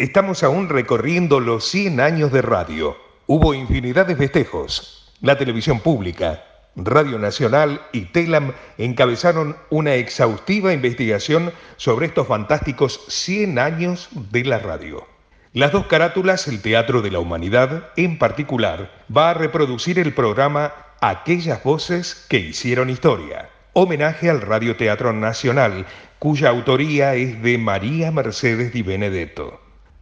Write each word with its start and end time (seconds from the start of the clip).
Estamos 0.00 0.42
aún 0.42 0.70
recorriendo 0.70 1.40
los 1.40 1.66
100 1.66 2.00
años 2.00 2.32
de 2.32 2.40
radio. 2.40 2.96
Hubo 3.26 3.52
infinidad 3.52 4.06
de 4.06 4.16
festejos. 4.16 5.12
La 5.20 5.36
televisión 5.36 5.80
pública, 5.80 6.42
Radio 6.74 7.18
Nacional 7.18 7.82
y 7.92 8.06
TELAM 8.06 8.54
encabezaron 8.78 9.58
una 9.68 9.96
exhaustiva 9.96 10.72
investigación 10.72 11.52
sobre 11.76 12.06
estos 12.06 12.26
fantásticos 12.26 13.04
100 13.08 13.58
años 13.58 14.08
de 14.30 14.42
la 14.44 14.58
radio. 14.58 15.06
Las 15.52 15.70
dos 15.70 15.84
carátulas, 15.84 16.48
el 16.48 16.62
Teatro 16.62 17.02
de 17.02 17.10
la 17.10 17.18
Humanidad 17.18 17.90
en 17.98 18.18
particular, 18.18 19.04
va 19.14 19.28
a 19.28 19.34
reproducir 19.34 19.98
el 19.98 20.14
programa 20.14 20.72
Aquellas 21.02 21.62
voces 21.62 22.24
que 22.30 22.38
hicieron 22.38 22.88
historia, 22.88 23.50
homenaje 23.74 24.30
al 24.30 24.40
Radio 24.40 24.76
Teatro 24.76 25.12
Nacional, 25.12 25.84
cuya 26.18 26.48
autoría 26.48 27.16
es 27.16 27.42
de 27.42 27.58
María 27.58 28.10
Mercedes 28.10 28.72
Di 28.72 28.80
Benedetto. 28.80 29.60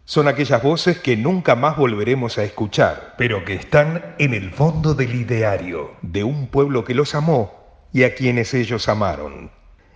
Son 0.09 0.27
aquellas 0.27 0.63
voces 0.63 0.99
que 0.99 1.19
nunca 1.19 1.55
más 1.55 1.77
volveremos 1.77 2.39
a 2.39 2.43
escuchar, 2.43 3.13
pero 3.19 3.45
que 3.45 3.53
están 3.53 4.15
en 4.19 4.33
el 4.33 4.53
fondo 4.53 4.95
del 4.95 5.15
ideario 5.15 5.97
de 6.01 6.25
un 6.25 6.47
pueblo 6.47 6.83
que 6.83 6.95
los 6.95 7.15
amó 7.15 7.53
y 7.93 8.05
a 8.05 8.15
quienes 8.15 8.55
ellos 8.55 8.89
amaron. 8.89 9.51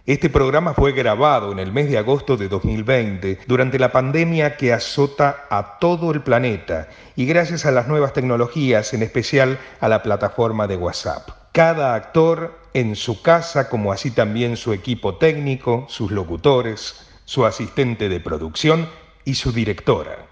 Este 0.04 0.28
programa 0.28 0.74
fue 0.74 0.92
grabado 0.92 1.50
en 1.50 1.58
el 1.58 1.72
mes 1.72 1.88
de 1.88 1.96
agosto 1.96 2.36
de 2.36 2.48
2020 2.48 3.38
durante 3.46 3.78
la 3.78 3.90
pandemia 3.90 4.58
que 4.58 4.74
azota 4.74 5.46
a 5.48 5.78
todo 5.78 6.10
el 6.10 6.20
planeta 6.20 6.90
y 7.16 7.24
gracias 7.24 7.64
a 7.64 7.70
las 7.70 7.88
nuevas 7.88 8.12
tecnologías, 8.12 8.92
en 8.92 9.02
especial 9.02 9.58
a 9.80 9.88
la 9.88 10.02
plataforma 10.02 10.66
de 10.66 10.76
WhatsApp. 10.76 11.30
Cada 11.52 11.94
actor 11.94 12.58
en 12.74 12.96
su 12.96 13.22
casa, 13.22 13.70
como 13.70 13.92
así 13.92 14.10
también 14.10 14.58
su 14.58 14.74
equipo 14.74 15.16
técnico, 15.16 15.86
sus 15.88 16.10
locutores, 16.10 17.08
su 17.24 17.46
asistente 17.46 18.10
de 18.10 18.20
producción 18.20 18.88
y 19.24 19.34
su 19.34 19.52
directora. 19.52 20.26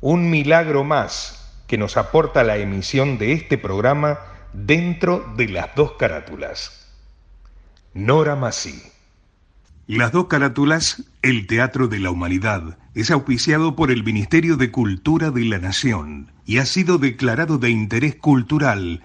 Un 0.00 0.30
milagro 0.30 0.84
más 0.84 1.62
que 1.66 1.78
nos 1.78 1.96
aporta 1.96 2.44
la 2.44 2.56
emisión 2.56 3.18
de 3.18 3.32
este 3.32 3.58
programa 3.58 4.18
dentro 4.52 5.32
de 5.36 5.48
las 5.48 5.74
dos 5.74 5.92
carátulas. 5.92 6.88
Nora 7.94 8.36
Masí. 8.36 8.80
Las 9.86 10.12
dos 10.12 10.26
carátulas, 10.26 11.04
El 11.22 11.46
Teatro 11.46 11.88
de 11.88 11.98
la 11.98 12.10
Humanidad, 12.10 12.78
es 12.94 13.10
auspiciado 13.10 13.74
por 13.74 13.90
el 13.90 14.04
Ministerio 14.04 14.56
de 14.56 14.70
Cultura 14.70 15.30
de 15.30 15.44
la 15.44 15.58
Nación 15.58 16.32
y 16.44 16.58
ha 16.58 16.66
sido 16.66 16.98
declarado 16.98 17.58
de 17.58 17.70
interés 17.70 18.14
cultural 18.14 19.02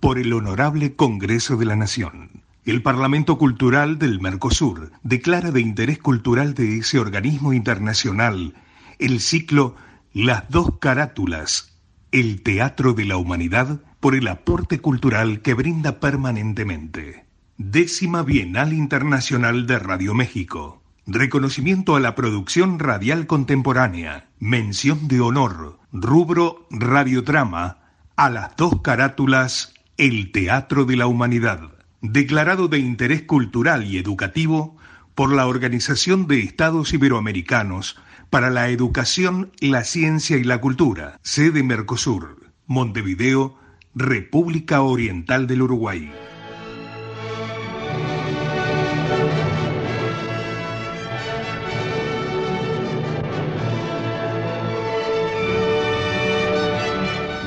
por 0.00 0.18
el 0.18 0.32
Honorable 0.32 0.94
Congreso 0.94 1.56
de 1.56 1.64
la 1.64 1.76
Nación. 1.76 2.42
El 2.66 2.82
Parlamento 2.82 3.38
Cultural 3.38 3.98
del 3.98 4.20
Mercosur 4.20 4.90
declara 5.02 5.52
de 5.52 5.60
interés 5.60 5.98
cultural 5.98 6.52
de 6.54 6.78
ese 6.78 6.98
organismo 6.98 7.52
internacional 7.52 8.54
el 8.98 9.20
ciclo 9.20 9.76
Las 10.12 10.48
dos 10.48 10.78
carátulas, 10.78 11.78
el 12.12 12.42
Teatro 12.42 12.94
de 12.94 13.04
la 13.04 13.16
Humanidad, 13.16 13.80
por 14.00 14.14
el 14.14 14.28
aporte 14.28 14.80
cultural 14.80 15.42
que 15.42 15.54
brinda 15.54 16.00
permanentemente. 16.00 17.26
Décima 17.58 18.22
Bienal 18.22 18.72
Internacional 18.72 19.66
de 19.66 19.78
Radio 19.78 20.14
México. 20.14 20.82
Reconocimiento 21.06 21.96
a 21.96 22.00
la 22.00 22.14
producción 22.14 22.78
radial 22.78 23.26
contemporánea. 23.26 24.28
Mención 24.38 25.08
de 25.08 25.20
honor. 25.20 25.78
Rubro 25.92 26.66
Radiodrama. 26.70 27.78
A 28.16 28.30
las 28.30 28.56
dos 28.56 28.80
carátulas. 28.82 29.74
El 29.96 30.32
Teatro 30.32 30.84
de 30.84 30.96
la 30.96 31.06
Humanidad. 31.06 31.70
Declarado 32.00 32.68
de 32.68 32.78
interés 32.78 33.22
cultural 33.22 33.84
y 33.84 33.98
educativo 33.98 34.76
por 35.14 35.32
la 35.32 35.46
Organización 35.46 36.26
de 36.26 36.40
Estados 36.40 36.92
Iberoamericanos 36.92 37.96
para 38.30 38.50
la 38.50 38.68
Educación, 38.68 39.52
la 39.60 39.84
Ciencia 39.84 40.36
y 40.36 40.44
la 40.44 40.60
Cultura. 40.60 41.18
Sede 41.22 41.62
Mercosur. 41.62 42.52
Montevideo, 42.66 43.58
República 43.94 44.82
Oriental 44.82 45.46
del 45.46 45.62
Uruguay. 45.62 46.12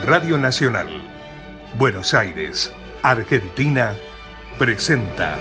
Radio 0.10 0.40
Nacional, 0.40 0.88
Buenos 1.78 2.16
Aires, 2.16 2.74
Argentina, 3.04 3.94
presenta. 4.58 5.38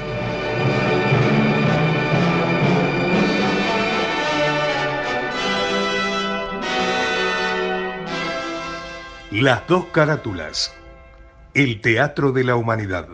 Las 9.41 9.69
dos 9.69 9.85
carátulas. 9.93 10.75
El 11.55 11.81
Teatro 11.81 12.33
de 12.33 12.43
la 12.43 12.57
Humanidad. 12.57 13.07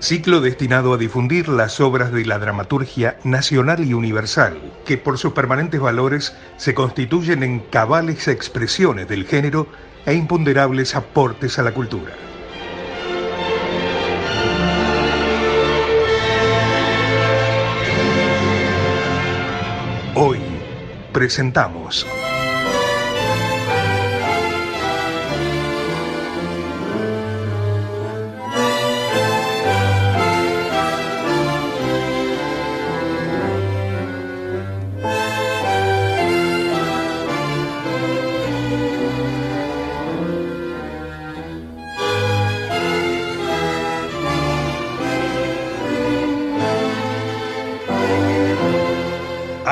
Ciclo 0.00 0.42
destinado 0.42 0.92
a 0.92 0.98
difundir 0.98 1.48
las 1.48 1.80
obras 1.80 2.12
de 2.12 2.26
la 2.26 2.38
dramaturgia 2.38 3.18
nacional 3.24 3.82
y 3.82 3.94
universal, 3.94 4.58
que 4.84 4.98
por 4.98 5.16
sus 5.16 5.32
permanentes 5.32 5.80
valores 5.80 6.36
se 6.58 6.74
constituyen 6.74 7.42
en 7.42 7.60
cabales 7.60 8.28
expresiones 8.28 9.08
del 9.08 9.24
género 9.24 9.66
e 10.04 10.12
imponderables 10.12 10.94
aportes 10.94 11.58
a 11.58 11.62
la 11.62 11.72
cultura. 11.72 12.12
Hoy 20.14 20.40
presentamos 21.10 22.06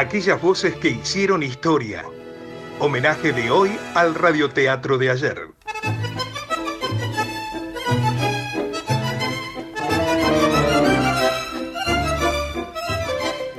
aquellas 0.00 0.41
voces 0.41 0.75
que 0.77 0.88
hicieron 0.88 1.43
historia. 1.43 2.06
Homenaje 2.78 3.34
de 3.34 3.50
hoy 3.50 3.71
al 3.94 4.15
radioteatro 4.15 4.97
de 4.97 5.11
ayer. 5.11 5.49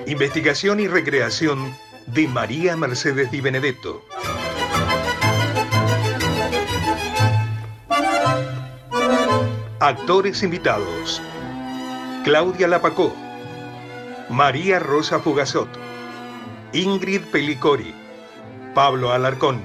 Investigación 0.08 0.80
y 0.80 0.88
recreación 0.88 1.76
de 2.08 2.28
María 2.28 2.76
Mercedes 2.76 3.30
Di 3.30 3.40
Benedetto. 3.40 4.04
Actores 9.80 10.42
invitados. 10.42 11.22
Claudia 12.24 12.68
Lapacó. 12.68 13.16
María 14.30 14.80
Rosa 14.80 15.20
Fugazot. 15.20 15.91
Ingrid 16.74 17.24
Pelicori, 17.34 17.94
Pablo 18.74 19.12
Alarcón, 19.12 19.60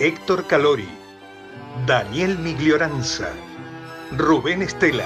Héctor 0.00 0.46
Calori, 0.46 0.88
Daniel 1.86 2.38
Miglioranza, 2.38 3.28
Rubén 4.16 4.62
Estela. 4.62 5.04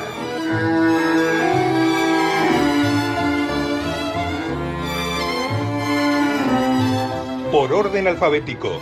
Por 7.50 7.72
orden 7.72 8.06
alfabético. 8.06 8.80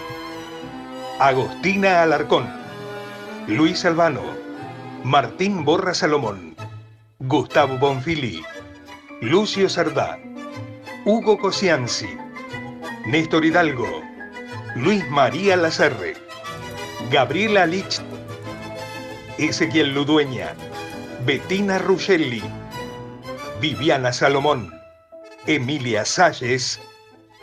Agostina 1.18 2.02
Alarcón, 2.02 2.46
Luis 3.46 3.86
Albano, 3.86 4.20
Martín 5.02 5.64
Borra 5.64 5.94
Salomón, 5.94 6.56
Gustavo 7.20 7.78
Bonfili, 7.78 8.44
Lucio 9.22 9.70
Sardá. 9.70 10.18
Hugo 11.08 11.38
Cosianzi, 11.38 12.18
Néstor 13.06 13.44
Hidalgo, 13.44 14.02
Luis 14.74 15.08
María 15.08 15.56
Lazarre, 15.56 16.16
Gabriela 17.12 17.64
Lich, 17.64 18.00
Ezequiel 19.38 19.94
Ludueña, 19.94 20.56
Bettina 21.24 21.78
Ruscelli, 21.78 22.42
Viviana 23.60 24.12
Salomón, 24.12 24.74
Emilia 25.46 26.04
Salles, 26.04 26.80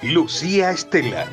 Lucía 0.01 0.71
Estela. 0.71 1.25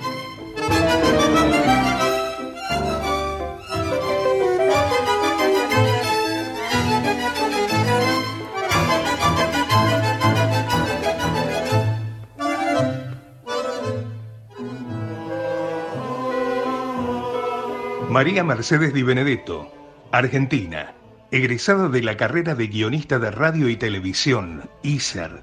María 18.20 18.44
Mercedes 18.44 18.92
Di 18.92 19.02
Benedetto, 19.02 19.72
Argentina, 20.12 20.92
egresada 21.30 21.88
de 21.88 22.02
la 22.02 22.18
carrera 22.18 22.54
de 22.54 22.66
guionista 22.66 23.18
de 23.18 23.30
radio 23.30 23.70
y 23.70 23.76
televisión, 23.76 24.68
ISER. 24.82 25.42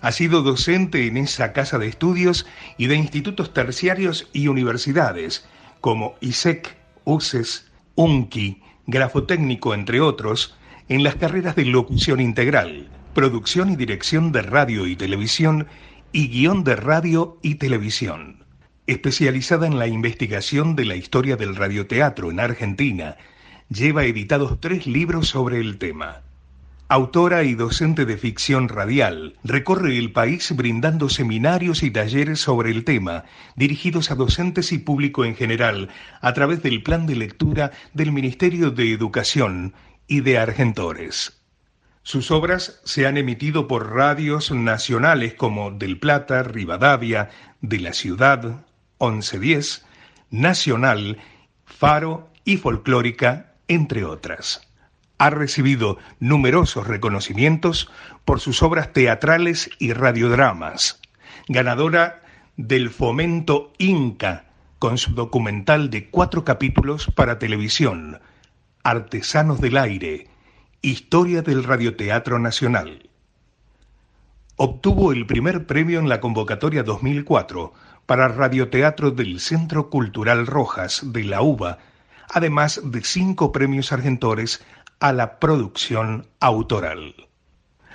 Ha 0.00 0.10
sido 0.10 0.42
docente 0.42 1.06
en 1.06 1.16
esa 1.16 1.52
casa 1.52 1.78
de 1.78 1.86
estudios 1.86 2.44
y 2.76 2.88
de 2.88 2.96
institutos 2.96 3.54
terciarios 3.54 4.28
y 4.32 4.48
universidades, 4.48 5.46
como 5.80 6.16
ISEC, 6.20 6.76
UCES, 7.04 7.70
UNCI, 7.94 8.64
Grafotécnico, 8.88 9.72
entre 9.72 10.00
otros, 10.00 10.56
en 10.88 11.04
las 11.04 11.14
carreras 11.14 11.54
de 11.54 11.66
locución 11.66 12.18
integral, 12.18 12.88
producción 13.14 13.70
y 13.70 13.76
dirección 13.76 14.32
de 14.32 14.42
radio 14.42 14.88
y 14.88 14.96
televisión 14.96 15.68
y 16.10 16.26
guion 16.26 16.64
de 16.64 16.74
radio 16.74 17.38
y 17.42 17.54
televisión. 17.54 18.47
Especializada 18.88 19.66
en 19.66 19.78
la 19.78 19.86
investigación 19.86 20.74
de 20.74 20.86
la 20.86 20.96
historia 20.96 21.36
del 21.36 21.56
radioteatro 21.56 22.30
en 22.30 22.40
Argentina, 22.40 23.18
lleva 23.68 24.06
editados 24.06 24.62
tres 24.62 24.86
libros 24.86 25.28
sobre 25.28 25.60
el 25.60 25.76
tema. 25.76 26.22
Autora 26.88 27.42
y 27.42 27.52
docente 27.54 28.06
de 28.06 28.16
ficción 28.16 28.70
radial, 28.70 29.34
recorre 29.44 29.98
el 29.98 30.10
país 30.12 30.56
brindando 30.56 31.10
seminarios 31.10 31.82
y 31.82 31.90
talleres 31.90 32.40
sobre 32.40 32.70
el 32.70 32.84
tema, 32.84 33.24
dirigidos 33.56 34.10
a 34.10 34.14
docentes 34.14 34.72
y 34.72 34.78
público 34.78 35.26
en 35.26 35.36
general, 35.36 35.90
a 36.22 36.32
través 36.32 36.62
del 36.62 36.82
plan 36.82 37.06
de 37.06 37.16
lectura 37.16 37.72
del 37.92 38.10
Ministerio 38.10 38.70
de 38.70 38.90
Educación 38.90 39.74
y 40.06 40.22
de 40.22 40.38
Argentores. 40.38 41.42
Sus 42.02 42.30
obras 42.30 42.80
se 42.84 43.06
han 43.06 43.18
emitido 43.18 43.68
por 43.68 43.92
radios 43.92 44.50
nacionales 44.50 45.34
como 45.34 45.72
Del 45.72 45.98
Plata, 45.98 46.42
Rivadavia, 46.42 47.28
De 47.60 47.80
la 47.80 47.92
Ciudad, 47.92 48.64
1110, 49.00 49.84
Nacional, 50.30 51.18
Faro 51.64 52.30
y 52.44 52.56
Folclórica, 52.56 53.54
entre 53.68 54.04
otras. 54.04 54.68
Ha 55.18 55.30
recibido 55.30 55.98
numerosos 56.20 56.86
reconocimientos 56.86 57.90
por 58.24 58.40
sus 58.40 58.62
obras 58.62 58.92
teatrales 58.92 59.70
y 59.78 59.92
radiodramas. 59.92 61.00
Ganadora 61.48 62.22
del 62.56 62.90
Fomento 62.90 63.72
Inca 63.78 64.44
con 64.78 64.98
su 64.98 65.14
documental 65.14 65.90
de 65.90 66.08
cuatro 66.08 66.44
capítulos 66.44 67.10
para 67.14 67.38
televisión, 67.38 68.20
Artesanos 68.84 69.60
del 69.60 69.76
Aire, 69.76 70.28
Historia 70.82 71.42
del 71.42 71.64
Radioteatro 71.64 72.38
Nacional. 72.38 73.08
Obtuvo 74.56 75.12
el 75.12 75.26
primer 75.26 75.66
premio 75.66 75.98
en 75.98 76.08
la 76.08 76.20
convocatoria 76.20 76.84
2004 76.84 77.72
para 78.08 78.28
radioteatro 78.28 79.10
del 79.10 79.38
Centro 79.38 79.90
Cultural 79.90 80.46
Rojas 80.46 81.02
de 81.12 81.24
la 81.24 81.42
UBA, 81.42 81.76
además 82.30 82.80
de 82.82 83.04
cinco 83.04 83.52
premios 83.52 83.92
argentores 83.92 84.64
a 84.98 85.12
la 85.12 85.38
producción 85.38 86.26
autoral. 86.40 87.14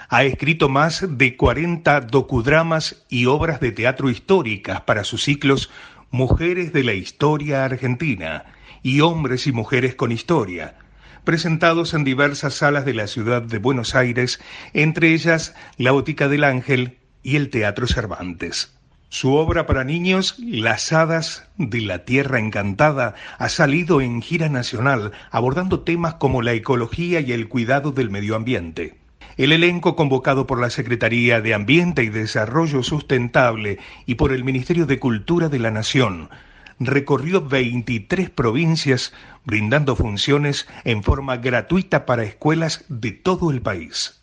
Ha 0.09 0.23
escrito 0.23 0.69
más 0.69 1.03
de 1.17 1.35
40 1.35 2.01
docudramas 2.01 3.03
y 3.09 3.25
obras 3.25 3.59
de 3.59 3.71
teatro 3.71 4.11
históricas 4.11 4.81
para 4.81 5.03
sus 5.03 5.23
ciclos 5.23 5.71
Mujeres 6.11 6.73
de 6.73 6.83
la 6.83 6.93
Historia 6.93 7.65
Argentina 7.65 8.45
y 8.83 9.01
Hombres 9.01 9.47
y 9.47 9.51
Mujeres 9.51 9.95
con 9.95 10.11
Historia, 10.11 10.75
presentados 11.23 11.95
en 11.95 12.03
diversas 12.03 12.53
salas 12.53 12.85
de 12.85 12.93
la 12.93 13.07
ciudad 13.07 13.41
de 13.41 13.57
Buenos 13.57 13.95
Aires, 13.95 14.39
entre 14.73 15.11
ellas 15.11 15.55
la 15.77 15.89
Botica 15.89 16.27
del 16.27 16.43
Ángel 16.43 16.99
y 17.23 17.35
el 17.35 17.49
Teatro 17.49 17.87
Cervantes. 17.87 18.77
Su 19.13 19.35
obra 19.35 19.67
para 19.67 19.83
niños, 19.83 20.33
Las 20.39 20.91
Hadas 20.91 21.47
de 21.59 21.81
la 21.81 21.99
Tierra 21.99 22.39
Encantada, 22.39 23.13
ha 23.37 23.47
salido 23.47 24.01
en 24.01 24.23
gira 24.23 24.49
nacional 24.49 25.11
abordando 25.29 25.81
temas 25.81 26.15
como 26.15 26.41
la 26.41 26.53
ecología 26.53 27.19
y 27.19 27.31
el 27.31 27.47
cuidado 27.47 27.91
del 27.91 28.09
medio 28.09 28.35
ambiente. 28.35 28.95
El 29.37 29.51
elenco 29.51 29.95
convocado 29.95 30.47
por 30.47 30.59
la 30.59 30.71
Secretaría 30.71 31.41
de 31.41 31.53
Ambiente 31.53 32.03
y 32.03 32.09
Desarrollo 32.09 32.81
Sustentable 32.81 33.77
y 34.07 34.15
por 34.15 34.33
el 34.33 34.43
Ministerio 34.43 34.87
de 34.87 34.97
Cultura 34.97 35.47
de 35.47 35.59
la 35.59 35.69
Nación 35.69 36.31
recorrió 36.79 37.39
23 37.47 38.31
provincias 38.31 39.13
brindando 39.45 39.95
funciones 39.95 40.67
en 40.85 41.03
forma 41.03 41.37
gratuita 41.37 42.07
para 42.07 42.23
escuelas 42.23 42.83
de 42.89 43.11
todo 43.11 43.51
el 43.51 43.61
país. 43.61 44.22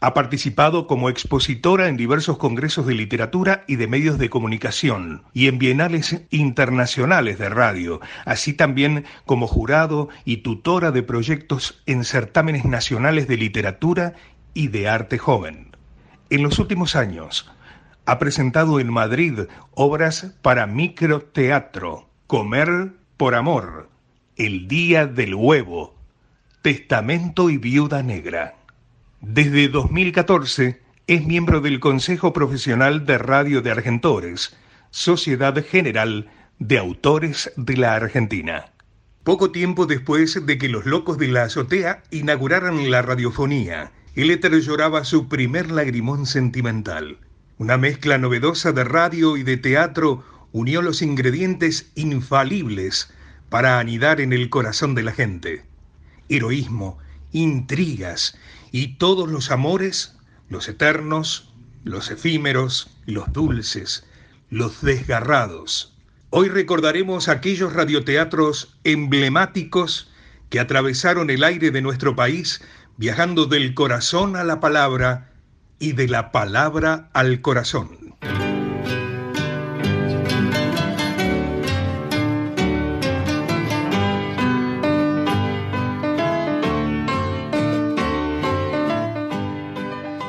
Ha 0.00 0.14
participado 0.14 0.86
como 0.86 1.08
expositora 1.08 1.88
en 1.88 1.96
diversos 1.96 2.38
congresos 2.38 2.86
de 2.86 2.94
literatura 2.94 3.64
y 3.66 3.74
de 3.74 3.88
medios 3.88 4.16
de 4.16 4.30
comunicación 4.30 5.24
y 5.34 5.48
en 5.48 5.58
bienales 5.58 6.22
internacionales 6.30 7.38
de 7.38 7.48
radio, 7.48 8.00
así 8.24 8.52
también 8.52 9.06
como 9.26 9.48
jurado 9.48 10.08
y 10.24 10.38
tutora 10.38 10.92
de 10.92 11.02
proyectos 11.02 11.82
en 11.86 12.04
certámenes 12.04 12.64
nacionales 12.64 13.26
de 13.26 13.38
literatura 13.38 14.14
y 14.54 14.68
de 14.68 14.88
arte 14.88 15.18
joven. 15.18 15.76
En 16.30 16.44
los 16.44 16.60
últimos 16.60 16.94
años, 16.94 17.50
ha 18.06 18.20
presentado 18.20 18.78
en 18.78 18.92
Madrid 18.92 19.40
obras 19.72 20.32
para 20.42 20.68
microteatro, 20.68 22.08
Comer 22.28 22.92
por 23.16 23.34
Amor, 23.34 23.90
El 24.36 24.68
Día 24.68 25.06
del 25.08 25.34
Huevo, 25.34 25.96
Testamento 26.62 27.50
y 27.50 27.58
Viuda 27.58 28.04
Negra. 28.04 28.57
Desde 29.20 29.68
2014 29.68 30.80
es 31.08 31.26
miembro 31.26 31.60
del 31.60 31.80
Consejo 31.80 32.32
Profesional 32.32 33.04
de 33.04 33.18
Radio 33.18 33.62
de 33.62 33.72
Argentores, 33.72 34.56
Sociedad 34.90 35.56
General 35.66 36.30
de 36.60 36.78
Autores 36.78 37.52
de 37.56 37.76
la 37.76 37.96
Argentina. 37.96 38.66
Poco 39.24 39.50
tiempo 39.50 39.86
después 39.86 40.46
de 40.46 40.56
que 40.56 40.68
los 40.68 40.86
locos 40.86 41.18
de 41.18 41.26
la 41.26 41.42
azotea 41.42 42.04
inauguraran 42.12 42.92
la 42.92 43.02
radiofonía, 43.02 43.90
el 44.14 44.30
éter 44.30 44.52
lloraba 44.60 45.04
su 45.04 45.28
primer 45.28 45.72
lagrimón 45.72 46.24
sentimental. 46.24 47.18
Una 47.58 47.76
mezcla 47.76 48.18
novedosa 48.18 48.70
de 48.70 48.84
radio 48.84 49.36
y 49.36 49.42
de 49.42 49.56
teatro 49.56 50.22
unió 50.52 50.80
los 50.80 51.02
ingredientes 51.02 51.90
infalibles 51.96 53.12
para 53.48 53.80
anidar 53.80 54.20
en 54.20 54.32
el 54.32 54.48
corazón 54.48 54.94
de 54.94 55.02
la 55.02 55.12
gente. 55.12 55.64
Heroísmo, 56.28 56.98
intrigas 57.32 58.36
y 58.72 58.96
todos 58.96 59.28
los 59.28 59.50
amores, 59.50 60.16
los 60.48 60.68
eternos, 60.68 61.52
los 61.84 62.10
efímeros, 62.10 62.90
los 63.06 63.32
dulces, 63.32 64.04
los 64.50 64.82
desgarrados. 64.82 65.94
Hoy 66.30 66.48
recordaremos 66.48 67.28
aquellos 67.28 67.72
radioteatros 67.72 68.76
emblemáticos 68.84 70.10
que 70.50 70.60
atravesaron 70.60 71.30
el 71.30 71.44
aire 71.44 71.70
de 71.70 71.82
nuestro 71.82 72.16
país 72.16 72.60
viajando 72.96 73.46
del 73.46 73.74
corazón 73.74 74.36
a 74.36 74.44
la 74.44 74.60
palabra 74.60 75.32
y 75.78 75.92
de 75.92 76.08
la 76.08 76.32
palabra 76.32 77.10
al 77.12 77.40
corazón. 77.40 77.97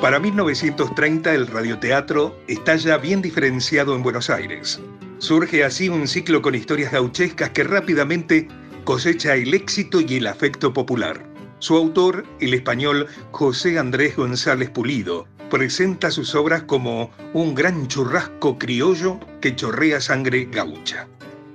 Para 0.10 0.22
1930 0.22 1.36
el 1.36 1.46
radioteatro 1.46 2.36
está 2.48 2.76
ya 2.76 2.98
bien 2.98 3.22
diferenciado 3.22 3.96
en 3.96 4.02
Buenos 4.02 4.32
Aires. 4.32 4.82
Surge 5.20 5.64
así 5.64 5.88
un 5.88 6.08
ciclo 6.08 6.42
con 6.42 6.56
historias 6.56 6.92
gauchescas 6.92 7.52
que 7.52 7.64
rápidamente 7.64 8.48
cosecha 8.86 9.36
el 9.36 9.54
éxito 9.54 10.02
y 10.02 10.16
el 10.16 10.26
afecto 10.26 10.74
popular. 10.74 11.24
Su 11.60 11.76
autor, 11.76 12.26
el 12.40 12.56
español 12.56 13.06
José 13.30 13.78
Andrés 13.78 14.16
González 14.16 14.72
Pulido, 14.72 15.28
presenta 15.52 16.10
sus 16.10 16.34
obras 16.34 16.64
como 16.64 17.12
un 17.34 17.54
gran 17.54 17.88
churrasco 17.88 18.58
criollo 18.58 19.20
que 19.42 19.56
chorrea 19.56 20.02
sangre 20.02 20.48
gaucha. 20.52 21.08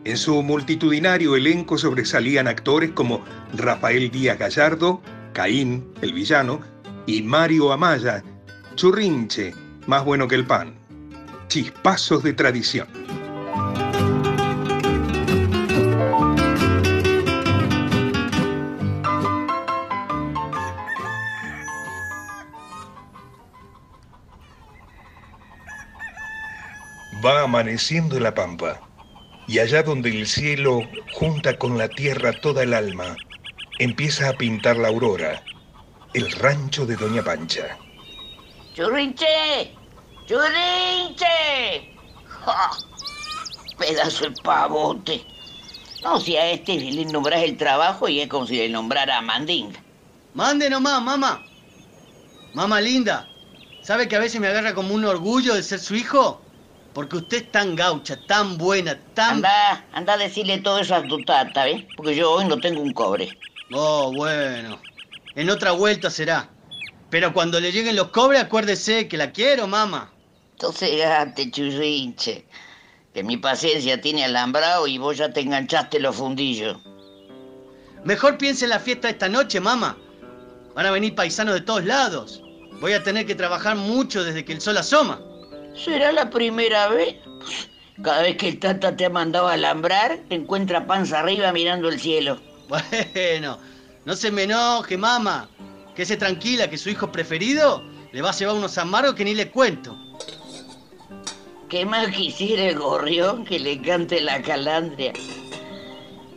En 0.05 0.17
su 0.17 0.41
multitudinario 0.45 1.35
elenco 1.35 1.77
sobresalían 1.77 2.47
actores 2.47 2.93
como 2.93 3.25
Rafael 3.57 4.13
Díaz 4.13 4.39
Gallardo, 4.39 5.03
Caín, 5.33 5.93
el 6.03 6.13
villano, 6.13 6.61
y 7.07 7.21
Mario 7.23 7.73
Amaya, 7.73 8.23
Churrinche, 8.77 9.55
más 9.87 10.05
bueno 10.05 10.27
que 10.27 10.35
el 10.35 10.47
pan. 10.47 10.75
Chispazos 11.47 12.25
de 12.25 12.33
tradición. 12.33 12.89
Va 27.25 27.43
amaneciendo 27.43 28.19
la 28.19 28.35
pampa, 28.35 28.81
y 29.47 29.61
allá 29.61 29.85
donde 29.85 30.11
el 30.11 30.27
cielo 30.27 30.81
junta 31.13 31.57
con 31.59 31.79
la 31.79 31.89
tierra 31.89 32.33
toda 32.33 32.65
el 32.65 32.75
alma, 32.75 33.17
empieza 33.79 34.31
a 34.31 34.33
pintar 34.33 34.77
la 34.77 34.89
aurora, 34.89 35.43
el 36.13 36.33
rancho 36.33 36.85
de 36.87 36.97
Doña 36.97 37.23
Pancha. 37.23 37.79
¡Churrinche! 38.75 39.73
¡Churrinche! 40.27 41.95
¡Ja! 42.27 42.71
Pedazo 43.79 44.25
de 44.25 44.31
pavote. 44.43 45.25
No, 46.03 46.19
si 46.19 46.37
a 46.37 46.51
este 46.51 46.75
le 46.77 47.05
nombras 47.05 47.43
el 47.45 47.57
trabajo 47.57 48.09
y 48.09 48.21
es 48.21 48.29
como 48.29 48.47
si 48.47 48.57
le 48.57 48.69
nombrara 48.69 49.19
a 49.19 49.23
Mandinga. 49.23 49.81
Mande 50.35 50.69
nomás, 50.69 51.01
mamá. 51.01 51.47
Mamá 52.55 52.81
linda, 52.81 53.29
¿sabe 53.83 54.09
que 54.09 54.17
a 54.17 54.21
veces 54.21 54.41
me 54.41 54.49
agarra 54.49 54.75
como 54.75 54.93
un 54.93 55.05
orgullo 55.05 55.55
de 55.55 55.63
ser 55.63 55.79
su 55.79 55.95
hijo? 55.95 56.41
Porque 56.95 57.17
usted 57.17 57.37
es 57.39 57.53
tan 57.53 57.77
gaucha, 57.77 58.19
tan 58.27 58.59
buena, 58.59 58.99
tan... 59.15 59.37
Anda, 59.37 59.85
anda 59.93 60.13
a 60.15 60.17
decirle 60.17 60.59
todo 60.59 60.81
eso 60.81 60.97
a 60.97 61.03
tu 61.03 61.25
tata, 61.25 61.65
¿ves? 61.65 61.85
Porque 61.97 62.17
yo 62.17 62.33
hoy 62.33 62.47
no 62.47 62.59
tengo 62.59 62.81
un 62.81 62.93
cobre. 62.93 63.37
Oh, 63.73 64.13
bueno. 64.13 64.81
En 65.37 65.51
otra 65.51 65.73
vuelta 65.73 66.11
será. 66.11 66.54
Pero 67.15 67.33
cuando 67.33 67.61
le 67.61 67.71
lleguen 67.71 67.95
los 67.95 68.09
cobres, 68.09 68.43
acuérdese 68.43 69.07
que 69.07 69.17
la 69.17 69.31
quiero, 69.31 69.69
mamá. 69.69 70.11
Entonces, 70.55 70.99
gate, 70.99 71.49
churrinche. 71.49 72.45
Que 73.15 73.23
mi 73.23 73.37
paciencia 73.37 74.01
tiene 74.01 74.25
alambrado 74.25 74.89
y 74.89 74.99
vos 74.99 75.17
ya 75.17 75.33
te 75.33 75.39
enganchaste 75.39 76.01
los 76.01 76.17
fundillos. 76.17 76.77
Mejor 78.03 78.37
piense 78.37 78.65
en 78.65 78.71
la 78.71 78.81
fiesta 78.81 79.09
esta 79.09 79.29
noche, 79.29 79.61
mamá. 79.61 79.97
Van 80.75 80.87
a 80.87 80.91
venir 80.91 81.15
paisanos 81.15 81.55
de 81.55 81.61
todos 81.61 81.85
lados. 81.85 82.43
Voy 82.81 82.95
a 82.95 83.05
tener 83.05 83.27
que 83.27 83.37
trabajar 83.37 83.77
mucho 83.77 84.25
desde 84.25 84.45
que 84.45 84.55
el 84.55 84.61
sol 84.61 84.77
asoma. 84.77 85.21
¿Será 85.73 86.11
la 86.11 86.29
primera 86.31 86.89
vez? 86.89 87.15
Cada 88.03 88.23
vez 88.23 88.37
que 88.39 88.49
el 88.49 88.59
tata 88.59 88.97
te 88.97 89.05
ha 89.05 89.11
mandado 89.11 89.47
a 89.47 89.53
alambrar, 89.53 90.19
te 90.29 90.35
encuentra 90.35 90.85
panza 90.85 91.21
arriba 91.21 91.53
mirando 91.53 91.89
el 91.91 92.01
cielo. 92.01 92.41
Bueno, 92.69 93.61
no 94.05 94.17
se 94.17 94.33
me 94.33 94.43
enoje, 94.43 94.97
mamá. 94.97 95.49
Quédese 95.95 96.17
tranquila 96.17 96.69
que 96.69 96.79
su 96.79 96.91
hijo 96.91 97.13
preferido 97.13 97.85
le 98.13 98.23
va 98.23 98.31
a 98.31 98.33
llevar 98.33 98.57
unos 98.57 98.77
amargos 98.79 99.15
que 99.15 99.25
ni 99.25 99.35
le 99.35 99.51
cuento. 99.51 99.97
¿Qué 101.69 101.87
más 101.87 102.09
quisiera 102.09 102.65
el 102.65 102.79
gorrión 102.79 103.45
que 103.45 103.59
le 103.59 103.81
cante 103.81 104.21
la 104.21 104.43
calandria? 104.43 105.13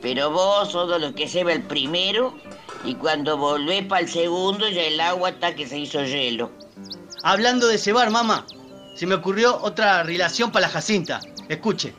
Pero 0.01 0.31
vos 0.31 0.71
sos 0.71 1.01
los 1.01 1.13
que 1.13 1.27
se 1.27 1.43
va 1.43 1.53
el 1.53 1.63
primero 1.63 2.35
y 2.83 2.95
cuando 2.95 3.37
volvés 3.37 3.85
para 3.85 4.01
el 4.01 4.09
segundo 4.09 4.69
ya 4.69 4.83
el 4.83 4.99
agua 4.99 5.29
está 5.29 5.55
que 5.55 5.67
se 5.67 5.79
hizo 5.79 6.03
hielo. 6.03 6.51
Hablando 7.23 7.67
de 7.67 7.77
cebar, 7.77 8.09
mamá, 8.09 8.45
se 8.95 9.05
me 9.05 9.15
ocurrió 9.15 9.59
otra 9.61 10.03
relación 10.03 10.51
para 10.51 10.67
la 10.67 10.73
Jacinta. 10.73 11.19
Escuche. 11.49 11.93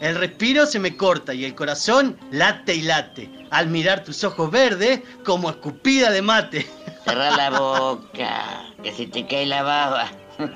El 0.00 0.16
respiro 0.16 0.66
se 0.66 0.78
me 0.78 0.96
corta 0.96 1.32
y 1.32 1.44
el 1.44 1.54
corazón 1.54 2.18
late 2.30 2.74
y 2.74 2.82
late 2.82 3.30
al 3.50 3.68
mirar 3.68 4.02
tus 4.02 4.24
ojos 4.24 4.50
verdes 4.50 5.00
como 5.24 5.50
escupida 5.50 6.10
de 6.10 6.22
mate. 6.22 6.66
Cerra 7.04 7.36
la 7.36 7.50
boca, 7.50 8.74
que 8.82 8.92
se 8.92 9.06
te 9.06 9.26
cae 9.26 9.46
la 9.46 9.62
baba. 9.62 10.10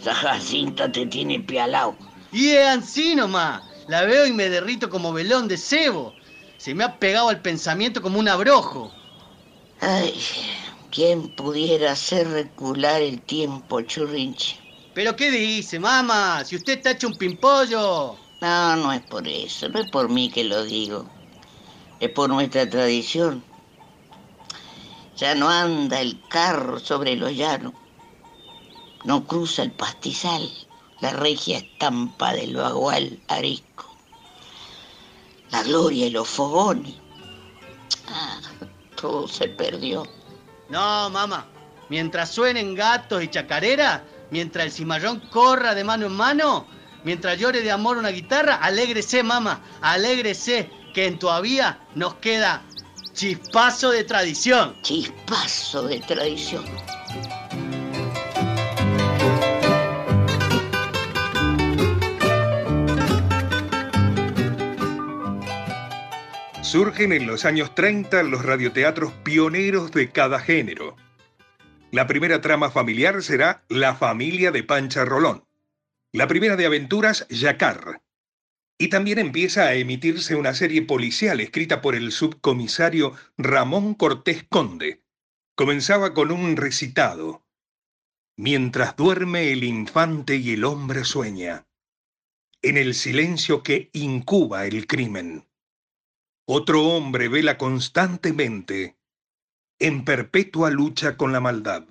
Esa 0.00 0.14
Jacinta 0.14 0.90
te 0.90 1.06
tiene 1.06 1.40
pialao. 1.40 1.96
Y 2.32 2.50
es 2.50 2.68
así 2.68 3.14
nomás. 3.14 3.62
La 3.86 4.02
veo 4.02 4.26
y 4.26 4.32
me 4.32 4.48
derrito 4.48 4.88
como 4.88 5.12
velón 5.12 5.48
de 5.48 5.56
cebo. 5.58 6.14
Se 6.56 6.74
me 6.74 6.84
ha 6.84 6.98
pegado 6.98 7.28
al 7.28 7.42
pensamiento 7.42 8.00
como 8.00 8.18
un 8.18 8.28
abrojo. 8.28 8.92
Ay, 9.80 10.14
¿quién 10.90 11.28
pudiera 11.28 11.92
hacer 11.92 12.28
recular 12.28 13.02
el 13.02 13.20
tiempo, 13.22 13.80
churrinche? 13.80 14.58
¿Pero 14.94 15.16
qué 15.16 15.30
dice, 15.30 15.78
mamá? 15.78 16.44
Si 16.44 16.56
usted 16.56 16.74
está 16.74 16.92
hecho 16.92 17.08
un 17.08 17.16
pimpollo. 17.16 18.16
No, 18.40 18.76
no 18.76 18.92
es 18.92 19.02
por 19.02 19.26
eso, 19.26 19.68
no 19.68 19.80
es 19.80 19.90
por 19.90 20.08
mí 20.08 20.30
que 20.30 20.44
lo 20.44 20.64
digo. 20.64 21.06
Es 22.00 22.10
por 22.10 22.30
nuestra 22.30 22.68
tradición. 22.68 23.44
Ya 25.20 25.34
no 25.34 25.50
anda 25.50 26.00
el 26.00 26.18
carro 26.28 26.80
sobre 26.80 27.14
los 27.14 27.36
llanos. 27.36 27.74
No 29.04 29.26
cruza 29.26 29.62
el 29.62 29.70
pastizal, 29.70 30.50
la 31.02 31.10
regia 31.10 31.58
estampa 31.58 32.32
del 32.32 32.56
bagual 32.56 33.20
arisco. 33.28 33.94
La 35.50 35.62
gloria 35.62 36.06
y 36.06 36.10
los 36.10 36.26
fogones. 36.26 36.94
Ah, 38.08 38.40
todo 38.98 39.28
se 39.28 39.48
perdió. 39.48 40.06
No, 40.70 41.10
mamá. 41.10 41.46
Mientras 41.90 42.30
suenen 42.30 42.74
gatos 42.74 43.22
y 43.22 43.28
chacareras, 43.28 44.00
mientras 44.30 44.64
el 44.64 44.72
cimarrón 44.72 45.20
corra 45.30 45.74
de 45.74 45.84
mano 45.84 46.06
en 46.06 46.16
mano, 46.16 46.66
mientras 47.04 47.38
llore 47.38 47.60
de 47.60 47.70
amor 47.70 47.98
una 47.98 48.08
guitarra, 48.08 48.54
alégrese, 48.54 49.22
mamá, 49.22 49.60
alégrese, 49.82 50.70
que 50.94 51.06
en 51.06 51.18
todavía 51.18 51.78
nos 51.94 52.14
queda 52.14 52.62
chispazo 53.20 53.90
de 53.90 54.02
tradición. 54.04 54.74
Chispazo 54.80 55.86
de 55.86 56.00
tradición. 56.00 56.64
Surgen 66.62 67.12
en 67.12 67.26
los 67.26 67.44
años 67.44 67.74
30 67.74 68.22
los 68.22 68.42
radioteatros 68.42 69.12
pioneros 69.22 69.92
de 69.92 70.10
cada 70.10 70.40
género. 70.40 70.96
La 71.90 72.06
primera 72.06 72.40
trama 72.40 72.70
familiar 72.70 73.22
será 73.22 73.64
La 73.68 73.94
familia 73.96 74.50
de 74.50 74.62
Pancha 74.62 75.04
Rolón. 75.04 75.44
La 76.12 76.26
primera 76.26 76.56
de 76.56 76.64
aventuras, 76.64 77.26
Yacar. 77.28 78.00
Y 78.80 78.88
también 78.88 79.18
empieza 79.18 79.64
a 79.64 79.74
emitirse 79.74 80.36
una 80.36 80.54
serie 80.54 80.80
policial 80.80 81.38
escrita 81.40 81.82
por 81.82 81.94
el 81.94 82.12
subcomisario 82.12 83.12
Ramón 83.36 83.92
Cortés 83.92 84.46
Conde. 84.48 85.02
Comenzaba 85.54 86.14
con 86.14 86.32
un 86.32 86.56
recitado. 86.56 87.44
Mientras 88.38 88.96
duerme 88.96 89.52
el 89.52 89.64
infante 89.64 90.36
y 90.36 90.52
el 90.52 90.64
hombre 90.64 91.04
sueña. 91.04 91.66
En 92.62 92.78
el 92.78 92.94
silencio 92.94 93.62
que 93.62 93.90
incuba 93.92 94.64
el 94.64 94.86
crimen. 94.86 95.46
Otro 96.46 96.86
hombre 96.86 97.28
vela 97.28 97.58
constantemente 97.58 98.96
en 99.78 100.06
perpetua 100.06 100.70
lucha 100.70 101.18
con 101.18 101.32
la 101.32 101.40
maldad. 101.40 101.84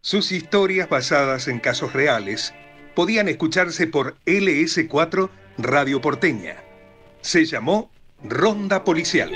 Sus 0.00 0.30
historias 0.30 0.88
basadas 0.88 1.48
en 1.48 1.58
casos 1.58 1.92
reales 1.92 2.54
podían 2.94 3.28
escucharse 3.28 3.88
por 3.88 4.16
LS4 4.26 5.39
Radio 5.58 6.00
Porteña. 6.00 6.56
Se 7.20 7.44
llamó 7.44 7.90
Ronda 8.22 8.84
Policial. 8.84 9.30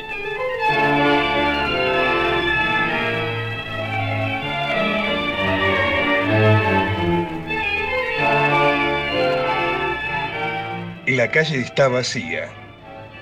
La 11.06 11.30
calle 11.30 11.60
está 11.60 11.88
vacía. 11.88 12.50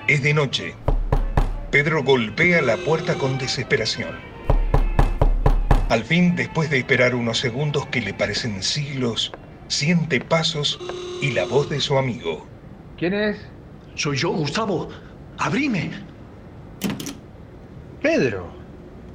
Es 0.07 0.23
de 0.23 0.33
noche. 0.33 0.75
Pedro 1.71 2.03
golpea 2.03 2.61
la 2.61 2.77
puerta 2.77 3.15
con 3.15 3.37
desesperación. 3.37 4.17
Al 5.89 6.03
fin, 6.03 6.35
después 6.35 6.69
de 6.69 6.79
esperar 6.79 7.13
unos 7.13 7.39
segundos 7.39 7.85
que 7.87 8.01
le 8.01 8.13
parecen 8.13 8.63
siglos, 8.63 9.33
siente 9.67 10.21
pasos 10.21 10.79
y 11.21 11.31
la 11.31 11.45
voz 11.45 11.69
de 11.69 11.81
su 11.81 11.97
amigo. 11.97 12.52
¿Quién 13.03 13.15
es? 13.15 13.37
Soy 13.95 14.15
yo, 14.15 14.29
Gustavo. 14.29 14.87
Abrime. 15.37 15.91
Pedro. 18.01 18.49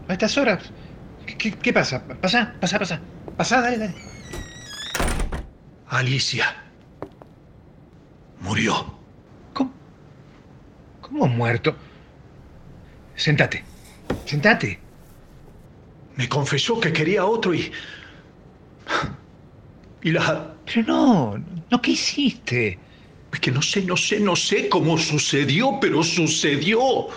A 0.07 0.13
estas 0.13 0.37
horas. 0.37 0.71
¿Qué, 1.39 1.53
qué 1.53 1.73
pasa? 1.73 2.05
Pasa, 2.21 2.55
pasa, 2.61 2.79
pasa. 2.79 3.01
Pasa, 3.35 3.63
dale, 3.63 3.79
dale. 3.79 3.95
Alicia. 5.87 6.55
Murió. 8.41 8.95
¿Cómo? 9.55 9.73
¿Cómo 11.01 11.27
muerto? 11.27 11.75
Sentate. 13.15 13.65
Sentate. 14.27 14.79
Me 16.15 16.29
confesó 16.29 16.79
que 16.79 16.93
quería 16.93 17.25
otro 17.25 17.55
y. 17.55 17.73
Y 20.03 20.11
la. 20.11 20.53
Pero 20.67 20.83
no, 20.87 21.39
no, 21.71 21.81
¿qué 21.81 21.93
hiciste? 21.93 22.79
Es 23.33 23.41
que 23.41 23.51
no 23.53 23.63
sé, 23.63 23.83
no 23.83 23.97
sé, 23.97 24.21
no 24.21 24.35
sé 24.37 24.69
cómo 24.69 24.97
sucedió, 24.97 25.79
pero 25.81 26.03
sucedió. 26.03 27.09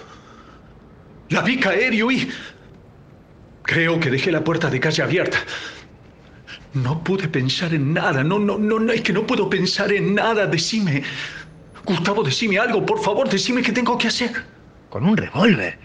La 1.29 1.41
vi 1.41 1.57
caer 1.57 1.93
y 1.93 2.01
oí. 2.01 2.29
Creo 3.63 3.99
que 3.99 4.09
dejé 4.09 4.31
la 4.31 4.43
puerta 4.43 4.69
de 4.69 4.79
calle 4.79 5.03
abierta. 5.03 5.37
No 6.73 7.03
pude 7.03 7.27
pensar 7.27 7.73
en 7.73 7.93
nada. 7.93 8.23
No, 8.23 8.39
no, 8.39 8.57
no, 8.57 8.79
no, 8.79 8.91
es 8.91 9.01
que 9.01 9.13
no 9.13 9.25
puedo 9.25 9.49
pensar 9.49 9.91
en 9.91 10.15
nada. 10.15 10.45
Decime. 10.47 11.03
Gustavo, 11.85 12.23
decime 12.23 12.59
algo, 12.59 12.85
por 12.85 13.01
favor, 13.01 13.29
decime 13.29 13.61
qué 13.61 13.71
tengo 13.71 13.97
que 13.97 14.07
hacer. 14.07 14.31
¿Con 14.89 15.05
un 15.05 15.17
revólver? 15.17 15.79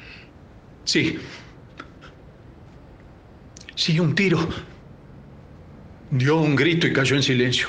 Sí. 0.84 1.18
Sí, 3.74 3.98
un 3.98 4.14
tiro. 4.14 4.48
Dio 6.10 6.36
un 6.36 6.54
grito 6.54 6.86
y 6.86 6.92
cayó 6.92 7.16
en 7.16 7.22
silencio. 7.22 7.68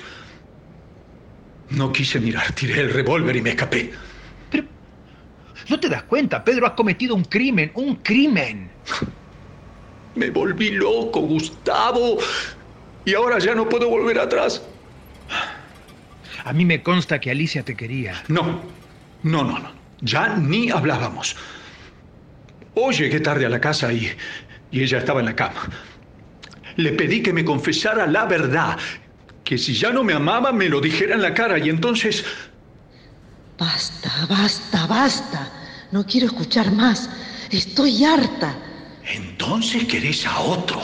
No 1.69 1.91
quise 1.91 2.19
mirar, 2.19 2.51
tiré 2.53 2.81
el 2.81 2.93
revólver 2.93 3.35
y 3.35 3.41
me 3.41 3.49
escapé. 3.51 3.91
Pero. 4.49 4.67
¿No 5.69 5.79
te 5.79 5.89
das 5.89 6.03
cuenta? 6.03 6.43
Pedro 6.43 6.65
ha 6.67 6.75
cometido 6.75 7.15
un 7.15 7.25
crimen, 7.25 7.71
un 7.75 7.95
crimen. 7.97 8.69
Me 10.15 10.29
volví 10.31 10.71
loco, 10.71 11.21
Gustavo. 11.21 12.17
Y 13.05 13.13
ahora 13.13 13.37
ya 13.39 13.53
no 13.53 13.69
puedo 13.69 13.87
volver 13.87 14.19
atrás. 14.19 14.63
A 16.43 16.53
mí 16.53 16.65
me 16.65 16.81
consta 16.81 17.19
que 17.19 17.29
Alicia 17.29 17.63
te 17.63 17.75
quería. 17.75 18.23
No, 18.27 18.61
no, 19.23 19.43
no, 19.43 19.59
no. 19.59 19.71
Ya 20.01 20.35
ni 20.37 20.71
hablábamos. 20.71 21.35
Hoy 22.73 22.95
llegué 22.95 23.19
tarde 23.19 23.45
a 23.45 23.49
la 23.49 23.61
casa 23.61 23.91
y, 23.93 24.11
y 24.71 24.81
ella 24.81 24.99
estaba 24.99 25.19
en 25.19 25.27
la 25.27 25.35
cama. 25.35 25.69
Le 26.77 26.93
pedí 26.93 27.21
que 27.21 27.33
me 27.33 27.43
confesara 27.43 28.07
la 28.07 28.25
verdad, 28.25 28.77
que 29.47 29.57
si 29.57 29.73
ya 29.73 29.91
no 29.91 30.03
me 30.03 30.13
amaba 30.13 30.51
me 30.51 30.67
lo 30.67 30.81
dijera 30.81 31.15
en 31.15 31.21
la 31.21 31.33
cara 31.33 31.57
y 31.57 31.69
entonces... 31.69 32.25
Basta, 33.57 34.11
basta, 34.29 34.85
basta. 34.87 35.87
No 35.91 36.05
quiero 36.05 36.27
escuchar 36.27 36.69
más. 36.73 37.09
Estoy 37.49 38.03
harta. 38.03 38.53
Entonces 39.03 39.85
querés 39.85 40.25
a 40.27 40.41
otro. 40.41 40.81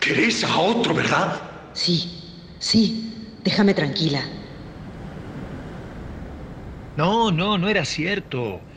Querés 0.00 0.44
a 0.44 0.58
otro, 0.58 0.92
¿verdad? 0.94 1.40
Sí, 1.72 2.52
sí. 2.58 3.38
Déjame 3.42 3.72
tranquila. 3.72 4.22
No, 6.96 7.30
no, 7.32 7.56
no 7.58 7.68
era 7.68 7.84
cierto. 7.84 8.68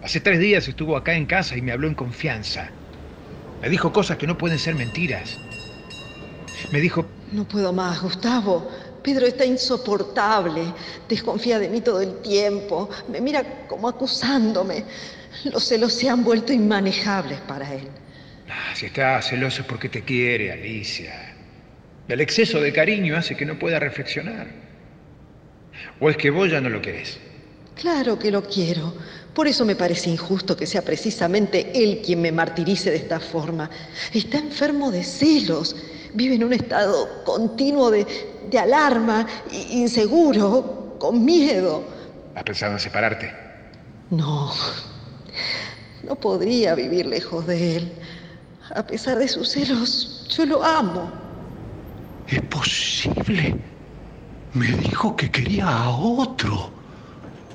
Hace 0.00 0.20
tres 0.20 0.40
días 0.40 0.68
estuvo 0.68 0.96
acá 0.96 1.14
en 1.14 1.26
casa 1.26 1.56
y 1.56 1.62
me 1.62 1.72
habló 1.72 1.88
en 1.88 1.94
confianza. 1.94 2.76
Me 3.60 3.68
dijo 3.70 3.92
cosas 3.92 4.18
que 4.18 4.26
no 4.26 4.38
pueden 4.38 4.58
ser 4.58 4.74
mentiras. 4.76 5.42
Me 6.72 6.80
dijo... 6.80 7.06
No 7.32 7.46
puedo 7.46 7.72
más, 7.72 8.00
Gustavo. 8.02 8.68
Pedro 9.02 9.26
está 9.26 9.44
insoportable. 9.44 10.72
Desconfía 11.08 11.58
de 11.58 11.68
mí 11.68 11.80
todo 11.80 12.00
el 12.00 12.20
tiempo. 12.20 12.88
Me 13.08 13.20
mira 13.20 13.66
como 13.66 13.88
acusándome. 13.88 14.84
Los 15.44 15.64
celos 15.64 15.92
se 15.92 16.08
han 16.08 16.24
vuelto 16.24 16.52
inmanejables 16.52 17.40
para 17.42 17.72
él. 17.74 17.88
Ah, 18.48 18.74
si 18.74 18.86
está 18.86 19.20
celoso 19.22 19.62
es 19.62 19.66
porque 19.66 19.88
te 19.88 20.02
quiere, 20.02 20.52
Alicia. 20.52 21.34
El 22.08 22.20
exceso 22.20 22.60
de 22.60 22.72
cariño 22.72 23.16
hace 23.16 23.36
que 23.36 23.44
no 23.44 23.58
pueda 23.58 23.78
reflexionar. 23.78 24.46
¿O 26.00 26.08
es 26.08 26.16
que 26.16 26.30
vos 26.30 26.50
ya 26.50 26.60
no 26.60 26.70
lo 26.70 26.80
querés? 26.80 27.18
Claro 27.76 28.18
que 28.18 28.30
lo 28.30 28.42
quiero. 28.42 28.94
Por 29.34 29.46
eso 29.46 29.64
me 29.64 29.76
parece 29.76 30.10
injusto 30.10 30.56
que 30.56 30.66
sea 30.66 30.82
precisamente 30.82 31.70
él 31.74 32.00
quien 32.04 32.20
me 32.20 32.32
martirice 32.32 32.90
de 32.90 32.96
esta 32.96 33.20
forma. 33.20 33.70
Está 34.12 34.38
enfermo 34.38 34.90
de 34.90 35.04
celos. 35.04 35.76
Vive 36.14 36.34
en 36.34 36.44
un 36.44 36.52
estado 36.52 37.24
continuo 37.24 37.90
de, 37.90 38.06
de 38.50 38.58
alarma, 38.58 39.26
inseguro, 39.70 40.96
con 40.98 41.24
miedo. 41.24 41.84
¿Has 42.34 42.44
pensado 42.44 42.72
en 42.72 42.80
separarte? 42.80 43.32
No. 44.10 44.52
No 46.02 46.14
podría 46.16 46.74
vivir 46.74 47.06
lejos 47.06 47.46
de 47.46 47.76
él. 47.76 47.92
A 48.74 48.86
pesar 48.86 49.18
de 49.18 49.28
sus 49.28 49.50
celos, 49.50 50.26
yo 50.30 50.46
lo 50.46 50.62
amo. 50.62 51.10
¿Es 52.26 52.42
posible? 52.42 53.56
Me 54.52 54.66
dijo 54.66 55.16
que 55.16 55.30
quería 55.30 55.68
a 55.68 55.90
otro. 55.90 56.70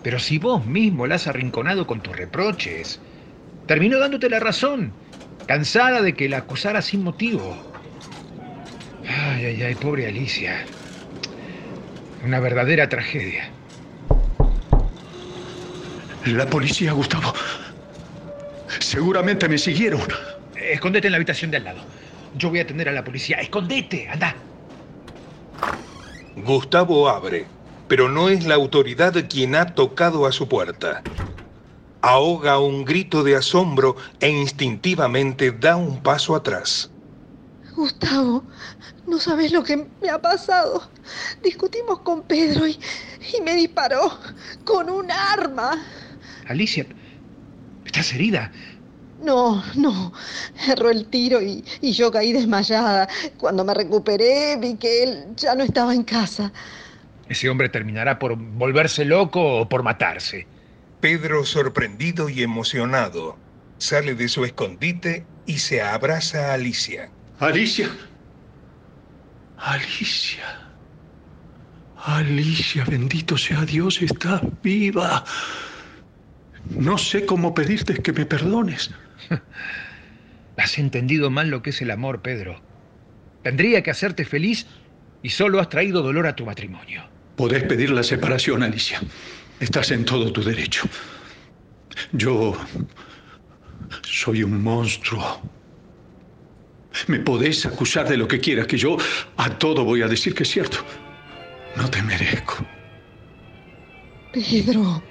Pero 0.01 0.19
si 0.19 0.37
vos 0.37 0.65
mismo 0.65 1.07
la 1.07 1.15
has 1.15 1.27
arrinconado 1.27 1.87
con 1.87 2.01
tus 2.01 2.15
reproches, 2.15 2.99
terminó 3.65 3.99
dándote 3.99 4.29
la 4.29 4.39
razón, 4.39 4.93
cansada 5.45 6.01
de 6.01 6.13
que 6.15 6.29
la 6.29 6.39
acusara 6.39 6.81
sin 6.81 7.03
motivo. 7.03 7.72
Ay, 9.07 9.45
ay, 9.45 9.63
ay, 9.63 9.75
pobre 9.75 10.07
Alicia. 10.07 10.65
Una 12.23 12.39
verdadera 12.39 12.87
tragedia. 12.87 13.49
La 16.25 16.45
policía, 16.47 16.93
Gustavo. 16.93 17.33
Seguramente 18.79 19.49
me 19.49 19.57
siguieron. 19.57 20.01
Escondete 20.55 21.07
en 21.07 21.11
la 21.11 21.17
habitación 21.17 21.51
de 21.51 21.57
al 21.57 21.65
lado. 21.65 21.81
Yo 22.35 22.49
voy 22.49 22.59
a 22.59 22.63
atender 22.63 22.87
a 22.89 22.91
la 22.91 23.03
policía. 23.03 23.37
Escondete, 23.37 24.07
anda. 24.09 24.35
Gustavo 26.37 27.09
abre 27.09 27.45
pero 27.87 28.09
no 28.09 28.29
es 28.29 28.45
la 28.45 28.55
autoridad 28.55 29.13
quien 29.29 29.55
ha 29.55 29.75
tocado 29.75 30.25
a 30.25 30.31
su 30.31 30.47
puerta. 30.47 31.03
Ahoga 32.01 32.59
un 32.59 32.85
grito 32.85 33.23
de 33.23 33.35
asombro 33.35 33.95
e 34.19 34.29
instintivamente 34.29 35.51
da 35.51 35.75
un 35.75 36.01
paso 36.01 36.35
atrás. 36.35 36.89
Gustavo, 37.75 38.43
no 39.07 39.19
sabes 39.19 39.51
lo 39.51 39.63
que 39.63 39.87
me 40.01 40.09
ha 40.09 40.21
pasado. 40.21 40.89
Discutimos 41.43 41.99
con 41.99 42.23
Pedro 42.23 42.67
y, 42.67 42.79
me 43.43 43.55
disparó 43.55 44.17
con 44.63 44.89
un 44.89 45.11
arma. 45.11 45.83
Alicia, 46.47 46.85
¿estás 47.85 48.13
herida? 48.13 48.51
No, 49.21 49.63
no. 49.75 50.13
Erró 50.67 50.89
el 50.89 51.05
tiro 51.07 51.41
y, 51.41 51.63
y 51.81 51.93
yo 51.93 52.11
caí 52.11 52.33
desmayada. 52.33 53.07
Cuando 53.37 53.63
me 53.63 53.73
recuperé 53.73 54.57
vi 54.57 54.75
que 54.75 55.03
él 55.03 55.25
ya 55.35 55.55
no 55.55 55.63
estaba 55.63 55.93
en 55.93 56.03
casa. 56.03 56.51
Ese 57.29 57.49
hombre 57.49 57.69
terminará 57.69 58.19
por 58.19 58.35
volverse 58.35 59.05
loco 59.05 59.61
o 59.61 59.69
por 59.69 59.83
matarse. 59.83 60.45
Pedro, 60.99 61.45
sorprendido 61.45 62.29
y 62.29 62.43
emocionado, 62.43 63.37
sale 63.77 64.15
de 64.15 64.27
su 64.27 64.45
escondite 64.45 65.25
y 65.45 65.59
se 65.59 65.81
abraza 65.81 66.51
a 66.51 66.53
Alicia. 66.53 67.09
Alicia. 67.39 67.89
Alicia. 69.57 70.59
Alicia, 72.05 72.83
bendito 72.85 73.37
sea 73.37 73.63
Dios, 73.65 74.01
estás 74.01 74.41
viva. 74.61 75.23
No 76.69 76.97
sé 76.97 77.25
cómo 77.25 77.53
pedirte 77.53 77.95
que 77.95 78.11
me 78.11 78.25
perdones. 78.25 78.91
Has 80.57 80.77
entendido 80.77 81.29
mal 81.29 81.49
lo 81.49 81.61
que 81.61 81.71
es 81.71 81.81
el 81.81 81.91
amor, 81.91 82.21
Pedro. 82.21 82.61
Tendría 83.41 83.83
que 83.83 83.91
hacerte 83.91 84.25
feliz 84.25 84.67
y 85.21 85.29
solo 85.29 85.59
has 85.59 85.69
traído 85.69 86.01
dolor 86.01 86.27
a 86.27 86.35
tu 86.35 86.45
matrimonio. 86.45 87.03
Podés 87.35 87.63
pedir 87.63 87.89
la 87.89 88.03
separación, 88.03 88.63
Alicia. 88.63 89.01
Estás 89.59 89.91
en 89.91 90.05
todo 90.05 90.31
tu 90.31 90.43
derecho. 90.43 90.83
Yo 92.11 92.55
soy 94.03 94.43
un 94.43 94.61
monstruo. 94.61 95.41
Me 97.07 97.19
podés 97.19 97.65
acusar 97.65 98.07
de 98.07 98.17
lo 98.17 98.27
que 98.27 98.39
quieras, 98.39 98.67
que 98.67 98.77
yo 98.77 98.97
a 99.37 99.49
todo 99.57 99.83
voy 99.83 100.01
a 100.01 100.07
decir 100.07 100.33
que 100.33 100.43
es 100.43 100.49
cierto. 100.49 100.77
No 101.75 101.89
te 101.89 102.01
merezco. 102.01 102.65
Pedro, 104.31 105.03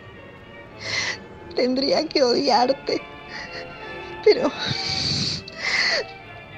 tendría 1.55 2.07
que 2.09 2.23
odiarte, 2.23 3.01
pero 4.25 4.51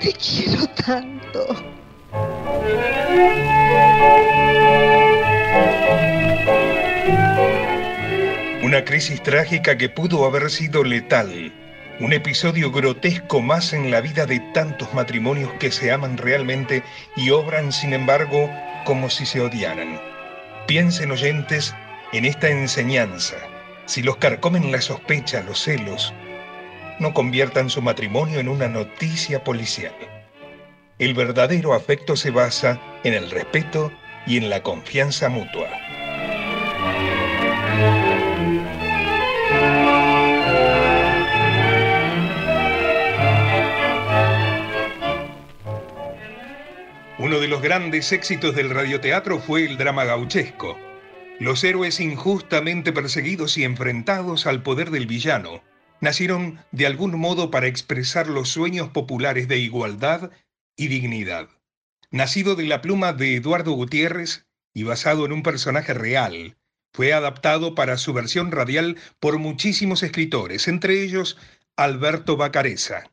te 0.00 0.12
quiero 0.12 0.66
tanto. 0.68 1.46
Una 8.62 8.84
crisis 8.84 9.22
trágica 9.22 9.76
que 9.76 9.88
pudo 9.88 10.24
haber 10.24 10.50
sido 10.50 10.84
letal. 10.84 11.52
Un 12.00 12.12
episodio 12.12 12.72
grotesco 12.72 13.40
más 13.40 13.72
en 13.72 13.92
la 13.92 14.00
vida 14.00 14.26
de 14.26 14.40
tantos 14.52 14.92
matrimonios 14.94 15.52
que 15.60 15.70
se 15.70 15.92
aman 15.92 16.16
realmente 16.16 16.82
y 17.14 17.30
obran, 17.30 17.70
sin 17.70 17.92
embargo, 17.92 18.50
como 18.84 19.08
si 19.08 19.24
se 19.24 19.40
odiaran. 19.40 20.00
Piensen 20.66 21.12
oyentes 21.12 21.72
en 22.12 22.24
esta 22.24 22.50
enseñanza. 22.50 23.36
Si 23.86 24.02
los 24.02 24.16
carcomen 24.16 24.72
la 24.72 24.80
sospecha, 24.80 25.44
los 25.44 25.62
celos, 25.62 26.12
no 26.98 27.14
conviertan 27.14 27.70
su 27.70 27.80
matrimonio 27.80 28.40
en 28.40 28.48
una 28.48 28.66
noticia 28.66 29.44
policial. 29.44 29.94
El 30.98 31.14
verdadero 31.14 31.74
afecto 31.74 32.16
se 32.16 32.32
basa 32.32 32.80
en 33.04 33.14
el 33.14 33.30
respeto 33.30 33.92
y 34.26 34.36
en 34.36 34.50
la 34.50 34.64
confianza 34.64 35.28
mutua. 35.28 35.68
Uno 47.34 47.40
de 47.40 47.48
los 47.48 47.62
grandes 47.62 48.12
éxitos 48.12 48.54
del 48.54 48.70
radioteatro 48.70 49.40
fue 49.40 49.64
el 49.64 49.76
drama 49.76 50.04
gauchesco. 50.04 50.78
Los 51.40 51.64
héroes 51.64 51.98
injustamente 51.98 52.92
perseguidos 52.92 53.58
y 53.58 53.64
enfrentados 53.64 54.46
al 54.46 54.62
poder 54.62 54.92
del 54.92 55.08
villano 55.08 55.60
nacieron 56.00 56.60
de 56.70 56.86
algún 56.86 57.18
modo 57.18 57.50
para 57.50 57.66
expresar 57.66 58.28
los 58.28 58.50
sueños 58.50 58.90
populares 58.90 59.48
de 59.48 59.58
igualdad 59.58 60.30
y 60.76 60.86
dignidad 60.86 61.48
nacido 62.12 62.54
de 62.54 62.66
la 62.66 62.80
pluma 62.80 63.12
de 63.12 63.34
Eduardo 63.34 63.72
Gutiérrez 63.72 64.46
y 64.72 64.84
basado 64.84 65.26
en 65.26 65.32
un 65.32 65.42
personaje 65.42 65.92
real, 65.92 66.56
fue 66.92 67.12
adaptado 67.12 67.74
para 67.74 67.98
su 67.98 68.12
versión 68.12 68.52
radial 68.52 68.96
por 69.18 69.40
muchísimos 69.40 70.04
escritores, 70.04 70.68
entre 70.68 71.02
ellos 71.02 71.36
Alberto 71.74 72.36
Bacareza. 72.36 73.10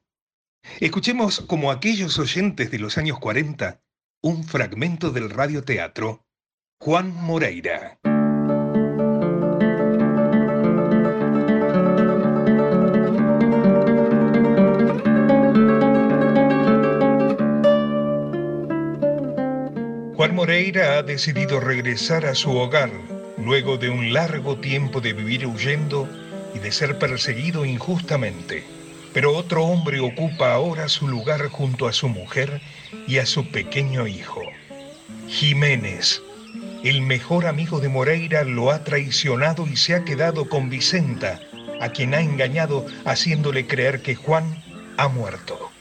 Escuchemos 0.80 1.42
como 1.42 1.72
aquellos 1.72 2.20
oyentes 2.20 2.70
de 2.70 2.78
los 2.78 3.00
años 3.00 3.18
40 3.18 3.81
un 4.24 4.44
fragmento 4.44 5.10
del 5.10 5.32
radioteatro 5.32 6.28
Juan 6.80 7.12
Moreira. 7.12 7.98
Juan 20.16 20.36
Moreira 20.36 21.00
ha 21.00 21.04
decidido 21.04 21.60
regresar 21.60 22.28
a 22.28 22.36
su 22.36 22.56
hogar 22.56 22.92
luego 23.40 23.78
de 23.78 23.90
un 23.90 24.14
largo 24.14 24.60
tiempo 24.60 25.02
de 25.02 25.14
vivir 25.14 25.48
huyendo 25.48 26.08
y 26.54 26.60
de 26.60 26.72
ser 26.72 27.00
perseguido 27.00 27.66
injustamente. 27.66 28.64
Pero 29.16 29.36
otro 29.36 29.66
hombre 29.66 30.00
ocupa 30.00 30.54
ahora 30.54 30.90
su 30.90 31.08
lugar 31.08 31.48
junto 31.48 31.88
a 31.88 31.92
su 31.92 32.08
mujer 32.08 32.62
y 33.08 33.18
a 33.18 33.26
su 33.26 33.48
pequeño 33.48 34.08
hijo. 34.08 34.42
Jiménez, 35.28 36.22
el 36.84 37.02
mejor 37.02 37.46
amigo 37.46 37.80
de 37.80 37.90
Moreira, 37.90 38.44
lo 38.44 38.72
ha 38.72 38.84
traicionado 38.84 39.68
y 39.68 39.78
se 39.78 39.96
ha 39.96 40.04
quedado 40.04 40.50
con 40.50 40.70
Vicenta, 40.70 41.40
a 41.80 41.90
quien 41.90 42.14
ha 42.14 42.22
engañado 42.22 42.86
haciéndole 43.06 43.68
creer 43.68 44.02
que 44.02 44.16
Juan 44.16 44.64
ha 44.98 45.08
muerto. 45.08 45.72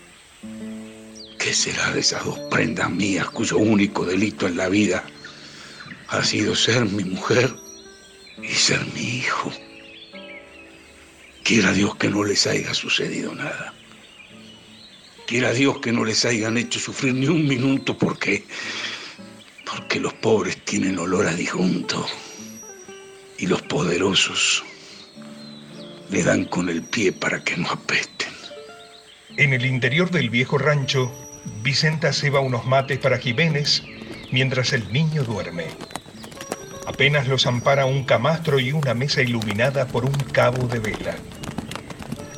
¿Qué 1.38 1.54
será 1.54 1.90
de 1.92 2.00
esas 2.00 2.24
dos 2.24 2.38
prendas 2.50 2.90
mías 2.90 3.30
cuyo 3.30 3.56
único 3.56 4.04
delito 4.04 4.46
en 4.46 4.56
la 4.56 4.68
vida 4.68 5.04
ha 6.08 6.22
sido 6.22 6.54
ser 6.54 6.84
mi 6.84 7.04
mujer 7.04 7.50
y 8.42 8.48
ser 8.48 8.84
mi 8.94 9.00
hijo? 9.00 9.50
Quiera 11.42 11.72
Dios 11.72 11.96
que 11.96 12.08
no 12.08 12.24
les 12.24 12.46
haya 12.46 12.74
sucedido 12.74 13.34
nada. 13.34 13.74
Quiera 15.30 15.52
Dios 15.52 15.78
que 15.78 15.92
no 15.92 16.04
les 16.04 16.24
hayan 16.24 16.56
hecho 16.56 16.80
sufrir 16.80 17.14
ni 17.14 17.28
un 17.28 17.46
minuto 17.46 17.96
porque 17.96 18.44
porque 19.64 20.00
los 20.00 20.12
pobres 20.14 20.64
tienen 20.64 20.98
olor 20.98 21.28
a 21.28 21.32
disjunto 21.32 22.04
y 23.38 23.46
los 23.46 23.62
poderosos 23.62 24.64
le 26.10 26.24
dan 26.24 26.46
con 26.46 26.68
el 26.68 26.82
pie 26.82 27.12
para 27.12 27.44
que 27.44 27.56
no 27.56 27.70
apesten. 27.70 28.32
En 29.36 29.52
el 29.52 29.64
interior 29.66 30.10
del 30.10 30.30
viejo 30.30 30.58
rancho, 30.58 31.12
Vicenta 31.62 32.12
ceba 32.12 32.40
unos 32.40 32.66
mates 32.66 32.98
para 32.98 33.18
Jiménez 33.18 33.84
mientras 34.32 34.72
el 34.72 34.92
niño 34.92 35.22
duerme. 35.22 35.68
Apenas 36.88 37.28
los 37.28 37.46
ampara 37.46 37.86
un 37.86 38.02
camastro 38.02 38.58
y 38.58 38.72
una 38.72 38.94
mesa 38.94 39.22
iluminada 39.22 39.86
por 39.86 40.06
un 40.06 40.18
cabo 40.32 40.66
de 40.66 40.80
vela. 40.80 41.14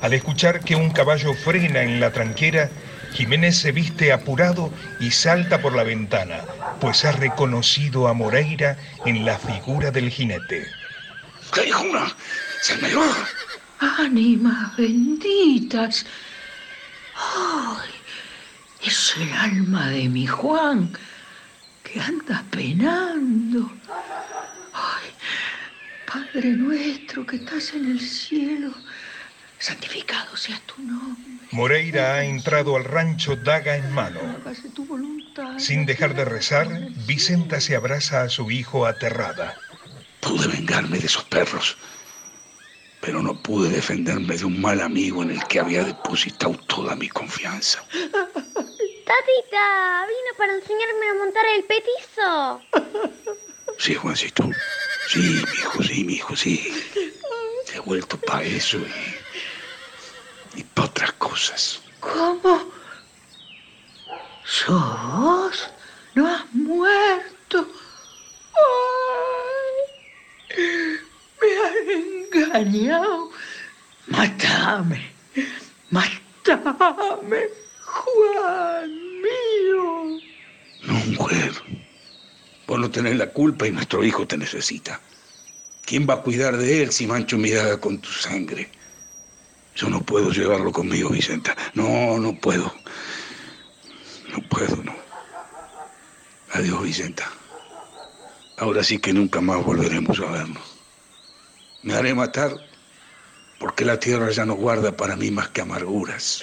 Al 0.03 0.13
escuchar 0.13 0.61
que 0.61 0.75
un 0.75 0.91
caballo 0.91 1.33
frena 1.33 1.85
en 1.85 2.01
la 2.01 2.13
tranquera, 2.13 2.69
Jiménez 3.13 3.57
se 3.59 3.73
viste 3.73 4.13
apurado 4.13 4.73
y 4.99 5.11
salta 5.11 5.61
por 5.61 5.75
la 5.75 5.83
ventana, 5.83 6.45
pues 6.81 7.05
ha 7.05 7.13
reconocido 7.13 8.09
a 8.09 8.15
Moreira 8.15 8.77
en 9.05 9.25
la 9.25 9.39
figura 9.39 9.91
del 9.91 10.11
jinete. 10.11 10.67
¡Qué 11.53 11.73
una! 11.75 12.15
¡Se 12.63 12.77
me 12.79 12.95
va! 12.95 13.29
Ánimas 13.99 14.77
benditas. 14.77 16.07
¡Ay! 17.15 17.91
Es 18.83 19.15
el 19.19 19.33
alma 19.33 19.89
de 19.89 20.09
mi 20.09 20.27
Juan 20.27 20.97
que 21.83 22.01
anda 22.01 22.45
penando. 22.51 23.71
¡Ay! 24.73 25.11
Padre 26.07 26.51
nuestro 26.51 27.27
que 27.27 27.37
estás 27.37 27.75
en 27.75 27.91
el 27.91 28.01
cielo, 28.01 28.73
santificado 29.59 30.37
sea 30.37 30.61
tu 30.67 30.81
nombre. 30.83 31.42
Moreira 31.53 32.15
ha 32.15 32.25
entrado 32.25 32.77
al 32.77 32.85
rancho 32.85 33.37
daga 33.37 33.77
en 33.77 33.93
mano. 33.93 34.21
Sin 35.59 35.85
dejar 35.85 36.15
de 36.15 36.25
rezar, 36.25 36.67
Vicenta 37.07 37.61
se 37.61 37.77
abraza 37.77 38.23
a 38.23 38.31
su 38.31 38.51
hijo 38.51 38.87
aterrada. 38.87 39.59
Pude 40.21 40.49
vengarme 40.49 40.99
de 40.99 41.07
esos 41.07 41.25
perros, 41.25 41.77
pero 43.03 43.23
no 43.23 43.35
pude 43.43 43.69
defenderme 43.69 44.39
de 44.39 44.47
un 44.47 44.63
mal 44.63 44.81
amigo 44.81 45.23
en 45.23 45.33
el 45.33 45.45
que 45.45 45.61
había 45.61 45.85
depositado 45.85 46.55
toda 46.67 46.97
mi 46.97 47.09
confianza. 47.09 47.85
Tatita, 47.91 50.07
vino 50.07 50.33
para 50.39 50.55
enseñarme 50.55 51.11
a 51.11 51.15
montar 51.15 51.45
el 51.55 51.65
petizo. 51.65 52.63
Sí, 53.79 53.95
Juancito. 53.95 54.49
Sí, 55.09 55.19
mi 55.19 55.59
hijo, 55.59 55.83
sí, 55.83 56.05
mi 56.05 56.13
hijo, 56.15 56.37
sí. 56.37 56.73
He 57.75 57.81
vuelto 57.81 58.17
para 58.21 58.45
eso 58.45 58.79
y, 58.79 58.87
y 60.55 60.63
para 60.65 60.89
otras 60.89 61.13
cosas. 61.13 61.81
¿Cómo? 62.01 62.61
¿Sos? 64.45 65.71
¿No 66.15 66.27
has 66.27 66.53
muerto? 66.53 67.69
¡Ay! 70.51 70.99
Me 71.41 71.49
has 71.65 71.77
engañado. 72.45 73.31
Mátame. 74.09 75.11
Mátame. 75.91 77.49
Juan 77.85 78.91
mío. 79.23 80.21
No, 80.83 80.95
mujer. 81.19 81.53
Vos 82.67 82.79
no 82.79 82.91
tenés 82.91 83.17
la 83.17 83.29
culpa 83.29 83.67
y 83.67 83.71
nuestro 83.71 84.05
hijo 84.05 84.27
te 84.27 84.37
necesita. 84.37 85.01
¿Quién 85.85 86.07
va 86.09 86.15
a 86.15 86.23
cuidar 86.23 86.57
de 86.57 86.83
él 86.83 86.93
si 86.93 87.07
mancho 87.07 87.39
mi 87.39 87.51
daga 87.51 87.81
con 87.81 87.99
tu 87.99 88.09
sangre? 88.11 88.71
Yo 89.75 89.89
no 89.89 90.03
puedo 90.03 90.31
llevarlo 90.31 90.73
conmigo, 90.73 91.11
Vicenta. 91.11 91.57
No, 91.75 92.19
no 92.19 92.35
puedo. 92.39 92.73
No 94.31 94.41
puedo, 94.49 94.77
no. 94.83 94.95
Adiós, 96.53 96.83
Vicenta. 96.83 97.31
Ahora 98.59 98.85
sí 98.85 98.99
que 98.99 99.13
nunca 99.13 99.41
más 99.41 99.65
volveremos 99.65 100.21
a 100.21 100.31
vernos. 100.31 100.63
Me 101.83 101.95
haré 101.95 102.15
matar 102.15 102.53
porque 103.59 103.85
la 103.85 103.99
tierra 103.99 104.31
ya 104.31 104.45
no 104.45 104.55
guarda 104.55 104.97
para 104.97 105.17
mí 105.17 105.31
más 105.31 105.49
que 105.49 105.63
amarguras. 105.63 106.43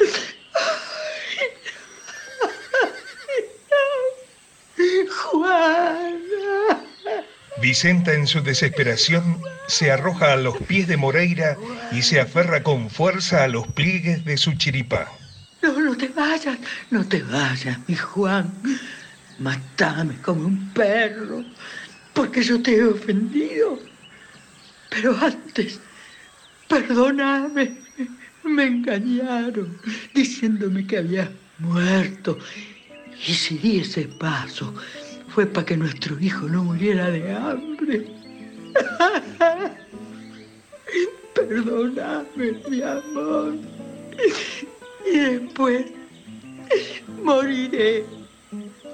Vicenta 7.61 8.13
en 8.13 8.25
su 8.25 8.41
desesperación 8.41 9.41
se 9.67 9.91
arroja 9.91 10.33
a 10.33 10.37
los 10.37 10.57
pies 10.59 10.87
de 10.87 10.95
Moreira 10.95 11.57
y 11.91 12.01
se 12.01 12.21
aferra 12.21 12.63
con 12.63 12.89
fuerza 12.89 13.43
a 13.43 13.47
los 13.49 13.67
pliegues 13.67 14.23
de 14.23 14.37
su 14.37 14.53
chiripá. 14.53 15.11
No, 15.61 15.77
no 15.77 15.97
te 15.97 16.07
vayas, 16.07 16.57
no 16.89 17.05
te 17.05 17.21
vayas, 17.21 17.77
mi 17.87 17.95
Juan. 17.95 18.53
Matame 19.39 20.15
como 20.21 20.47
un 20.47 20.73
perro, 20.73 21.43
porque 22.13 22.41
yo 22.41 22.61
te 22.61 22.77
he 22.77 22.83
ofendido. 22.83 23.77
Pero 24.89 25.17
antes, 25.21 25.81
perdóname, 26.69 27.77
me 28.43 28.63
engañaron 28.63 29.77
diciéndome 30.13 30.87
que 30.87 30.97
había 30.97 31.29
muerto. 31.57 32.39
Y 33.27 33.33
si 33.33 33.57
di 33.57 33.79
ese 33.81 34.07
paso, 34.07 34.73
fue 35.39 35.45
para 35.45 35.65
que 35.67 35.77
nuestro 35.77 36.19
hijo 36.19 36.49
no 36.49 36.65
muriera 36.65 37.09
de 37.11 37.33
hambre. 37.33 38.11
Perdóname, 41.33 42.59
mi 42.69 42.81
amor. 42.81 43.53
Y 45.09 45.17
después 45.17 45.85
moriré 47.23 48.03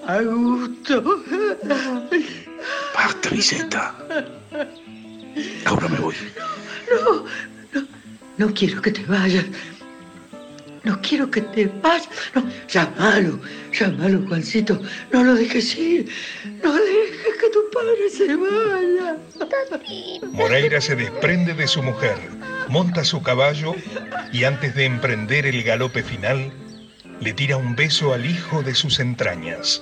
a 0.06 0.22
gusto. 0.22 1.24
Basta, 2.94 3.30
Vicenta. 3.32 3.96
Ahora 5.66 5.88
me 5.88 5.98
voy. 5.98 6.14
No, 6.92 7.26
no, 7.74 7.88
no 8.38 8.54
quiero 8.54 8.84
que 8.84 8.92
te 8.92 9.04
vayas. 9.06 9.46
No 10.86 11.02
quiero 11.02 11.30
que 11.30 11.42
te 11.42 11.66
vayas. 11.82 12.08
No, 12.36 12.44
llámalo, 12.68 13.40
llámalo, 13.74 14.26
Juancito. 14.28 14.80
No 15.12 15.24
lo 15.24 15.34
dejes 15.34 15.76
ir. 15.76 16.08
No 16.64 16.74
dejes 16.74 17.36
que 17.42 17.50
tu 17.50 17.60
padre 17.74 18.10
se 18.10 18.36
vaya. 18.36 19.18
Moreira 20.32 20.80
se 20.80 20.96
desprende 20.96 21.54
de 21.56 21.68
su 21.68 21.82
mujer, 21.82 22.18
monta 22.70 23.04
su 23.04 23.22
caballo 23.24 23.76
y 24.32 24.44
antes 24.44 24.76
de 24.76 24.86
emprender 24.86 25.48
el 25.48 25.64
galope 25.64 26.04
final, 26.04 26.52
le 27.20 27.34
tira 27.34 27.58
un 27.58 27.76
beso 27.76 28.14
al 28.14 28.26
hijo 28.26 28.62
de 28.62 28.76
sus 28.76 29.00
entrañas. 29.00 29.82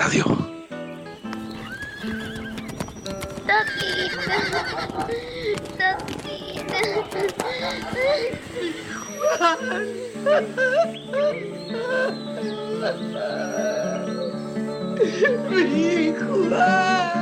Adiós. 0.00 0.26
Tatita. 3.46 4.98
Mi 15.50 16.12
Juan. 16.12 17.18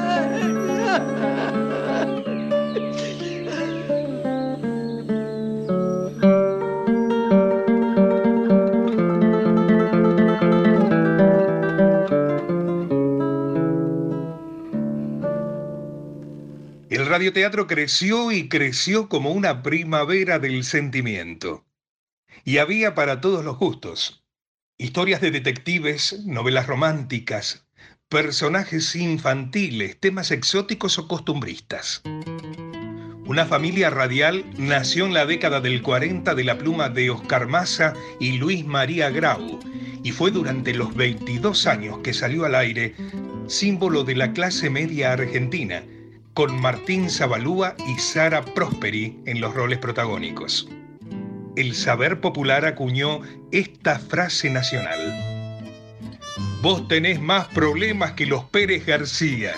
El 16.88 17.04
radioteatro 17.04 17.66
creció 17.66 18.32
y 18.32 18.48
creció 18.48 19.09
como 19.09 19.32
una 19.32 19.62
primavera 19.62 20.38
del 20.38 20.64
sentimiento. 20.64 21.65
Y 22.46 22.59
había 22.59 22.94
para 22.94 23.20
todos 23.20 23.44
los 23.44 23.59
gustos. 23.59 24.24
Historias 24.78 25.20
de 25.20 25.32
detectives, 25.32 26.24
novelas 26.26 26.68
románticas, 26.68 27.66
personajes 28.09 28.94
infantiles, 28.94 29.98
temas 29.98 30.30
exóticos 30.30 30.96
o 31.00 31.09
costumbristas. 31.09 32.02
Una 33.26 33.46
familia 33.46 33.90
radial 33.90 34.44
nació 34.59 35.06
en 35.06 35.14
la 35.14 35.26
década 35.26 35.61
del 35.61 35.82
40 35.82 36.37
de 36.37 36.44
la 36.44 36.56
pluma 36.56 36.88
de 36.88 37.11
Oscar 37.11 37.48
Maza 37.48 37.94
y 38.20 38.38
Luis 38.38 38.64
María 38.64 39.11
Grau, 39.11 39.59
y 40.04 40.12
fue 40.12 40.30
durante 40.30 40.72
los 40.72 40.94
22 40.94 41.66
años 41.66 41.98
que 41.98 42.14
salió 42.14 42.44
al 42.44 42.54
aire 42.54 42.94
símbolo 43.48 44.04
de 44.04 44.14
la 44.14 44.32
clase 44.32 44.70
media 44.70 45.14
argentina, 45.14 45.82
con 46.32 46.61
Martín 46.61 47.11
Zabalúa 47.11 47.74
y 47.88 47.98
Sara 47.98 48.44
Prosperi 48.44 49.18
en 49.26 49.40
los 49.40 49.52
roles 49.52 49.80
protagónicos. 49.80 50.68
El 51.57 51.75
saber 51.75 52.21
popular 52.21 52.66
acuñó 52.66 53.23
esta 53.51 53.99
frase 53.99 54.51
nacional. 54.51 55.01
Vos 56.61 56.87
tenés 56.87 57.19
más 57.19 57.47
problemas 57.49 58.12
que 58.12 58.27
los 58.27 58.45
Pérez 58.45 58.85
García. 58.85 59.55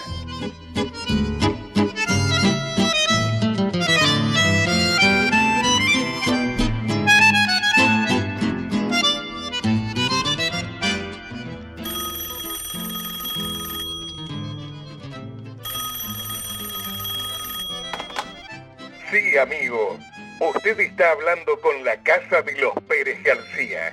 Sí, 19.11 19.37
amigo. 19.37 19.99
Usted 20.40 20.79
está 20.79 21.11
hablando 21.11 21.61
con 21.61 21.85
la 21.85 22.01
Casa 22.05 22.42
de 22.42 22.53
los 22.61 22.72
Pérez 22.87 23.20
García. 23.24 23.92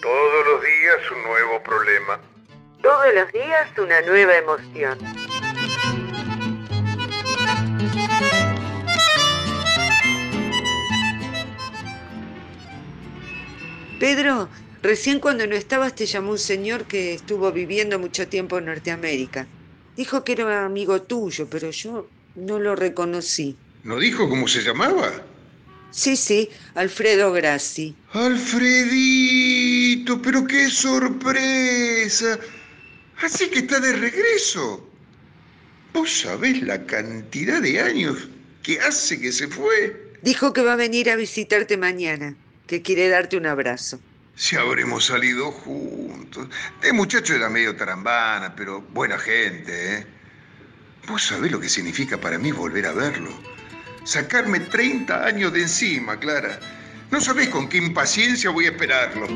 Todos 0.00 0.46
los 0.46 0.62
días 0.62 1.10
un 1.14 1.22
nuevo 1.22 1.62
problema. 1.62 2.18
Todos 2.80 3.14
los 3.14 3.30
días 3.30 3.68
una 3.76 4.00
nueva 4.00 4.34
emoción. 4.38 4.98
Pedro, 14.00 14.48
recién 14.82 15.20
cuando 15.20 15.46
no 15.46 15.54
estabas 15.54 15.94
te 15.94 16.06
llamó 16.06 16.30
un 16.30 16.38
señor 16.38 16.86
que 16.86 17.12
estuvo 17.12 17.52
viviendo 17.52 17.98
mucho 17.98 18.26
tiempo 18.28 18.56
en 18.56 18.64
Norteamérica. 18.64 19.46
Dijo 19.94 20.24
que 20.24 20.32
era 20.32 20.64
amigo 20.64 21.02
tuyo, 21.02 21.48
pero 21.50 21.70
yo 21.70 22.08
no 22.34 22.58
lo 22.58 22.76
reconocí. 22.76 23.58
¿No 23.84 23.98
dijo 23.98 24.26
cómo 24.30 24.48
se 24.48 24.62
llamaba? 24.62 25.12
Sí, 25.92 26.16
sí, 26.16 26.48
Alfredo 26.74 27.32
Grassi. 27.32 27.94
Alfredito, 28.12 30.20
pero 30.22 30.46
qué 30.46 30.70
sorpresa. 30.70 32.38
Así 33.22 33.48
que 33.50 33.60
está 33.60 33.78
de 33.78 33.92
regreso. 33.92 34.88
¿Vos 35.92 36.20
sabés 36.20 36.62
la 36.62 36.86
cantidad 36.86 37.60
de 37.60 37.80
años 37.80 38.28
que 38.62 38.80
hace 38.80 39.20
que 39.20 39.30
se 39.30 39.48
fue? 39.48 40.14
Dijo 40.22 40.54
que 40.54 40.62
va 40.62 40.72
a 40.72 40.76
venir 40.76 41.10
a 41.10 41.16
visitarte 41.16 41.76
mañana, 41.76 42.34
que 42.66 42.80
quiere 42.80 43.08
darte 43.08 43.36
un 43.36 43.46
abrazo. 43.46 44.00
Si 44.34 44.56
habremos 44.56 45.04
salido 45.04 45.52
juntos. 45.52 46.48
De 46.80 46.92
muchacho 46.94 47.34
era 47.34 47.50
medio 47.50 47.76
tarambana, 47.76 48.56
pero 48.56 48.80
buena 48.80 49.18
gente, 49.18 49.96
¿eh? 49.96 50.06
¿Vos 51.06 51.22
sabés 51.22 51.52
lo 51.52 51.60
que 51.60 51.68
significa 51.68 52.18
para 52.18 52.38
mí 52.38 52.50
volver 52.50 52.86
a 52.86 52.92
verlo? 52.92 53.30
Sacarme 54.04 54.60
30 54.60 55.24
años 55.24 55.52
de 55.52 55.62
encima, 55.62 56.18
Clara. 56.18 56.58
No 57.10 57.20
sabés 57.20 57.48
con 57.50 57.68
qué 57.68 57.78
impaciencia 57.78 58.50
voy 58.50 58.66
a 58.66 58.70
esperarlo. 58.70 59.28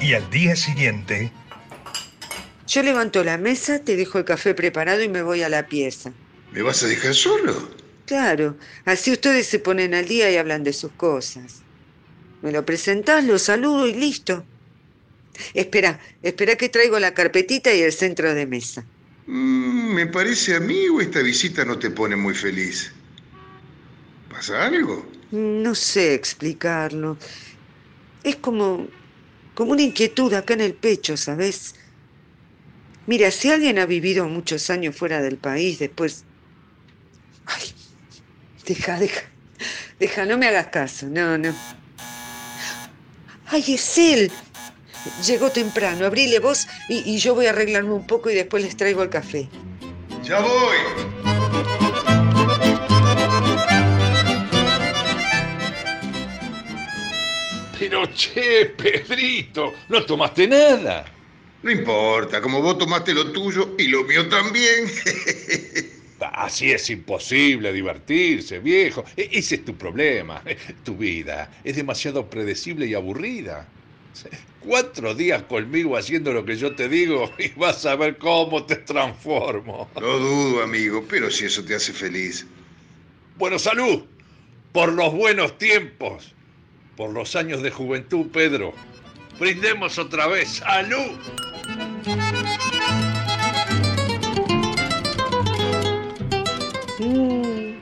Y 0.00 0.14
al 0.14 0.28
día 0.30 0.56
siguiente, 0.56 1.32
Yo 2.66 2.82
levanto 2.82 3.24
la 3.24 3.38
mesa, 3.38 3.78
te 3.82 3.96
dejo 3.96 4.18
el 4.18 4.24
café 4.24 4.54
preparado 4.54 5.02
y 5.02 5.08
me 5.08 5.22
voy 5.22 5.42
a 5.42 5.48
la 5.48 5.66
pieza. 5.68 6.12
¿Me 6.52 6.62
vas 6.62 6.82
a 6.82 6.86
dejar 6.86 7.14
solo? 7.14 7.70
Claro, 8.06 8.56
así 8.84 9.12
ustedes 9.12 9.46
se 9.46 9.58
ponen 9.58 9.94
al 9.94 10.06
día 10.06 10.30
y 10.30 10.36
hablan 10.36 10.64
de 10.64 10.72
sus 10.72 10.92
cosas. 10.92 11.62
Me 12.42 12.52
lo 12.52 12.64
presentás, 12.64 13.24
lo 13.24 13.38
saludo 13.38 13.86
y 13.86 13.94
listo. 13.94 14.44
Espera, 15.54 16.00
espera 16.22 16.56
que 16.56 16.68
traigo 16.68 16.98
la 16.98 17.14
carpetita 17.14 17.72
y 17.74 17.82
el 17.82 17.92
centro 17.92 18.34
de 18.34 18.46
mesa. 18.46 18.84
Mm, 19.26 19.94
me 19.94 20.06
parece 20.06 20.54
a 20.56 20.60
mí 20.60 20.88
o 20.88 21.00
esta 21.00 21.20
visita 21.20 21.64
no 21.64 21.78
te 21.78 21.90
pone 21.90 22.16
muy 22.16 22.34
feliz. 22.34 22.92
¿Pasa 24.30 24.64
algo? 24.66 25.06
No 25.30 25.74
sé 25.74 26.14
explicarlo. 26.14 27.18
Es 28.22 28.36
como, 28.36 28.88
como 29.54 29.72
una 29.72 29.82
inquietud 29.82 30.32
acá 30.32 30.54
en 30.54 30.62
el 30.62 30.74
pecho, 30.74 31.16
¿sabes? 31.16 31.74
Mira, 33.06 33.30
si 33.30 33.50
alguien 33.50 33.78
ha 33.78 33.86
vivido 33.86 34.28
muchos 34.28 34.70
años 34.70 34.96
fuera 34.96 35.20
del 35.22 35.38
país, 35.38 35.78
después... 35.78 36.24
Ay, 37.46 37.72
deja, 38.66 38.98
deja, 38.98 39.22
deja, 39.98 40.26
no 40.26 40.36
me 40.36 40.46
hagas 40.46 40.68
caso, 40.68 41.06
no, 41.06 41.38
no. 41.38 41.54
Ay, 43.46 43.64
es 43.68 43.98
él. 43.98 44.30
Llegó 45.24 45.50
temprano, 45.50 46.06
abrile 46.06 46.38
vos 46.38 46.66
y, 46.88 46.98
y 47.10 47.18
yo 47.18 47.34
voy 47.34 47.46
a 47.46 47.50
arreglarme 47.50 47.92
un 47.92 48.06
poco 48.06 48.30
y 48.30 48.34
después 48.34 48.62
les 48.62 48.76
traigo 48.76 49.02
el 49.02 49.10
café. 49.10 49.48
Ya 50.24 50.40
voy. 50.40 50.76
Pero 57.78 58.08
che, 58.12 58.66
Pedrito, 58.76 59.72
no 59.88 60.04
tomaste 60.04 60.46
nada. 60.48 61.04
No 61.62 61.70
importa, 61.70 62.40
como 62.40 62.60
vos 62.62 62.78
tomaste 62.78 63.12
lo 63.14 63.30
tuyo 63.32 63.74
y 63.78 63.88
lo 63.88 64.04
mío 64.04 64.28
también. 64.28 64.86
Así 66.20 66.72
es 66.72 66.90
imposible 66.90 67.72
divertirse, 67.72 68.58
viejo. 68.58 69.04
E- 69.16 69.28
Ese 69.32 69.56
es 69.56 69.64
tu 69.64 69.76
problema. 69.76 70.42
Tu 70.84 70.96
vida 70.96 71.50
es 71.62 71.76
demasiado 71.76 72.28
predecible 72.28 72.86
y 72.86 72.94
aburrida. 72.94 73.66
Cuatro 74.60 75.14
días 75.14 75.42
conmigo 75.44 75.96
haciendo 75.96 76.32
lo 76.32 76.44
que 76.44 76.56
yo 76.56 76.74
te 76.74 76.88
digo 76.88 77.30
y 77.38 77.48
vas 77.58 77.86
a 77.86 77.96
ver 77.96 78.18
cómo 78.18 78.64
te 78.64 78.76
transformo. 78.76 79.88
No 80.00 80.18
dudo, 80.18 80.62
amigo, 80.62 81.04
pero 81.08 81.30
si 81.30 81.46
eso 81.46 81.64
te 81.64 81.74
hace 81.74 81.92
feliz. 81.92 82.46
Bueno, 83.36 83.58
salud. 83.58 84.04
Por 84.72 84.92
los 84.92 85.14
buenos 85.14 85.56
tiempos. 85.58 86.34
Por 86.96 87.10
los 87.10 87.36
años 87.36 87.62
de 87.62 87.70
juventud, 87.70 88.26
Pedro. 88.32 88.74
Brindemos 89.38 89.98
otra 89.98 90.26
vez. 90.26 90.48
¡Salud! 90.56 91.16
Mm. 96.98 97.78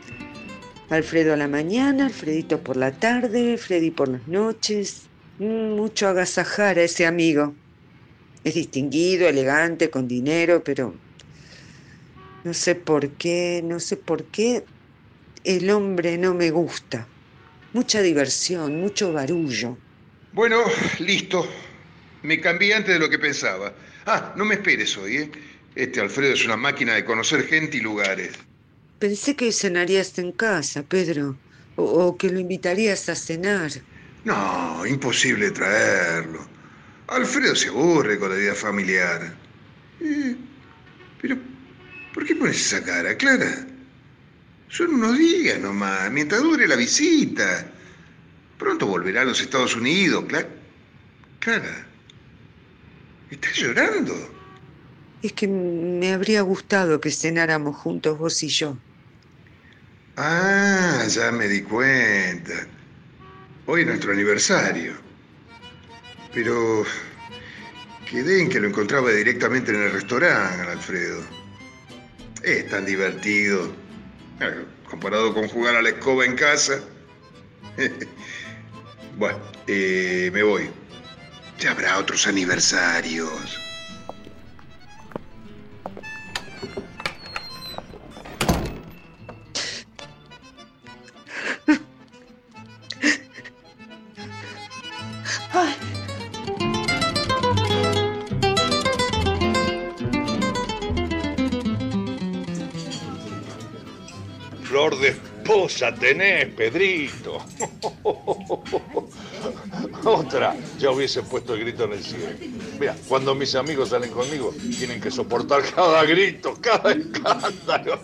Alfredo 0.91 1.33
a 1.33 1.37
la 1.37 1.49
mañana, 1.49 2.07
Alfredito 2.07 2.61
por 2.61 2.77
la 2.77 2.93
tarde, 2.93 3.57
Freddy 3.57 3.91
por 3.91 4.09
las 4.09 4.29
noches. 4.29 5.06
Mm, 5.39 5.75
mucho 5.77 6.09
agasajar 6.09 6.79
a 6.79 6.83
ese 6.85 7.07
amigo. 7.07 7.59
Es 8.45 8.55
distinguido, 8.55 9.29
elegante, 9.29 9.91
con 9.91 10.09
dinero, 10.09 10.63
pero 10.65 11.05
no 12.43 12.55
sé 12.55 12.75
por 12.77 13.17
qué, 13.17 13.61
no 13.65 13.81
sé 13.81 13.97
por 13.99 14.31
qué 14.31 14.71
el 15.45 15.71
hombre 15.71 16.19
no 16.19 16.35
me 16.35 16.51
gusta. 16.51 17.15
Mucha 17.73 18.03
diversión, 18.03 18.81
mucho 18.81 19.13
barullo. 19.13 19.85
Bueno, 20.33 20.65
listo. 20.99 21.67
Me 22.23 22.41
cambié 22.41 22.75
antes 22.75 22.95
de 22.95 23.01
lo 23.01 23.11
que 23.11 23.19
pensaba. 23.19 23.77
Ah, 24.07 24.35
no 24.37 24.45
me 24.45 24.55
esperes 24.57 24.97
hoy, 24.99 25.17
¿eh? 25.19 25.33
Este 25.75 26.01
Alfredo 26.01 26.35
es 26.35 26.45
una 26.45 26.57
máquina 26.57 26.95
de 26.95 27.05
conocer 27.05 27.45
gente 27.47 27.79
y 27.79 27.81
lugares. 27.81 28.35
Pensé 29.03 29.31
que 29.37 29.53
cenarías 29.61 30.11
en 30.19 30.31
casa, 30.33 30.79
Pedro, 30.93 31.25
o, 31.77 31.85
o 32.07 32.17
que 32.19 32.29
lo 32.31 32.39
invitarías 32.41 33.09
a 33.09 33.15
cenar. 33.27 33.71
No, 34.27 34.85
imposible 34.85 35.53
traerlo. 35.53 36.45
Alfredo 37.07 37.55
se 37.55 37.69
aburre 37.69 38.19
con 38.19 38.31
la 38.31 38.35
vida 38.35 38.57
familiar. 38.57 39.33
Eh, 40.01 40.37
pero, 41.23 41.37
¿por 42.13 42.27
qué 42.27 42.35
pones 42.35 42.57
esa 42.61 42.83
cara, 42.83 43.17
Clara? 43.17 43.65
Son 44.69 44.95
unos 44.95 45.17
días 45.17 45.61
nomás, 45.61 46.11
mientras 46.11 46.43
dure 46.43 46.67
la 46.67 46.75
visita. 46.75 47.71
Pronto 48.59 48.89
volverá 48.89 49.21
a 49.23 49.27
los 49.27 49.41
Estados 49.41 49.77
Unidos, 49.77 50.25
Clara. 50.27 50.49
Clara, 51.39 51.87
¿estás 53.31 53.55
llorando? 53.55 54.13
Es 55.23 55.35
que 55.35 55.47
me 55.47 56.13
habría 56.13 56.43
gustado 56.43 57.01
que 57.01 57.13
cenáramos 57.13 57.77
juntos 57.77 58.19
vos 58.19 58.43
y 58.43 58.49
yo. 58.49 58.77
Ah, 60.17 61.05
ya 61.09 61.31
me 61.31 61.47
di 61.47 61.63
cuenta. 61.63 62.67
Hoy 63.69 63.81
es 63.81 63.87
nuestro 63.89 64.13
aniversario. 64.13 64.95
Pero 66.33 66.85
quedé 68.09 68.41
en 68.41 68.49
que 68.49 68.61
lo 68.61 68.69
encontraba 68.69 69.11
directamente 69.11 69.73
en 69.73 69.83
el 69.83 69.91
restaurante, 69.91 70.63
al 70.63 70.69
Alfredo. 70.69 71.21
Es 72.45 72.69
tan 72.69 72.87
divertido. 72.87 73.73
Eh, 74.41 74.65
Comparado 74.89 75.35
con 75.35 75.49
jugar 75.49 75.75
a 75.75 75.83
la 75.83 75.89
escoba 75.89 76.25
en 76.25 76.37
casa. 76.37 76.81
bueno, 79.19 79.41
eh, 79.67 80.31
me 80.33 80.45
voy. 80.45 80.71
Ya 81.59 81.73
habrá 81.73 81.99
otros 81.99 82.25
aniversarios. 82.29 83.66
Cosa 105.87 106.01
tenés, 106.01 106.47
Pedrito? 106.55 107.45
Otra, 110.05 110.57
ya 110.79 110.91
hubiese 110.91 111.23
puesto 111.23 111.55
el 111.55 111.61
grito 111.61 111.85
en 111.85 111.93
el 111.93 112.03
cielo. 112.03 112.27
Mira, 112.79 112.97
cuando 113.09 113.35
mis 113.35 113.55
amigos 113.55 113.91
salen 113.91 114.11
conmigo, 114.11 114.55
tienen 114.79 115.01
que 115.01 115.11
soportar 115.11 115.63
cada 115.75 116.05
grito, 116.05 116.59
cada 116.61 116.93
escándalo. 116.93 118.01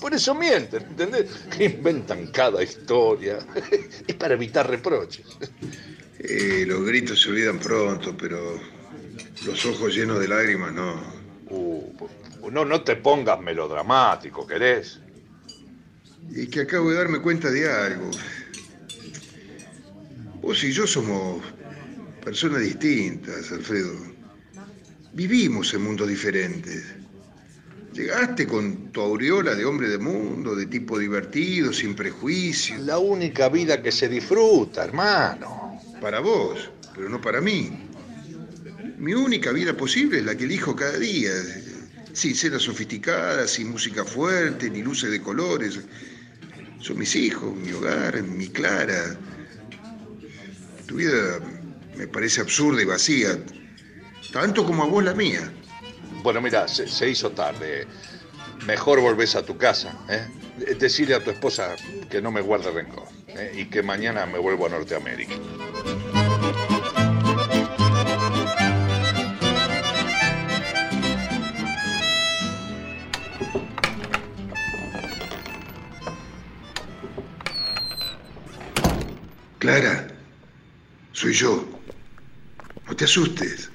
Por 0.00 0.14
eso 0.14 0.34
mienten, 0.34 0.82
¿entendés? 0.82 1.26
Inventan 1.58 2.28
cada 2.28 2.62
historia. 2.62 3.38
Es 4.06 4.14
para 4.14 4.34
evitar 4.34 4.68
reproches. 4.68 5.26
Eh, 6.18 6.64
los 6.66 6.84
gritos 6.84 7.20
se 7.22 7.30
olvidan 7.30 7.58
pronto, 7.58 8.16
pero 8.16 8.60
los 9.44 9.66
ojos 9.66 9.94
llenos 9.94 10.20
de 10.20 10.28
lágrimas 10.28 10.72
no. 10.72 11.20
Uh, 11.50 11.92
no, 12.50 12.64
no 12.64 12.82
te 12.82 12.96
pongas 12.96 13.40
melodramático, 13.40 14.46
¿querés? 14.46 15.00
Y 16.28 16.46
que 16.46 16.60
acabo 16.60 16.90
de 16.90 16.96
darme 16.96 17.20
cuenta 17.20 17.50
de 17.50 17.70
algo. 17.70 18.10
Vos 20.42 20.62
y 20.64 20.72
yo 20.72 20.86
somos 20.86 21.42
personas 22.24 22.60
distintas, 22.60 23.50
Alfredo. 23.52 23.94
Vivimos 25.12 25.74
en 25.74 25.82
mundos 25.82 26.08
diferentes. 26.08 26.84
Llegaste 27.92 28.46
con 28.46 28.92
tu 28.92 29.00
aureola 29.00 29.54
de 29.54 29.64
hombre 29.64 29.88
de 29.88 29.98
mundo, 29.98 30.54
de 30.54 30.66
tipo 30.66 30.98
divertido, 30.98 31.72
sin 31.72 31.94
prejuicios. 31.94 32.80
La 32.80 32.98
única 32.98 33.48
vida 33.48 33.82
que 33.82 33.90
se 33.90 34.08
disfruta, 34.08 34.84
hermano. 34.84 35.80
Para 36.00 36.20
vos, 36.20 36.70
pero 36.94 37.08
no 37.08 37.20
para 37.20 37.40
mí. 37.40 37.70
Mi 38.98 39.14
única 39.14 39.50
vida 39.50 39.76
posible 39.76 40.18
es 40.18 40.24
la 40.24 40.36
que 40.36 40.44
elijo 40.44 40.76
cada 40.76 40.98
día. 40.98 41.32
Sin 42.12 42.34
cenas 42.34 42.62
sofisticadas, 42.62 43.50
sin 43.50 43.70
música 43.70 44.04
fuerte, 44.04 44.68
ni 44.70 44.82
luces 44.82 45.10
de 45.10 45.20
colores. 45.20 45.80
Son 46.80 46.98
mis 46.98 47.14
hijos, 47.14 47.54
mi 47.54 47.72
hogar, 47.72 48.22
mi 48.22 48.48
Clara. 48.48 49.16
Tu 50.86 50.96
vida 50.96 51.40
me 51.96 52.08
parece 52.08 52.40
absurda 52.40 52.82
y 52.82 52.84
vacía, 52.84 53.38
tanto 54.32 54.64
como 54.64 54.82
a 54.82 54.86
vos 54.86 55.04
la 55.04 55.14
mía. 55.14 55.52
Bueno, 56.22 56.40
mira, 56.40 56.66
se, 56.68 57.08
hizo 57.08 57.30
tarde. 57.30 57.86
Mejor 58.66 59.00
volvés 59.00 59.36
a 59.36 59.42
tu 59.42 59.56
casa. 59.56 59.96
¿eh? 60.08 60.26
Decirle 60.78 61.14
a 61.14 61.24
tu 61.24 61.30
esposa 61.30 61.76
que 62.10 62.20
no 62.20 62.30
me 62.30 62.40
guarde 62.40 62.70
rencor 62.70 63.08
¿eh? 63.28 63.52
y 63.56 63.66
que 63.66 63.82
mañana 63.82 64.26
me 64.26 64.38
vuelvo 64.38 64.66
a 64.66 64.70
Norteamérica. 64.70 65.34
Clara, 79.70 80.08
soy 81.12 81.32
yo. 81.32 81.80
No 82.88 82.96
te 82.96 83.04
asustes. 83.04 83.70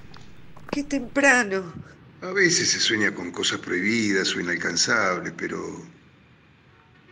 Qué 0.70 0.84
temprano. 0.84 1.74
A 2.22 2.34
veces 2.34 2.72
se 2.72 2.82
sueña 2.82 3.16
con 3.16 3.32
cosas 3.32 3.60
prohibidas 3.60 4.36
o 4.36 4.42
inalcanzables, 4.42 5.32
pero 5.38 5.58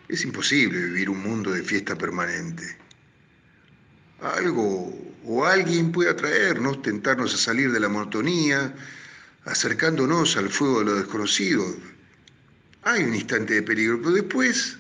es 0.10 0.26
imposible 0.26 0.84
vivir 0.84 1.10
un 1.10 1.24
mundo 1.24 1.52
de 1.52 1.64
fiesta 1.64 1.98
permanente. 1.98 2.78
Algo 4.20 4.94
o 5.24 5.46
alguien 5.46 5.94
puede 5.94 6.10
atraernos, 6.10 6.82
tentarnos 6.82 7.34
a 7.34 7.38
salir 7.38 7.72
de 7.72 7.80
la 7.80 7.88
monotonía, 7.88 8.76
acercándonos 9.46 10.36
al 10.36 10.50
fuego 10.50 10.80
de 10.80 10.86
lo 10.86 10.96
desconocido. 10.96 11.64
Hay 12.82 13.04
un 13.04 13.16
instante 13.16 13.54
de 13.54 13.64
peligro, 13.64 14.02
pero 14.02 14.12
después 14.12 14.78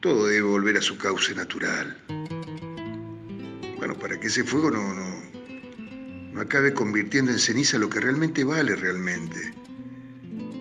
todo 0.00 0.28
debe 0.28 0.42
volver 0.42 0.76
a 0.76 0.80
su 0.80 0.96
cauce 0.96 1.34
natural. 1.34 2.37
Para 4.00 4.18
que 4.18 4.28
ese 4.28 4.44
fuego 4.44 4.70
no, 4.70 4.94
no, 4.94 5.22
no 6.32 6.40
acabe 6.40 6.72
convirtiendo 6.72 7.32
en 7.32 7.38
ceniza 7.38 7.78
lo 7.78 7.88
que 7.88 8.00
realmente 8.00 8.44
vale 8.44 8.76
realmente. 8.76 9.52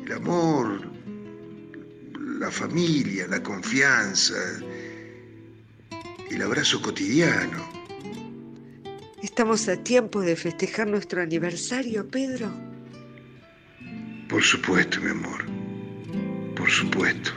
El 0.06 0.12
amor, 0.14 0.82
la 2.40 2.52
familia, 2.52 3.28
la 3.28 3.42
confianza, 3.42 4.36
el 6.30 6.42
abrazo 6.42 6.82
cotidiano. 6.82 7.78
¿Estamos 9.22 9.68
a 9.68 9.76
tiempo 9.78 10.22
de 10.22 10.36
festejar 10.36 10.88
nuestro 10.88 11.22
aniversario, 11.22 12.08
Pedro? 12.08 12.52
Por 14.30 14.44
supuesto, 14.44 15.00
mi 15.02 15.12
amor. 15.12 15.46
Por 16.56 16.70
supuesto. 16.70 17.32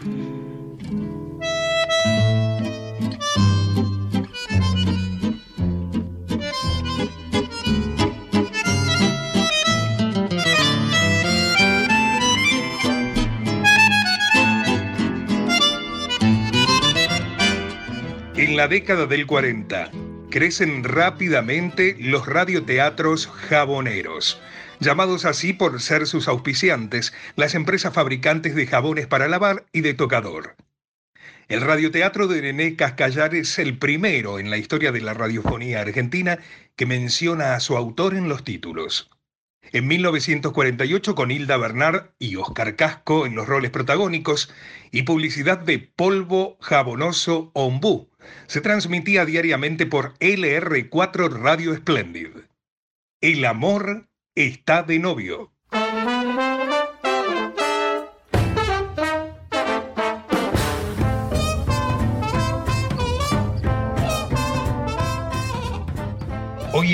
En 18.41 18.57
la 18.57 18.69
década 18.69 19.05
del 19.05 19.27
40, 19.27 19.91
crecen 20.31 20.83
rápidamente 20.83 21.95
los 22.01 22.25
radioteatros 22.25 23.27
jaboneros, 23.27 24.41
llamados 24.81 25.27
así 25.27 25.53
por 25.53 25.79
ser 25.83 26.07
sus 26.07 26.27
auspiciantes, 26.27 27.13
las 27.37 27.55
empresas 27.55 27.93
fabricantes 27.93 28.55
de 28.55 28.67
jabones 28.67 29.07
para 29.07 29.29
lavar 29.29 29.67
y 29.75 29.83
de 29.83 29.93
tocador. 29.93 30.57
El 31.49 31.61
radioteatro 31.61 32.29
de 32.29 32.41
René 32.41 32.77
Cascallar 32.77 33.35
es 33.35 33.59
el 33.59 33.77
primero 33.77 34.39
en 34.39 34.49
la 34.49 34.57
historia 34.57 34.91
de 34.91 35.03
la 35.03 35.13
radiofonía 35.13 35.83
argentina 35.83 36.39
que 36.77 36.87
menciona 36.87 37.55
a 37.55 37.61
su 37.61 37.77
autor 37.77 38.15
en 38.15 38.31
los 38.31 38.43
títulos. 38.43 39.11
En 39.73 39.87
1948 39.87 41.15
con 41.15 41.31
Hilda 41.31 41.57
Bernard 41.57 42.11
y 42.19 42.35
Oscar 42.37 42.75
Casco 42.75 43.25
en 43.25 43.37
los 43.37 43.47
roles 43.47 43.71
protagónicos 43.71 44.53
y 44.91 45.03
publicidad 45.03 45.59
de 45.59 45.79
polvo 45.79 46.59
jabonoso 46.61 47.53
Ombú. 47.55 48.11
Se 48.49 48.61
transmitía 48.61 49.25
diariamente 49.25 49.87
por 49.87 50.15
LR4 50.19 51.31
Radio 51.31 51.77
Splendid. 51.77 52.31
El 53.21 53.45
amor 53.45 54.09
está 54.35 54.83
de 54.83 54.99
novio. 54.99 55.53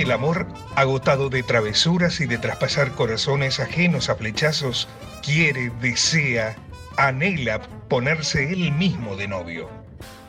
El 0.03 0.13
amor, 0.13 0.47
agotado 0.75 1.31
de 1.31 1.43
travesuras 1.43 2.21
y 2.21 2.27
de 2.27 2.37
traspasar 2.37 2.93
corazones 2.93 3.61
ajenos 3.61 4.11
a 4.11 4.15
flechazos, 4.15 4.89
quiere, 5.23 5.73
desea, 5.81 6.55
anhela 6.99 7.63
ponerse 7.89 8.53
él 8.53 8.73
mismo 8.73 9.17
de 9.17 9.27
novio. 9.27 9.71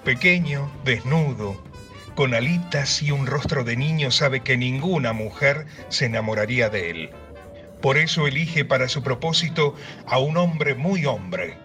Pequeño, 0.05 0.71
desnudo, 0.85 1.61
con 2.15 2.33
alitas 2.33 3.01
y 3.03 3.11
un 3.11 3.27
rostro 3.27 3.65
de 3.65 3.75
niño, 3.75 4.09
sabe 4.09 4.39
que 4.39 4.55
ninguna 4.55 5.11
mujer 5.11 5.65
se 5.89 6.05
enamoraría 6.05 6.69
de 6.69 6.89
él. 6.89 7.09
Por 7.81 7.97
eso 7.97 8.25
elige 8.25 8.63
para 8.63 8.87
su 8.87 9.03
propósito 9.03 9.75
a 10.05 10.17
un 10.17 10.37
hombre 10.37 10.75
muy 10.75 11.05
hombre, 11.05 11.57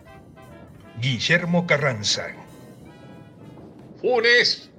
Guillermo 1.01 1.69
Carranza. 1.69 2.27
Funes, 4.01 4.72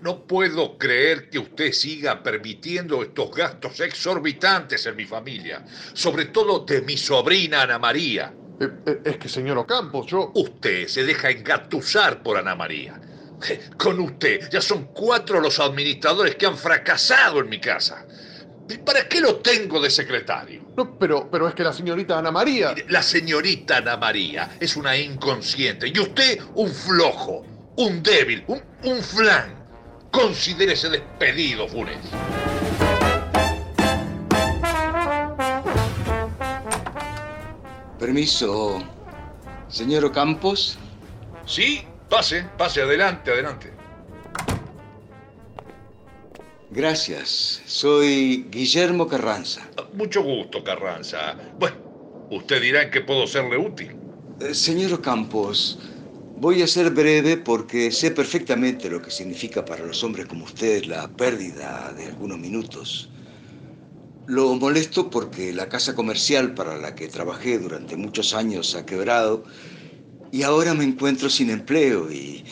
no 0.00 0.26
puedo 0.26 0.78
creer 0.78 1.30
que 1.30 1.38
usted 1.38 1.72
siga 1.72 2.22
permitiendo 2.22 3.02
estos 3.02 3.30
gastos 3.32 3.80
exorbitantes 3.80 4.86
en 4.86 4.96
mi 4.96 5.04
familia, 5.04 5.64
sobre 5.92 6.26
todo 6.26 6.60
de 6.60 6.82
mi 6.82 6.96
sobrina 6.96 7.62
Ana 7.62 7.78
María. 7.78 8.32
Eh, 8.60 8.68
eh, 8.86 9.00
es 9.04 9.16
que, 9.16 9.28
señor 9.28 9.58
Ocampo, 9.58 10.04
yo... 10.06 10.32
Usted 10.34 10.86
se 10.86 11.04
deja 11.04 11.30
engatusar 11.30 12.22
por 12.22 12.36
Ana 12.36 12.54
María. 12.54 13.00
Con 13.78 14.00
usted 14.00 14.50
ya 14.50 14.60
son 14.60 14.88
cuatro 14.92 15.40
los 15.40 15.58
administradores 15.60 16.36
que 16.36 16.46
han 16.46 16.56
fracasado 16.56 17.40
en 17.40 17.48
mi 17.48 17.60
casa. 17.60 18.06
¿Para 18.84 19.08
qué 19.08 19.20
lo 19.20 19.36
tengo 19.36 19.80
de 19.80 19.90
secretario? 19.90 20.62
No, 20.76 20.96
pero, 20.98 21.28
pero 21.30 21.48
es 21.48 21.54
que 21.54 21.64
la 21.64 21.72
señorita 21.72 22.18
Ana 22.18 22.30
María... 22.30 22.74
La 22.88 23.02
señorita 23.02 23.78
Ana 23.78 23.96
María 23.96 24.50
es 24.60 24.76
una 24.76 24.96
inconsciente 24.96 25.88
y 25.88 25.98
usted 25.98 26.38
un 26.54 26.68
flojo, 26.68 27.44
un 27.76 28.02
débil, 28.02 28.44
un, 28.46 28.62
un 28.84 29.02
flan. 29.02 29.59
Considérese 30.10 30.88
despedido, 30.88 31.68
Funes. 31.68 31.98
Permiso, 37.98 38.82
señor 39.68 40.04
Ocampos. 40.06 40.78
Sí, 41.46 41.82
pase, 42.08 42.44
pase, 42.56 42.82
adelante, 42.82 43.30
adelante. 43.30 43.72
Gracias, 46.70 47.62
soy 47.66 48.46
Guillermo 48.48 49.06
Carranza. 49.06 49.68
Mucho 49.92 50.22
gusto, 50.22 50.62
Carranza. 50.62 51.36
Bueno, 51.58 51.76
usted 52.30 52.62
dirá 52.62 52.82
en 52.82 52.90
qué 52.90 53.00
puedo 53.00 53.26
serle 53.26 53.58
útil. 53.58 53.96
Eh, 54.40 54.54
señor 54.54 54.94
Ocampos, 54.94 55.78
Voy 56.40 56.62
a 56.62 56.66
ser 56.66 56.90
breve 56.90 57.36
porque 57.36 57.90
sé 57.90 58.12
perfectamente 58.12 58.88
lo 58.88 59.02
que 59.02 59.10
significa 59.10 59.62
para 59.62 59.84
los 59.84 60.02
hombres 60.02 60.24
como 60.24 60.46
usted 60.46 60.84
la 60.84 61.06
pérdida 61.06 61.92
de 61.94 62.06
algunos 62.06 62.38
minutos. 62.38 63.10
Lo 64.26 64.54
molesto 64.54 65.10
porque 65.10 65.52
la 65.52 65.68
casa 65.68 65.94
comercial 65.94 66.54
para 66.54 66.78
la 66.78 66.94
que 66.94 67.08
trabajé 67.08 67.58
durante 67.58 67.94
muchos 67.94 68.32
años 68.32 68.74
ha 68.74 68.86
quebrado 68.86 69.44
y 70.32 70.42
ahora 70.42 70.72
me 70.72 70.84
encuentro 70.84 71.28
sin 71.28 71.50
empleo 71.50 72.10
y, 72.10 72.42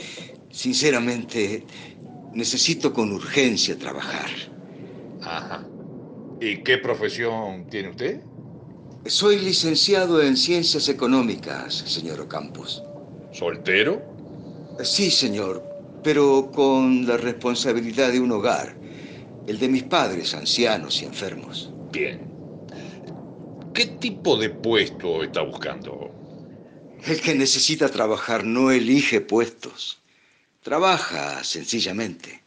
sinceramente, 0.50 1.64
necesito 2.34 2.92
con 2.92 3.10
urgencia 3.10 3.78
trabajar. 3.78 4.28
Ajá. 5.22 5.66
¿Y 6.42 6.62
qué 6.62 6.76
profesión 6.76 7.66
tiene 7.70 7.88
usted? 7.88 8.20
Soy 9.06 9.38
licenciado 9.38 10.20
en 10.20 10.36
Ciencias 10.36 10.90
Económicas, 10.90 11.72
señor 11.86 12.20
Ocampos. 12.20 12.82
¿Soltero? 13.38 14.02
Sí, 14.82 15.12
señor, 15.12 15.62
pero 16.02 16.50
con 16.52 17.06
la 17.06 17.16
responsabilidad 17.16 18.10
de 18.10 18.18
un 18.18 18.32
hogar, 18.32 18.74
el 19.46 19.60
de 19.60 19.68
mis 19.68 19.84
padres, 19.84 20.34
ancianos 20.34 21.00
y 21.02 21.04
enfermos. 21.04 21.70
Bien. 21.92 22.18
¿Qué 23.72 23.86
tipo 23.86 24.36
de 24.36 24.50
puesto 24.50 25.22
está 25.22 25.42
buscando? 25.42 26.10
El 27.06 27.20
que 27.20 27.32
necesita 27.36 27.88
trabajar 27.88 28.42
no 28.42 28.72
elige 28.72 29.20
puestos. 29.20 30.00
Trabaja 30.64 31.44
sencillamente. 31.44 32.42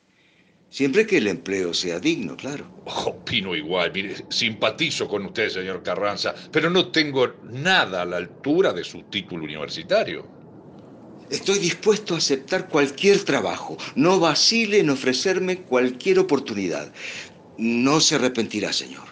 Siempre 0.70 1.08
que 1.08 1.20
el 1.20 1.28
empleo 1.28 1.74
sea 1.74 2.02
digno, 2.02 2.36
claro. 2.36 2.66
Opino 3.06 3.56
igual. 3.56 3.94
Mire, 3.94 4.26
simpatizo 4.30 5.08
con 5.08 5.26
usted, 5.26 5.48
señor 5.48 5.84
Carranza, 5.84 6.36
pero 6.52 6.70
no 6.70 6.90
tengo 6.90 7.36
nada 7.44 8.02
a 8.02 8.06
la 8.06 8.18
altura 8.18 8.74
de 8.74 8.84
su 8.84 9.04
título 9.04 9.46
universitario. 9.46 10.41
Estoy 11.32 11.60
dispuesto 11.60 12.14
a 12.14 12.18
aceptar 12.18 12.68
cualquier 12.68 13.24
trabajo. 13.24 13.78
No 13.96 14.20
vacile 14.20 14.80
en 14.80 14.90
ofrecerme 14.90 15.64
cualquier 15.64 16.20
oportunidad. 16.20 16.94
No 17.56 18.02
se 18.02 18.16
arrepentirá, 18.16 18.74
señor. 18.74 19.08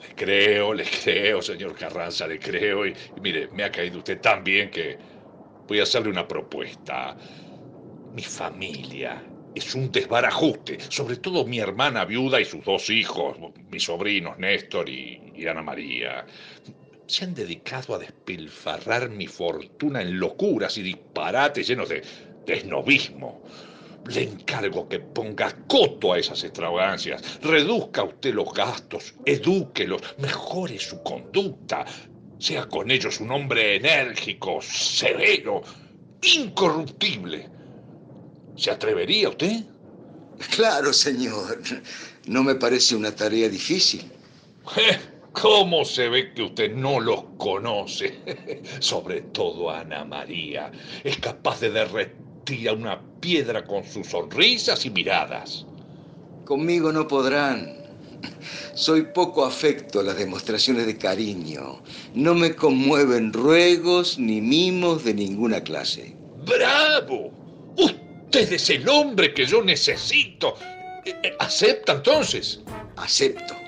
Le 0.00 0.14
creo, 0.14 0.72
le 0.72 0.84
creo, 0.84 1.42
señor 1.42 1.74
Carranza, 1.74 2.28
le 2.28 2.38
creo. 2.38 2.86
Y, 2.86 2.94
mire, 3.20 3.48
me 3.48 3.64
ha 3.64 3.72
caído 3.72 3.98
usted 3.98 4.20
tan 4.20 4.44
bien 4.44 4.70
que 4.70 4.96
voy 5.66 5.80
a 5.80 5.82
hacerle 5.82 6.10
una 6.10 6.28
propuesta. 6.28 7.16
Mi 8.12 8.22
familia 8.22 9.20
es 9.52 9.74
un 9.74 9.90
desbarajuste, 9.90 10.78
sobre 10.88 11.16
todo 11.16 11.44
mi 11.44 11.58
hermana 11.58 12.04
viuda 12.04 12.40
y 12.40 12.44
sus 12.44 12.64
dos 12.64 12.88
hijos, 12.90 13.36
mis 13.70 13.82
sobrinos 13.82 14.38
Néstor 14.38 14.88
y 14.88 15.46
Ana 15.48 15.62
María. 15.62 16.24
Se 17.10 17.24
han 17.24 17.34
dedicado 17.34 17.96
a 17.96 17.98
despilfarrar 17.98 19.10
mi 19.10 19.26
fortuna 19.26 20.00
en 20.00 20.20
locuras 20.20 20.78
y 20.78 20.82
disparates 20.82 21.66
llenos 21.66 21.88
de, 21.88 22.04
de 22.46 22.54
esnovismo. 22.54 23.42
Le 24.06 24.22
encargo 24.22 24.88
que 24.88 25.00
ponga 25.00 25.52
coto 25.66 26.12
a 26.12 26.20
esas 26.20 26.44
extravagancias, 26.44 27.40
reduzca 27.42 28.04
usted 28.04 28.32
los 28.32 28.54
gastos, 28.54 29.14
edúquelos, 29.24 30.00
mejore 30.18 30.78
su 30.78 31.02
conducta, 31.02 31.84
sea 32.38 32.66
con 32.66 32.92
ellos 32.92 33.18
un 33.18 33.32
hombre 33.32 33.74
enérgico, 33.74 34.62
severo, 34.62 35.62
incorruptible. 36.22 37.48
¿Se 38.54 38.70
atrevería 38.70 39.30
usted? 39.30 39.64
Claro, 40.54 40.92
señor. 40.92 41.60
No 42.28 42.44
me 42.44 42.54
parece 42.54 42.94
una 42.94 43.12
tarea 43.12 43.48
difícil. 43.48 44.12
¿Cómo 45.32 45.84
se 45.84 46.08
ve 46.08 46.32
que 46.34 46.42
usted 46.42 46.74
no 46.74 46.98
los 47.00 47.24
conoce? 47.38 48.18
Sobre 48.80 49.22
todo 49.22 49.70
a 49.70 49.80
Ana 49.80 50.04
María. 50.04 50.72
Es 51.04 51.18
capaz 51.18 51.60
de 51.60 51.70
derretir 51.70 52.68
a 52.68 52.72
una 52.72 53.00
piedra 53.20 53.64
con 53.64 53.84
sus 53.84 54.08
sonrisas 54.08 54.84
y 54.86 54.90
miradas. 54.90 55.66
Conmigo 56.44 56.92
no 56.92 57.06
podrán. 57.06 57.80
Soy 58.74 59.02
poco 59.14 59.44
afecto 59.44 60.00
a 60.00 60.02
las 60.02 60.18
demostraciones 60.18 60.86
de 60.86 60.98
cariño. 60.98 61.80
No 62.14 62.34
me 62.34 62.54
conmueven 62.54 63.32
ruegos 63.32 64.18
ni 64.18 64.40
mimos 64.40 65.04
de 65.04 65.14
ninguna 65.14 65.62
clase. 65.62 66.16
¡Bravo! 66.44 67.30
Usted 67.76 68.52
es 68.52 68.70
el 68.70 68.88
hombre 68.88 69.32
que 69.32 69.46
yo 69.46 69.62
necesito. 69.62 70.54
Eh, 71.04 71.14
eh, 71.22 71.36
¿Acepta 71.38 71.92
entonces? 71.92 72.60
Acepto. 72.96 73.59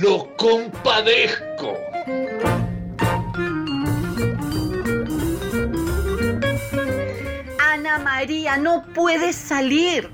Lo 0.00 0.34
compadezco. 0.36 1.76
Ana 7.58 7.98
María, 7.98 8.56
no 8.56 8.86
puedes 8.94 9.36
salir. 9.36 10.10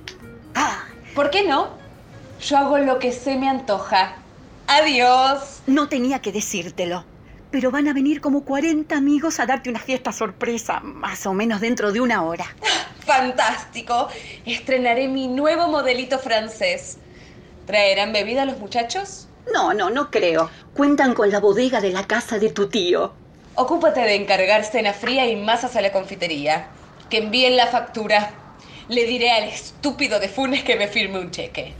¿Por 1.14 1.30
qué 1.30 1.44
no? 1.44 1.68
Yo 2.40 2.58
hago 2.58 2.78
lo 2.78 2.98
que 2.98 3.12
se 3.12 3.36
me 3.36 3.48
antoja. 3.48 4.16
Adiós. 4.66 5.62
No 5.68 5.88
tenía 5.88 6.20
que 6.20 6.32
decírtelo. 6.32 7.04
Pero 7.52 7.70
van 7.70 7.86
a 7.86 7.92
venir 7.92 8.20
como 8.20 8.44
40 8.44 8.96
amigos 8.96 9.38
a 9.38 9.46
darte 9.46 9.70
una 9.70 9.78
fiesta 9.78 10.12
sorpresa, 10.12 10.80
más 10.80 11.24
o 11.24 11.34
menos 11.34 11.60
dentro 11.60 11.92
de 11.92 12.00
una 12.00 12.24
hora. 12.24 12.46
Fantástico. 13.06 14.08
Estrenaré 14.44 15.06
mi 15.06 15.28
nuevo 15.28 15.68
modelito 15.68 16.18
francés. 16.18 16.98
¿Traerán 17.66 18.12
bebida 18.12 18.44
los 18.44 18.58
muchachos? 18.58 19.27
No, 19.52 19.72
no, 19.74 19.90
no 19.90 20.10
creo. 20.10 20.50
Cuentan 20.74 21.14
con 21.14 21.30
la 21.30 21.40
bodega 21.40 21.80
de 21.80 21.90
la 21.90 22.06
casa 22.06 22.38
de 22.38 22.50
tu 22.50 22.68
tío. 22.68 23.12
Ocúpate 23.54 24.00
de 24.00 24.14
encargar 24.14 24.64
cena 24.64 24.92
fría 24.92 25.26
y 25.26 25.36
masas 25.36 25.74
a 25.76 25.80
la 25.80 25.92
confitería. 25.92 26.68
Que 27.10 27.18
envíen 27.18 27.56
la 27.56 27.66
factura. 27.66 28.30
Le 28.88 29.04
diré 29.04 29.30
al 29.32 29.44
estúpido 29.44 30.20
de 30.20 30.28
Funes 30.28 30.62
que 30.62 30.76
me 30.76 30.88
firme 30.88 31.18
un 31.18 31.30
cheque. 31.30 31.74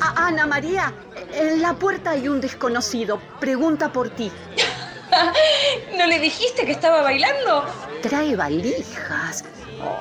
A 0.00 0.26
Ana 0.26 0.46
María, 0.46 0.92
en 1.34 1.62
la 1.62 1.74
puerta 1.74 2.10
hay 2.10 2.28
un 2.28 2.40
desconocido. 2.40 3.20
Pregunta 3.40 3.92
por 3.92 4.10
ti. 4.10 4.30
¿No 5.96 6.06
le 6.06 6.18
dijiste 6.18 6.64
que 6.64 6.72
estaba 6.72 7.02
bailando? 7.02 7.64
Trae 8.02 8.34
valijas. 8.34 9.44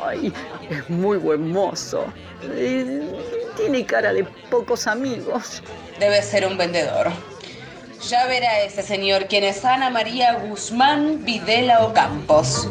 Ay, 0.06 0.34
es 0.70 0.90
muy 0.90 1.18
buen 1.18 1.52
mozo. 1.52 2.06
Tiene 3.58 3.86
cara 3.86 4.14
de 4.14 4.24
pocos 4.50 4.88
amigos. 4.88 5.62
Debe 6.00 6.22
ser 6.22 6.46
un 6.46 6.58
vendedor. 6.58 7.12
Ya 8.08 8.26
verá 8.26 8.62
ese 8.62 8.82
señor 8.82 9.28
quién 9.28 9.44
es 9.44 9.64
Ana 9.64 9.90
María 9.90 10.34
Guzmán 10.34 11.24
Videla 11.24 11.86
Ocampos. 11.86 12.68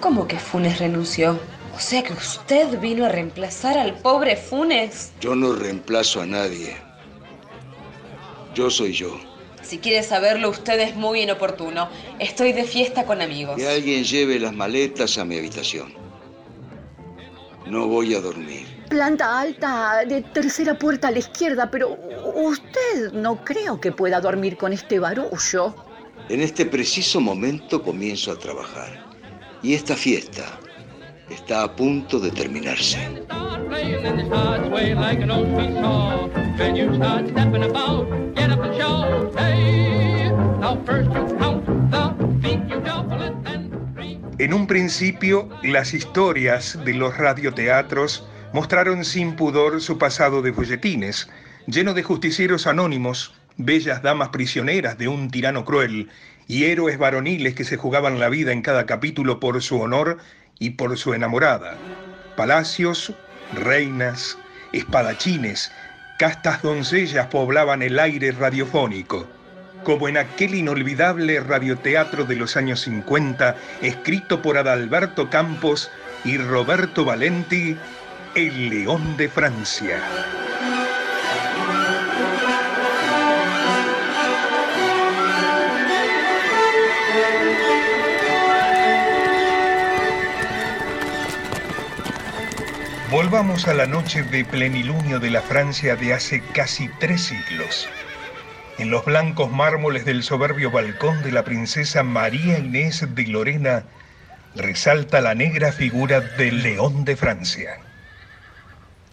¿Cómo 0.00 0.28
que 0.28 0.38
Funes 0.38 0.78
renunció? 0.78 1.38
O 1.74 1.80
sea 1.80 2.04
que 2.04 2.12
usted 2.12 2.78
vino 2.78 3.06
a 3.06 3.08
reemplazar 3.08 3.76
al 3.76 3.94
pobre 3.94 4.36
Funes. 4.36 5.12
Yo 5.20 5.34
no 5.34 5.54
reemplazo 5.54 6.20
a 6.20 6.26
nadie. 6.26 6.76
Yo 8.54 8.70
soy 8.70 8.92
yo. 8.92 9.18
Si 9.74 9.80
quiere 9.80 10.04
saberlo, 10.04 10.50
usted 10.50 10.78
es 10.78 10.94
muy 10.94 11.22
inoportuno. 11.22 11.88
Estoy 12.20 12.52
de 12.52 12.62
fiesta 12.62 13.04
con 13.04 13.20
amigos. 13.20 13.56
Que 13.56 13.66
alguien 13.66 14.04
lleve 14.04 14.38
las 14.38 14.54
maletas 14.54 15.18
a 15.18 15.24
mi 15.24 15.36
habitación. 15.36 15.92
No 17.66 17.88
voy 17.88 18.14
a 18.14 18.20
dormir. 18.20 18.68
Planta 18.88 19.40
alta 19.40 20.04
de 20.06 20.22
tercera 20.22 20.78
puerta 20.78 21.08
a 21.08 21.10
la 21.10 21.18
izquierda, 21.18 21.72
pero 21.72 21.98
usted 22.36 23.10
no 23.14 23.44
creo 23.44 23.80
que 23.80 23.90
pueda 23.90 24.20
dormir 24.20 24.56
con 24.56 24.72
este 24.72 25.00
barullo. 25.00 25.74
En 26.28 26.40
este 26.40 26.66
preciso 26.66 27.20
momento 27.20 27.82
comienzo 27.82 28.30
a 28.30 28.38
trabajar. 28.38 29.04
Y 29.60 29.74
esta 29.74 29.96
fiesta 29.96 30.60
está 31.34 31.64
a 31.64 31.76
punto 31.76 32.20
de 32.20 32.30
terminarse. 32.30 32.98
En 44.38 44.52
un 44.52 44.66
principio, 44.66 45.48
las 45.62 45.94
historias 45.94 46.78
de 46.84 46.94
los 46.94 47.16
radioteatros 47.16 48.26
mostraron 48.52 49.04
sin 49.04 49.36
pudor 49.36 49.80
su 49.80 49.98
pasado 49.98 50.42
de 50.42 50.52
folletines, 50.52 51.28
lleno 51.66 51.94
de 51.94 52.02
justicieros 52.02 52.66
anónimos, 52.66 53.34
bellas 53.56 54.02
damas 54.02 54.28
prisioneras 54.28 54.98
de 54.98 55.08
un 55.08 55.30
tirano 55.30 55.64
cruel 55.64 56.10
y 56.46 56.64
héroes 56.64 56.98
varoniles 56.98 57.54
que 57.54 57.64
se 57.64 57.76
jugaban 57.76 58.20
la 58.20 58.28
vida 58.28 58.52
en 58.52 58.62
cada 58.62 58.86
capítulo 58.86 59.40
por 59.40 59.62
su 59.62 59.80
honor 59.80 60.18
y 60.58 60.70
por 60.70 60.96
su 60.96 61.14
enamorada. 61.14 61.76
Palacios, 62.36 63.12
reinas, 63.52 64.38
espadachines, 64.72 65.70
castas 66.18 66.62
doncellas 66.62 67.26
poblaban 67.26 67.82
el 67.82 67.98
aire 67.98 68.32
radiofónico, 68.32 69.26
como 69.82 70.08
en 70.08 70.16
aquel 70.16 70.54
inolvidable 70.54 71.40
radioteatro 71.40 72.24
de 72.24 72.36
los 72.36 72.56
años 72.56 72.80
50, 72.80 73.56
escrito 73.82 74.42
por 74.42 74.56
Adalberto 74.56 75.30
Campos 75.30 75.90
y 76.24 76.38
Roberto 76.38 77.04
Valenti, 77.04 77.76
El 78.34 78.70
León 78.70 79.16
de 79.16 79.28
Francia. 79.28 80.00
Volvamos 93.10 93.68
a 93.68 93.74
la 93.74 93.86
noche 93.86 94.22
de 94.22 94.46
plenilunio 94.46 95.20
de 95.20 95.30
la 95.30 95.42
Francia 95.42 95.94
de 95.94 96.14
hace 96.14 96.42
casi 96.54 96.88
tres 96.98 97.24
siglos. 97.24 97.86
En 98.78 98.90
los 98.90 99.04
blancos 99.04 99.50
mármoles 99.50 100.06
del 100.06 100.22
soberbio 100.22 100.70
balcón 100.70 101.22
de 101.22 101.30
la 101.30 101.44
princesa 101.44 102.02
María 102.02 102.58
Inés 102.58 103.04
de 103.14 103.26
Lorena 103.26 103.84
resalta 104.56 105.20
la 105.20 105.34
negra 105.34 105.70
figura 105.70 106.20
del 106.20 106.62
león 106.62 107.04
de 107.04 107.14
Francia. 107.14 107.78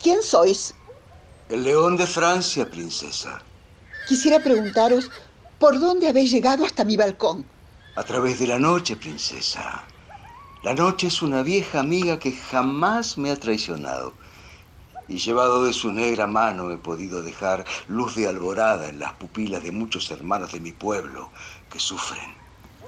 ¿Quién 0.02 0.24
sois? 0.24 0.74
El 1.50 1.64
león 1.66 1.98
de 1.98 2.08
Francia, 2.08 2.66
princesa. 2.66 3.44
Quisiera 4.08 4.40
preguntaros, 4.40 5.12
¿por 5.60 5.80
dónde 5.80 6.08
habéis 6.08 6.32
llegado 6.32 6.66
hasta 6.66 6.86
mi 6.86 6.96
balcón? 6.96 7.46
A 7.96 8.04
través 8.04 8.40
de 8.40 8.48
la 8.48 8.58
noche, 8.58 8.96
princesa. 8.96 9.84
La 10.64 10.76
noche 10.76 11.08
es 11.08 11.24
una 11.24 11.42
vieja 11.42 11.80
amiga 11.80 12.20
que 12.20 12.34
jamás 12.34 13.18
me 13.18 13.32
ha 13.32 13.36
traicionado. 13.36 14.14
Y 15.08 15.18
llevado 15.18 15.64
de 15.66 15.74
su 15.74 15.92
negra 15.92 16.28
mano 16.28 16.70
he 16.70 16.78
podido 16.78 17.24
dejar 17.24 17.66
luz 17.88 18.16
de 18.16 18.28
alborada 18.28 18.88
en 18.88 19.00
las 19.00 19.14
pupilas 19.14 19.64
de 19.64 19.72
muchos 19.72 20.12
hermanos 20.12 20.52
de 20.52 20.60
mi 20.60 20.72
pueblo 20.72 21.32
que 21.72 21.80
sufren. 21.80 22.36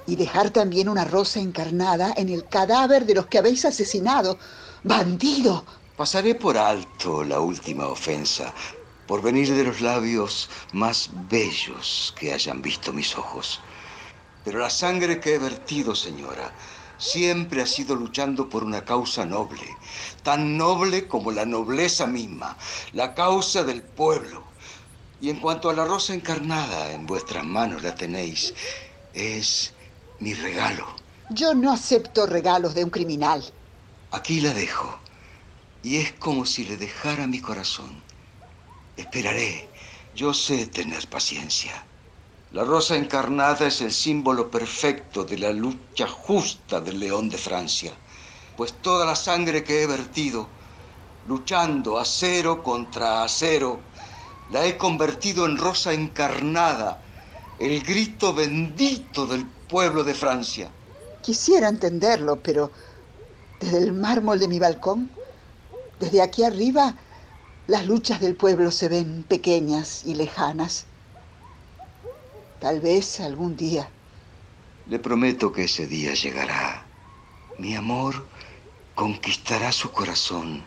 Y 0.06 0.14
dejar 0.14 0.50
también 0.50 0.88
una 0.88 1.04
rosa 1.04 1.40
encarnada 1.40 2.14
en 2.16 2.28
el 2.28 2.48
cadáver 2.48 3.06
de 3.06 3.16
los 3.16 3.26
que 3.26 3.38
habéis 3.38 3.64
asesinado. 3.64 4.38
¡Bandido! 4.84 5.64
Pasaré 5.96 6.36
por 6.36 6.56
alto 6.56 7.24
la 7.24 7.40
última 7.40 7.88
ofensa, 7.88 8.54
por 9.08 9.20
venir 9.20 9.52
de 9.52 9.64
los 9.64 9.80
labios 9.80 10.48
más 10.72 11.10
bellos 11.28 12.14
que 12.16 12.32
hayan 12.32 12.62
visto 12.62 12.92
mis 12.92 13.16
ojos. 13.18 13.60
Pero 14.44 14.60
la 14.60 14.70
sangre 14.70 15.18
que 15.18 15.34
he 15.34 15.38
vertido, 15.38 15.94
señora, 15.96 16.52
siempre 16.98 17.62
ha 17.62 17.66
sido 17.66 17.94
luchando 17.94 18.48
por 18.48 18.64
una 18.64 18.84
causa 18.84 19.24
noble, 19.24 19.66
tan 20.22 20.56
noble 20.56 21.06
como 21.06 21.32
la 21.32 21.44
nobleza 21.44 22.06
misma, 22.06 22.56
la 22.92 23.14
causa 23.14 23.64
del 23.64 23.82
pueblo. 23.82 24.44
Y 25.20 25.30
en 25.30 25.40
cuanto 25.40 25.70
a 25.70 25.74
la 25.74 25.84
rosa 25.84 26.14
encarnada, 26.14 26.92
en 26.92 27.06
vuestras 27.06 27.44
manos 27.44 27.82
la 27.82 27.94
tenéis, 27.94 28.54
es 29.12 29.72
mi 30.20 30.34
regalo. 30.34 30.86
Yo 31.30 31.54
no 31.54 31.72
acepto 31.72 32.26
regalos 32.26 32.74
de 32.74 32.84
un 32.84 32.90
criminal. 32.90 33.42
Aquí 34.10 34.40
la 34.40 34.52
dejo, 34.52 34.98
y 35.82 35.96
es 35.96 36.12
como 36.12 36.46
si 36.46 36.64
le 36.64 36.76
dejara 36.76 37.26
mi 37.26 37.40
corazón. 37.40 38.02
Esperaré, 38.96 39.68
yo 40.14 40.32
sé 40.34 40.66
tener 40.66 41.08
paciencia. 41.08 41.86
La 42.54 42.62
rosa 42.62 42.94
encarnada 42.94 43.66
es 43.66 43.80
el 43.80 43.90
símbolo 43.90 44.48
perfecto 44.48 45.24
de 45.24 45.38
la 45.38 45.50
lucha 45.50 46.06
justa 46.06 46.80
del 46.80 47.00
león 47.00 47.28
de 47.28 47.36
Francia, 47.36 47.90
pues 48.56 48.74
toda 48.74 49.04
la 49.04 49.16
sangre 49.16 49.64
que 49.64 49.82
he 49.82 49.88
vertido, 49.88 50.46
luchando 51.26 51.98
acero 51.98 52.62
contra 52.62 53.24
acero, 53.24 53.80
la 54.52 54.64
he 54.64 54.78
convertido 54.78 55.46
en 55.46 55.58
rosa 55.58 55.94
encarnada, 55.94 57.02
el 57.58 57.82
grito 57.82 58.32
bendito 58.32 59.26
del 59.26 59.44
pueblo 59.68 60.04
de 60.04 60.14
Francia. 60.14 60.70
Quisiera 61.22 61.68
entenderlo, 61.68 62.38
pero 62.40 62.70
desde 63.58 63.78
el 63.78 63.92
mármol 63.92 64.38
de 64.38 64.46
mi 64.46 64.60
balcón, 64.60 65.10
desde 65.98 66.22
aquí 66.22 66.44
arriba, 66.44 66.94
las 67.66 67.84
luchas 67.84 68.20
del 68.20 68.36
pueblo 68.36 68.70
se 68.70 68.88
ven 68.88 69.24
pequeñas 69.24 70.04
y 70.04 70.14
lejanas. 70.14 70.86
Tal 72.64 72.80
vez 72.80 73.20
algún 73.20 73.58
día. 73.58 73.86
Le 74.88 74.98
prometo 74.98 75.52
que 75.52 75.64
ese 75.64 75.86
día 75.86 76.14
llegará. 76.14 76.82
Mi 77.58 77.76
amor 77.76 78.26
conquistará 78.94 79.70
su 79.70 79.92
corazón 79.92 80.64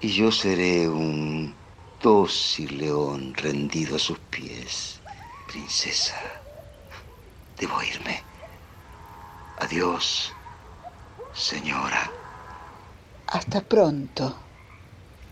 y 0.00 0.08
yo 0.08 0.32
seré 0.32 0.88
un 0.88 1.54
dócil 2.02 2.78
león 2.78 3.32
rendido 3.34 3.94
a 3.94 4.00
sus 4.00 4.18
pies. 4.18 4.98
Princesa, 5.46 6.20
debo 7.60 7.80
irme. 7.80 8.20
Adiós, 9.60 10.32
señora. 11.32 12.10
Hasta 13.28 13.60
pronto. 13.60 14.36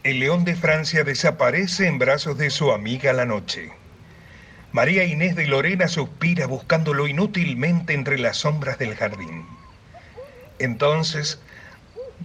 El 0.05 0.21
león 0.21 0.45
de 0.45 0.55
Francia 0.55 1.03
desaparece 1.03 1.89
en 1.89 1.99
brazos 1.99 2.39
de 2.39 2.51
su 2.51 2.71
amiga 2.71 3.13
la 3.13 3.27
noche. 3.27 3.73
María 4.77 5.05
Inés 5.05 5.35
de 5.37 5.47
Lorena 5.47 5.89
suspira 5.89 6.47
buscándolo 6.47 7.09
inútilmente 7.09 7.95
entre 7.95 8.19
las 8.19 8.37
sombras 8.37 8.79
del 8.79 8.95
jardín. 8.95 9.47
Entonces 10.59 11.41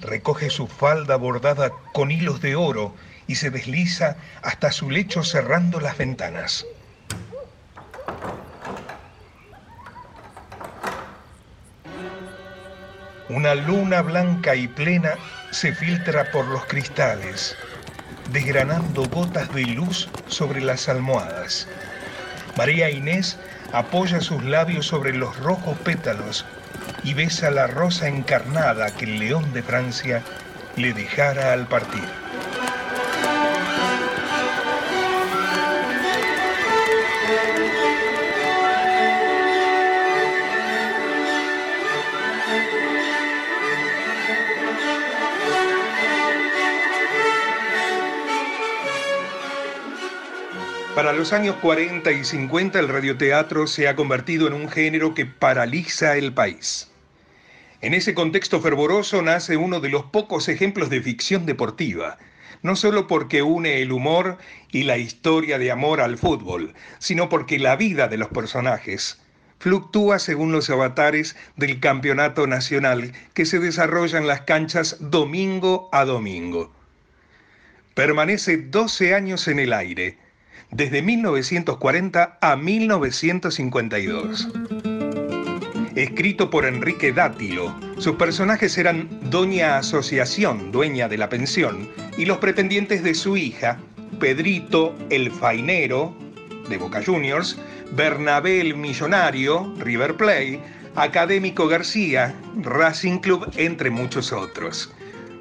recoge 0.02 0.50
su 0.50 0.68
falda 0.68 1.16
bordada 1.16 1.72
con 1.94 2.12
hilos 2.12 2.42
de 2.42 2.58
oro 2.58 2.94
y 3.26 3.36
se 3.36 3.52
desliza 3.52 4.18
hasta 4.42 4.74
su 4.74 4.92
lecho 4.92 5.24
cerrando 5.24 5.80
las 5.80 5.98
ventanas. 5.98 6.66
Una 13.30 13.56
luna 13.56 14.02
blanca 14.02 14.56
y 14.58 14.68
plena 14.68 15.14
se 15.52 15.74
filtra 15.74 16.30
por 16.32 16.46
los 16.48 16.66
cristales, 16.66 17.56
desgranando 18.34 19.06
gotas 19.06 19.54
de 19.56 19.64
luz 19.68 20.10
sobre 20.28 20.60
las 20.60 20.90
almohadas. 20.90 21.66
María 22.58 22.90
Inés 22.90 23.38
apoya 23.72 24.22
sus 24.22 24.44
labios 24.44 24.88
sobre 24.88 25.14
los 25.14 25.38
rojos 25.38 25.78
pétalos 25.80 26.46
y 27.04 27.14
besa 27.14 27.52
la 27.52 27.68
rosa 27.68 28.08
encarnada 28.08 28.92
que 28.96 29.06
el 29.06 29.20
león 29.20 29.54
de 29.54 29.64
Francia 29.64 30.22
le 30.76 30.94
dejara 30.94 31.54
al 31.54 31.68
partir. 31.68 32.04
Para 51.02 51.14
los 51.14 51.34
años 51.34 51.56
40 51.64 52.12
y 52.12 52.24
50 52.24 52.80
el 52.80 52.88
radioteatro 52.88 53.66
se 53.66 53.88
ha 53.88 53.96
convertido 53.96 54.46
en 54.46 54.54
un 54.54 54.70
género 54.70 55.16
que 55.16 55.26
paraliza 55.26 56.16
el 56.16 56.32
país. 56.32 56.92
En 57.82 57.96
ese 57.96 58.14
contexto 58.14 58.62
fervoroso 58.62 59.24
nace 59.24 59.58
uno 59.58 59.80
de 59.80 59.90
los 59.90 60.04
pocos 60.04 60.48
ejemplos 60.48 60.92
de 60.92 61.02
ficción 61.02 61.48
deportiva, 61.48 62.20
no 62.62 62.76
solo 62.76 63.08
porque 63.08 63.42
une 63.42 63.82
el 63.82 63.92
humor 63.92 64.38
y 64.72 64.84
la 64.84 65.00
historia 65.00 65.58
de 65.58 65.72
amor 65.72 66.02
al 66.02 66.20
fútbol, 66.20 66.76
sino 67.00 67.30
porque 67.30 67.58
la 67.58 67.76
vida 67.76 68.08
de 68.08 68.18
los 68.18 68.28
personajes 68.28 69.20
fluctúa 69.58 70.20
según 70.20 70.52
los 70.52 70.70
avatares 70.70 71.36
del 71.56 71.80
campeonato 71.80 72.46
nacional 72.46 73.12
que 73.34 73.48
se 73.48 73.58
desarrolla 73.58 74.20
en 74.20 74.28
las 74.28 74.42
canchas 74.42 74.98
domingo 75.00 75.90
a 75.94 76.06
domingo. 76.06 76.72
Permanece 77.96 78.58
12 78.58 79.16
años 79.16 79.48
en 79.48 79.58
el 79.58 79.74
aire, 79.74 80.20
desde 80.72 81.02
1940 81.02 82.38
a 82.40 82.56
1952. 82.56 84.48
Escrito 85.96 86.50
por 86.50 86.66
Enrique 86.66 87.12
Dátilo, 87.12 87.76
sus 87.98 88.16
personajes 88.16 88.78
eran 88.78 89.10
Doña 89.30 89.78
Asociación, 89.78 90.72
dueña 90.72 91.10
de 91.10 91.18
la 91.18 91.28
pensión, 91.30 91.90
y 92.18 92.26
los 92.26 92.38
pretendientes 92.38 93.04
de 93.04 93.14
su 93.14 93.36
hija, 93.36 93.78
Pedrito 94.20 94.96
el 95.10 95.32
Fainero, 95.32 96.16
de 96.70 96.78
Boca 96.78 97.04
Juniors, 97.06 97.58
Bernabé 97.94 98.62
el 98.62 98.76
Millonario, 98.76 99.74
River 99.80 100.16
Play, 100.16 100.62
Académico 100.96 101.68
García, 101.68 102.34
Racing 102.62 103.18
Club, 103.20 103.52
entre 103.58 103.90
muchos 103.90 104.32
otros. 104.32 104.94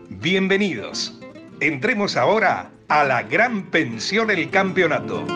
Bienvenidos. 0.09 1.20
Entremos 1.61 2.17
ahora 2.17 2.71
a 2.89 3.05
la 3.05 3.23
gran 3.23 3.65
pensión 3.65 4.31
el 4.31 4.49
campeonato. 4.49 5.27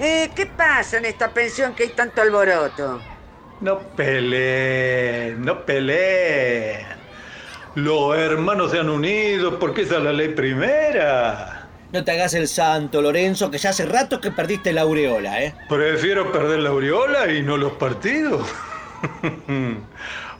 Eh, 0.00 0.30
¿Qué 0.34 0.46
pasa 0.46 0.98
en 0.98 1.04
esta 1.04 1.32
pensión 1.32 1.74
que 1.74 1.84
hay 1.84 1.90
tanto 1.90 2.20
alboroto? 2.20 3.00
No 3.60 3.78
peleen, 3.78 5.44
no 5.44 5.64
peleen. 5.64 6.86
Los 7.76 8.16
hermanos 8.18 8.72
se 8.72 8.80
han 8.80 8.90
unido 8.90 9.60
porque 9.60 9.82
esa 9.82 9.98
es 9.98 10.02
la 10.02 10.12
ley 10.12 10.30
primera. 10.30 11.53
No 11.94 12.02
te 12.02 12.10
hagas 12.10 12.34
el 12.34 12.48
santo, 12.48 13.00
Lorenzo, 13.00 13.52
que 13.52 13.58
ya 13.58 13.70
hace 13.70 13.86
rato 13.86 14.20
que 14.20 14.32
perdiste 14.32 14.72
la 14.72 14.80
aureola, 14.80 15.40
¿eh? 15.44 15.54
Prefiero 15.68 16.32
perder 16.32 16.58
la 16.58 16.70
aureola 16.70 17.32
y 17.32 17.40
no 17.40 17.56
los 17.56 17.74
partidos. 17.74 18.44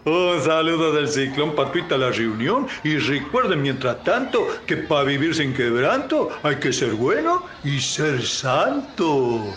Un 0.05 0.42
saludo 0.44 0.92
del 0.92 1.07
ciclón 1.07 1.55
Patuita 1.55 1.94
a 1.94 1.98
la 1.98 2.11
reunión 2.11 2.66
y 2.82 2.96
recuerden 2.96 3.62
mientras 3.62 4.02
tanto 4.02 4.44
que 4.66 4.78
para 4.78 5.05
vivir 5.05 5.32
sin 5.32 5.55
quebranto 5.55 6.30
hay 6.42 6.57
que 6.57 6.72
ser 6.72 6.90
bueno 6.94 7.44
y 7.62 7.80
ser 7.80 8.26
santo. 8.26 9.55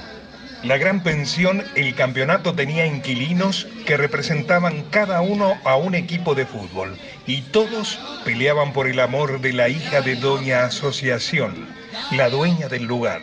La 0.63 0.77
gran 0.77 1.01
pensión, 1.01 1.63
el 1.75 1.95
campeonato 1.95 2.53
tenía 2.53 2.85
inquilinos 2.85 3.67
que 3.85 3.95
representaban 3.95 4.83
cada 4.89 5.21
uno 5.21 5.55
a 5.63 5.77
un 5.77 5.95
equipo 5.95 6.35
de 6.35 6.45
fútbol 6.45 6.95
y 7.25 7.41
todos 7.41 7.99
peleaban 8.25 8.73
por 8.73 8.87
el 8.87 8.99
amor 8.99 9.39
de 9.39 9.53
la 9.53 9.69
hija 9.69 10.01
de 10.01 10.15
Doña 10.15 10.65
Asociación, 10.65 11.67
la 12.11 12.29
dueña 12.29 12.67
del 12.67 12.83
lugar. 12.83 13.21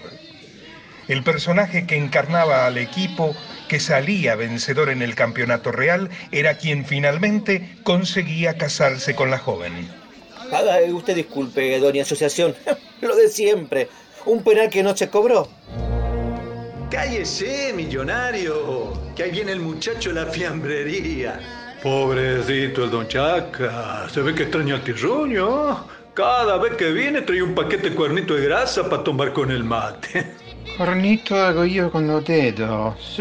El 1.09 1.23
personaje 1.23 1.87
que 1.87 1.97
encarnaba 1.97 2.67
al 2.67 2.79
equipo 2.79 3.37
que 3.69 3.79
salía 3.79 4.37
vencedor 4.37 4.89
en 4.89 5.03
el 5.03 5.15
campeonato 5.15 5.71
real 5.71 6.09
era 6.33 6.57
quien 6.57 6.85
finalmente 6.87 7.77
conseguía 7.83 8.57
casarse 8.57 9.15
con 9.15 9.31
la 9.31 9.39
joven. 9.39 9.89
Haga 10.53 10.79
usted 10.93 11.17
disculpe, 11.17 11.79
doña 11.79 12.03
Asociación, 12.03 12.55
lo 13.01 13.17
de 13.17 13.29
siempre, 13.29 13.89
un 14.25 14.43
penal 14.43 14.71
que 14.71 14.83
no 14.83 14.97
se 14.97 15.09
cobró. 15.09 15.49
Cállese, 16.91 17.73
millonario, 17.75 18.93
que 19.17 19.25
ahí 19.25 19.31
viene 19.31 19.53
el 19.53 19.61
muchacho 19.61 20.11
de 20.11 20.25
la 20.25 20.27
fiambrería. 20.27 21.41
Pobrecito 21.83 22.85
el 22.85 22.91
don 22.91 23.09
Chaca, 23.09 24.09
se 24.09 24.23
ve 24.23 24.35
que 24.35 24.45
extraña 24.45 24.77
al 24.77 24.85
tirruño. 24.85 25.87
Cada 26.15 26.59
vez 26.59 26.77
que 26.77 26.93
viene 26.93 27.23
trae 27.23 27.43
un 27.43 27.57
paquete 27.57 27.91
de 27.91 27.97
cuernito 27.97 28.35
de 28.35 28.47
grasa 28.47 28.89
para 28.89 29.03
tomar 29.03 29.33
con 29.33 29.51
el 29.51 29.65
mate. 29.65 30.33
Cornito 30.79 31.35
hago 31.35 31.65
yo 31.65 31.91
con 31.91 32.07
los 32.07 32.25
dedos. 32.25 33.21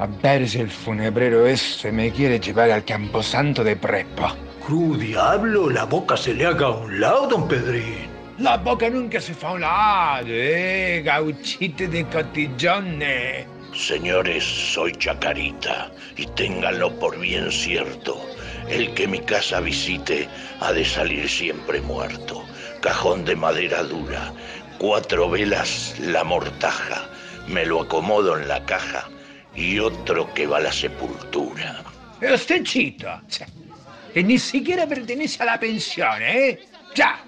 A 0.00 0.06
ver 0.20 0.48
si 0.48 0.58
el 0.58 0.70
funebrero 0.70 1.46
ese 1.46 1.92
me 1.92 2.10
quiere 2.10 2.40
llevar 2.40 2.72
al 2.72 2.84
camposanto 2.84 3.62
de 3.62 3.76
prepa. 3.76 4.34
Cru 4.66 4.96
diablo, 4.96 5.70
la 5.70 5.84
boca 5.84 6.16
se 6.16 6.34
le 6.34 6.46
haga 6.46 6.66
a 6.66 6.70
un 6.70 7.00
lado, 7.00 7.28
don 7.28 7.46
Pedrín. 7.46 8.08
La 8.38 8.56
boca 8.56 8.90
nunca 8.90 9.20
se 9.20 9.32
fa 9.32 9.50
a 9.50 9.52
un 9.52 9.60
lado, 9.60 10.26
eh, 10.28 11.02
gauchite 11.04 11.86
de 11.86 12.04
cotillone. 12.06 13.46
Señores, 13.72 14.42
soy 14.42 14.92
Chacarita 14.92 15.92
y 16.16 16.26
ténganlo 16.26 16.90
por 16.98 17.18
bien 17.20 17.52
cierto. 17.52 18.20
El 18.70 18.94
que 18.94 19.08
mi 19.08 19.18
casa 19.18 19.58
visite 19.58 20.28
ha 20.60 20.72
de 20.72 20.84
salir 20.84 21.28
siempre 21.28 21.80
muerto. 21.80 22.44
Cajón 22.80 23.24
de 23.24 23.34
madera 23.34 23.82
dura, 23.82 24.32
cuatro 24.78 25.28
velas 25.28 25.96
la 25.98 26.22
mortaja, 26.22 27.10
me 27.48 27.66
lo 27.66 27.82
acomodo 27.82 28.38
en 28.38 28.46
la 28.46 28.64
caja 28.66 29.08
y 29.56 29.80
otro 29.80 30.32
que 30.34 30.46
va 30.46 30.58
a 30.58 30.60
la 30.60 30.72
sepultura. 30.72 31.82
Pero 32.20 32.36
usted 32.36 32.62
chito, 32.62 33.08
que 34.14 34.22
ni 34.22 34.38
siquiera 34.38 34.86
pertenece 34.86 35.42
a 35.42 35.46
la 35.46 35.58
pensión, 35.58 36.22
¿eh? 36.22 36.60
Ya. 36.94 37.20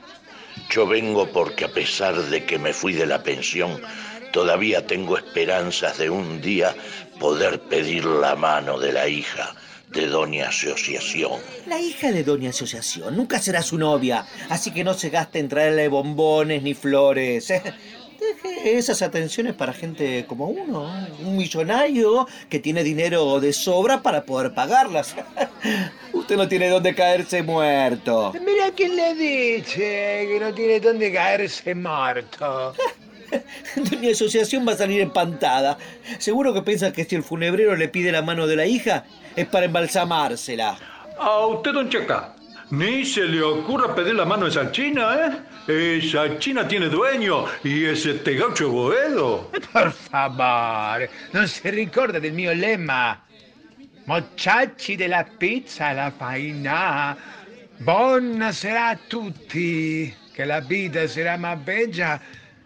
Yo 0.71 0.87
vengo 0.87 1.27
porque 1.27 1.65
a 1.65 1.73
pesar 1.73 2.15
de 2.15 2.45
que 2.45 2.57
me 2.57 2.73
fui 2.73 2.93
de 2.93 3.07
la 3.07 3.21
pensión, 3.21 3.83
todavía 4.33 4.87
tengo 4.87 5.19
esperanzas 5.19 5.99
de 5.99 6.09
un 6.09 6.41
día 6.41 6.73
poder 7.19 7.59
pedir 7.63 8.05
la 8.05 8.37
mano 8.37 8.79
de 8.79 8.93
la 8.93 9.09
hija 9.09 9.57
de 9.93 10.07
Doña 10.07 10.49
Asociación. 10.49 11.41
La 11.67 11.79
hija 11.79 12.11
de 12.11 12.25
Doña 12.25 12.51
Asociación 12.51 13.17
nunca 13.17 13.39
será 13.39 13.63
su 13.63 13.79
novia, 13.79 14.27
así 14.49 14.71
que 14.71 14.85
no 14.85 14.95
se 14.95 15.11
gaste 15.11 15.39
en 15.39 15.49
traerle 15.49 15.89
bombones 15.89 16.63
ni 16.63 16.75
flores. 16.75 17.51
¿eh? 17.51 17.63
Deje 18.19 18.79
esas 18.79 19.03
atenciones 19.03 19.55
para 19.55 19.73
gente 19.73 20.25
como 20.27 20.47
uno, 20.47 20.91
un 21.21 21.37
millonario 21.37 22.27
que 22.49 22.59
tiene 22.59 22.85
dinero 22.85 23.41
de 23.41 23.53
sobra 23.53 24.03
para 24.03 24.25
poder 24.25 24.55
pagarlas. 24.55 25.15
Usted 26.13 26.37
no 26.37 26.49
tiene 26.49 26.69
dónde 26.69 26.95
caerse 26.95 27.43
muerto. 27.43 28.33
Mira 28.45 28.71
quién 28.75 28.97
le 28.97 29.15
dice 29.15 30.27
que 30.31 30.39
no 30.41 30.55
tiene 30.55 30.81
dónde 30.81 31.13
caerse 31.13 31.75
muerto. 31.75 32.75
Doña 33.77 34.13
Asociación 34.13 34.67
va 34.67 34.73
a 34.73 34.77
salir 34.77 35.01
empantada. 35.01 35.77
Seguro 36.19 36.55
que 36.55 36.63
piensa 36.63 36.93
que 36.93 37.05
si 37.05 37.17
el 37.17 37.23
funebrero 37.23 37.77
le 37.77 37.89
pide 37.89 38.13
la 38.13 38.23
mano 38.23 38.47
de 38.47 38.57
la 38.57 38.67
hija 38.67 39.05
es 39.37 39.47
para 39.47 39.67
embalsamársela. 39.67 40.77
A 41.19 41.47
usted, 41.47 41.73
don 41.73 41.89
Checa, 41.89 42.35
ni 42.71 43.05
se 43.05 43.25
le 43.25 43.43
ocurra 43.43 43.95
pedir 43.95 44.15
la 44.15 44.25
mano 44.25 44.47
a 44.47 44.49
esa 44.49 44.71
china, 44.73 45.43
¿eh? 45.67 45.99
Esa 45.99 46.39
china 46.39 46.67
tiene 46.67 46.89
dueño 46.89 47.45
y 47.63 47.85
es 47.85 48.07
este 48.07 48.35
gaucho 48.35 48.71
boedo. 48.71 49.51
Por 49.73 49.93
favor, 49.93 51.09
no 51.33 51.47
se 51.47 51.71
recuerda 51.71 52.19
del 52.19 52.33
mío 52.33 52.55
lema. 52.55 53.23
Muchachi 54.07 54.97
de 54.97 55.09
la 55.09 55.25
pizza 55.25 55.93
la 55.93 56.11
faina. 56.11 57.17
Buona 57.79 58.53
será 58.53 58.91
a 58.91 58.97
tutti, 58.97 60.13
que 60.35 60.47
la 60.47 60.61
vida 60.61 61.07
será 61.07 61.37
más 61.37 61.65
bella 61.65 62.21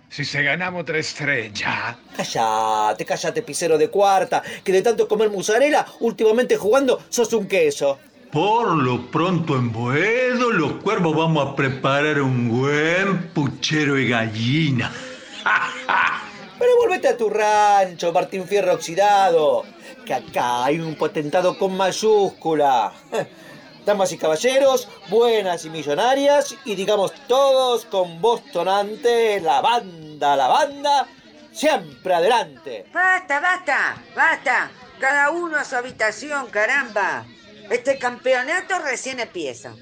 si 0.09 0.25
se 0.25 0.43
ganamos 0.43 0.85
tres 0.85 1.09
estrellas. 1.09 1.97
Cállate, 2.17 3.05
cállate, 3.05 3.43
pisero 3.43 3.79
de 3.79 3.89
cuarta, 3.89 4.43
que 4.65 4.73
de 4.73 4.83
tanto 4.83 5.09
comer 5.09 5.31
musarela, 5.31 5.87
últimamente 6.01 6.57
jugando 6.57 7.01
sos 7.09 7.33
un 7.33 7.47
queso. 7.47 7.99
Por 8.33 8.77
lo 8.77 9.11
pronto 9.11 9.57
en 9.57 9.73
Boedo, 9.73 10.51
los 10.51 10.83
cuervos 10.83 11.17
vamos 11.17 11.47
a 11.47 11.57
preparar 11.57 12.21
un 12.21 12.49
buen 12.49 13.29
puchero 13.29 13.95
de 13.95 14.09
gallina. 14.09 14.93
Pero 16.59 16.71
volvete 16.77 17.09
a 17.09 17.17
tu 17.17 17.29
rancho, 17.29 18.13
Martín 18.13 18.47
Fierro 18.47 18.75
oxidado, 18.75 19.65
que 20.05 20.15
acá 20.15 20.65
hay 20.65 20.81
un 20.81 20.95
potentado 20.97 21.59
con 21.59 21.77
mayúscula. 21.77 22.93
Damas 23.87 24.11
y 24.11 24.19
caballeros, 24.19 24.89
buenas 25.09 25.65
y 25.65 25.71
millonarias, 25.71 26.57
y 26.65 26.75
digamos 26.75 27.13
todos 27.29 27.85
con 27.85 28.21
voz 28.21 28.43
tonante, 28.51 29.41
la 29.41 29.61
banda, 29.61 30.35
la 30.35 30.49
banda, 30.49 31.07
siempre 31.53 32.13
adelante. 32.13 32.87
Basta, 32.93 33.39
basta, 33.39 34.03
basta. 34.17 34.71
Cada 34.99 35.31
uno 35.31 35.57
a 35.57 35.65
su 35.65 35.77
habitación, 35.77 36.49
caramba. 36.49 37.25
Este 37.71 37.97
campeonato 37.97 38.77
recién 38.81 39.21
empieza. 39.21 39.73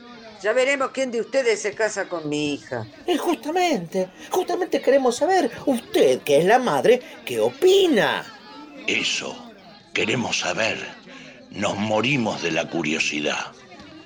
Ya 0.43 0.53
veremos 0.53 0.91
quién 0.91 1.11
de 1.11 1.23
ustedes 1.23 1.63
se 1.63 1.73
casa 1.73 2.07
con 2.07 2.29
mi 2.29 2.53
hija. 2.53 2.87
Y 3.07 3.17
justamente, 3.17 4.11
justamente 4.31 4.83
queremos 4.83 5.17
saber, 5.17 5.51
usted 5.65 6.21
que 6.21 6.41
es 6.41 6.45
la 6.45 6.59
madre, 6.59 7.01
¿qué 7.25 7.41
opina? 7.41 8.27
Eso, 8.87 9.35
queremos 9.95 10.41
saber. 10.41 10.77
Nos 11.49 11.79
morimos 11.79 12.43
de 12.43 12.51
la 12.51 12.69
curiosidad. 12.69 13.55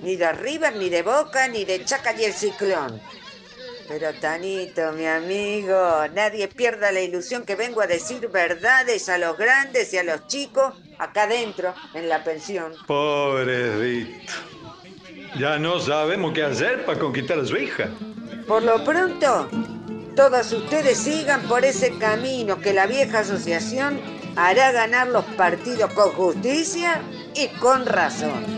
Ni 0.00 0.16
de 0.16 0.32
River, 0.32 0.76
ni 0.76 0.88
de 0.88 1.02
Boca, 1.02 1.48
ni 1.48 1.64
de 1.64 1.84
Chaca 1.84 2.14
y 2.18 2.24
el 2.24 2.32
Ciclón. 2.32 3.00
Pero 3.88 4.12
Tanito, 4.20 4.92
mi 4.92 5.06
amigo, 5.06 6.06
nadie 6.14 6.46
pierda 6.48 6.92
la 6.92 7.00
ilusión 7.00 7.44
que 7.44 7.56
vengo 7.56 7.80
a 7.80 7.86
decir 7.86 8.28
verdades 8.28 9.08
a 9.08 9.16
los 9.16 9.38
grandes 9.38 9.92
y 9.94 9.98
a 9.98 10.02
los 10.02 10.26
chicos 10.26 10.74
acá 10.98 11.22
adentro, 11.22 11.74
en 11.94 12.08
la 12.08 12.22
pensión. 12.22 12.74
Pobrecito. 12.86 14.32
Ya 15.38 15.58
no 15.58 15.80
sabemos 15.80 16.32
qué 16.34 16.42
hacer 16.42 16.84
para 16.84 16.98
conquistar 16.98 17.38
a 17.38 17.46
su 17.46 17.56
hija. 17.56 17.88
Por 18.46 18.62
lo 18.62 18.84
pronto, 18.84 19.48
todos 20.14 20.52
ustedes 20.52 20.98
sigan 20.98 21.42
por 21.48 21.64
ese 21.64 21.96
camino 21.98 22.60
que 22.60 22.74
la 22.74 22.86
vieja 22.86 23.20
asociación 23.20 24.00
hará 24.36 24.72
ganar 24.72 25.08
los 25.08 25.24
partidos 25.36 25.92
con 25.94 26.10
justicia 26.12 27.00
y 27.34 27.48
con 27.58 27.86
razón. 27.86 28.57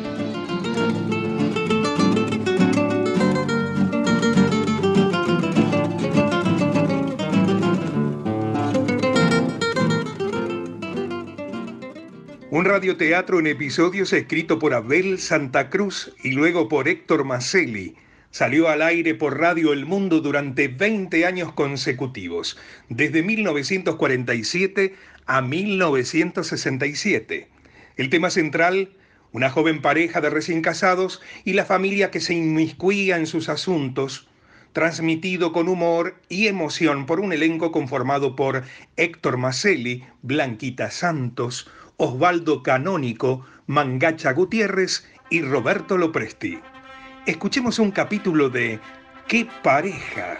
Un 12.52 12.64
radioteatro 12.64 13.38
en 13.38 13.46
episodios 13.46 14.12
escrito 14.12 14.58
por 14.58 14.74
Abel 14.74 15.20
Santa 15.20 15.70
Cruz 15.70 16.12
y 16.24 16.32
luego 16.32 16.68
por 16.68 16.88
Héctor 16.88 17.22
Maselli. 17.22 17.94
Salió 18.32 18.68
al 18.68 18.82
aire 18.82 19.14
por 19.14 19.38
Radio 19.38 19.72
El 19.72 19.86
Mundo 19.86 20.20
durante 20.20 20.66
20 20.66 21.26
años 21.26 21.52
consecutivos, 21.52 22.58
desde 22.88 23.22
1947 23.22 24.96
a 25.26 25.42
1967. 25.42 27.48
El 27.96 28.10
tema 28.10 28.30
central, 28.30 28.96
una 29.30 29.48
joven 29.48 29.80
pareja 29.80 30.20
de 30.20 30.30
recién 30.30 30.60
casados 30.60 31.22
y 31.44 31.52
la 31.52 31.64
familia 31.64 32.10
que 32.10 32.18
se 32.18 32.34
inmiscuía 32.34 33.16
en 33.16 33.28
sus 33.28 33.48
asuntos, 33.48 34.26
transmitido 34.72 35.52
con 35.52 35.68
humor 35.68 36.16
y 36.28 36.48
emoción 36.48 37.06
por 37.06 37.20
un 37.20 37.32
elenco 37.32 37.70
conformado 37.70 38.34
por 38.34 38.64
Héctor 38.96 39.36
Maselli, 39.36 40.04
Blanquita 40.22 40.90
Santos, 40.90 41.70
Osvaldo 42.02 42.62
Canónico, 42.62 43.44
Mangacha 43.66 44.32
Gutiérrez 44.32 45.06
y 45.28 45.42
Roberto 45.42 45.98
Lopresti. 45.98 46.58
Escuchemos 47.26 47.78
un 47.78 47.90
capítulo 47.90 48.48
de 48.48 48.80
¿Qué 49.28 49.46
pareja? 49.62 50.38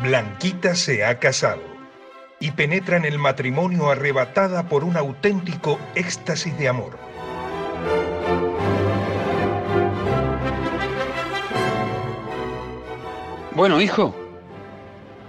Blanquita 0.00 0.74
se 0.74 1.04
ha 1.04 1.18
casado 1.18 1.60
y 2.40 2.52
penetra 2.52 2.96
en 2.96 3.04
el 3.04 3.18
matrimonio 3.18 3.90
arrebatada 3.90 4.70
por 4.70 4.82
un 4.82 4.96
auténtico 4.96 5.78
éxtasis 5.94 6.56
de 6.56 6.68
amor 6.68 7.05
Bueno, 13.56 13.80
hijo, 13.80 14.14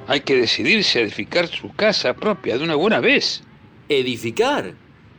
hay 0.05 0.19
que 0.19 0.36
decidirse 0.36 0.99
a 0.99 1.03
edificar 1.03 1.47
su 1.47 1.73
casa 1.73 2.13
propia 2.13 2.57
de 2.57 2.65
una 2.65 2.75
buena 2.75 2.99
vez. 2.99 3.41
¿Edificar? 3.88 4.73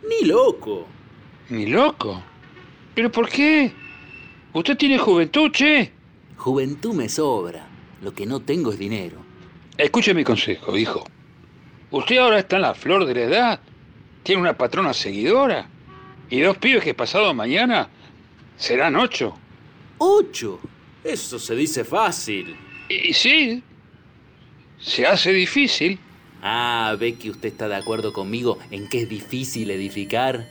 Ni 0.06 0.28
loco. 0.28 0.86
¿Ni 1.48 1.64
loco? 1.64 2.22
¿Pero 2.94 3.10
por 3.10 3.30
qué? 3.30 3.72
¿Usted 4.52 4.76
tiene 4.76 4.98
juventud, 4.98 5.50
che? 5.52 5.90
Juventud 6.36 6.92
me 6.92 7.08
sobra. 7.08 7.66
Lo 8.02 8.12
que 8.12 8.26
no 8.26 8.40
tengo 8.40 8.72
es 8.72 8.78
dinero. 8.78 9.24
Escuche 9.78 10.12
mi 10.12 10.22
consejo, 10.22 10.76
hijo. 10.76 11.02
Usted 11.90 12.18
ahora 12.18 12.40
está 12.40 12.56
en 12.56 12.62
la 12.62 12.74
flor 12.74 13.06
de 13.06 13.14
la 13.14 13.22
edad. 13.22 13.60
Tiene 14.22 14.42
una 14.42 14.58
patrona 14.58 14.92
seguidora. 14.92 15.66
Y 16.28 16.40
dos 16.40 16.58
pibes 16.58 16.84
que 16.84 16.92
pasado 16.92 17.32
mañana 17.32 17.88
serán 18.58 18.96
ocho. 18.96 19.34
¿Ocho? 19.96 20.60
Eso 21.02 21.38
se 21.38 21.56
dice 21.56 21.84
fácil. 21.84 22.67
Y 22.88 23.12
sí, 23.12 23.62
se 24.80 25.06
hace 25.06 25.32
difícil. 25.32 25.98
Ah, 26.42 26.96
ve 26.98 27.14
que 27.14 27.30
usted 27.30 27.48
está 27.48 27.68
de 27.68 27.76
acuerdo 27.76 28.12
conmigo 28.12 28.58
en 28.70 28.88
que 28.88 29.02
es 29.02 29.08
difícil 29.08 29.70
edificar. 29.70 30.46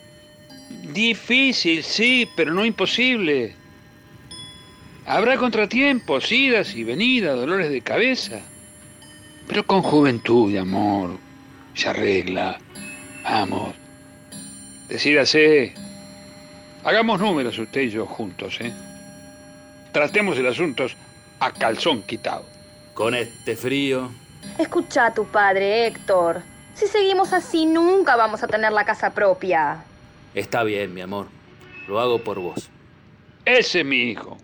Difícil, 0.94 1.84
sí, 1.84 2.28
pero 2.36 2.54
no 2.54 2.66
imposible. 2.66 3.56
Habrá 5.06 5.38
contratiempos, 5.38 6.32
idas 6.32 6.76
y 6.76 6.84
venidas, 6.84 7.38
dolores 7.38 7.70
de 7.70 7.82
cabeza. 7.82 8.42
Pero 9.48 9.66
con 9.66 9.82
juventud 9.82 10.52
y 10.52 10.58
amor 10.58 11.18
se 11.74 11.88
arregla. 11.88 12.60
Vamos. 13.24 13.74
Decídase. 14.90 15.74
Hagamos 16.84 17.20
números 17.20 17.58
usted 17.58 17.82
y 17.82 17.90
yo 17.90 18.06
juntos, 18.06 18.58
¿eh? 18.60 18.74
Tratemos 19.94 20.38
el 20.38 20.48
asunto 20.48 20.88
a 21.40 21.52
calzón 21.52 22.04
quitado. 22.04 22.46
Con 22.94 23.14
este 23.14 23.56
frío. 23.56 24.10
Escucha 24.58 25.08
a 25.08 25.14
tu 25.14 25.26
padre, 25.26 25.88
Héctor. 25.88 26.42
Si 26.74 26.88
seguimos 26.88 27.34
así, 27.34 27.66
nunca 27.66 28.16
vamos 28.16 28.44
a 28.44 28.48
tener 28.48 28.72
la 28.72 28.86
casa 28.86 29.12
propia. 29.12 29.84
Está 30.34 30.64
bien, 30.64 30.94
mi 30.94 31.02
amor. 31.02 31.28
Lo 31.88 32.00
hago 32.00 32.24
por 32.24 32.40
vos. 32.40 32.70
Ese 33.46 33.80
es 33.80 33.86
mi 33.86 34.12
hijo. 34.12 34.38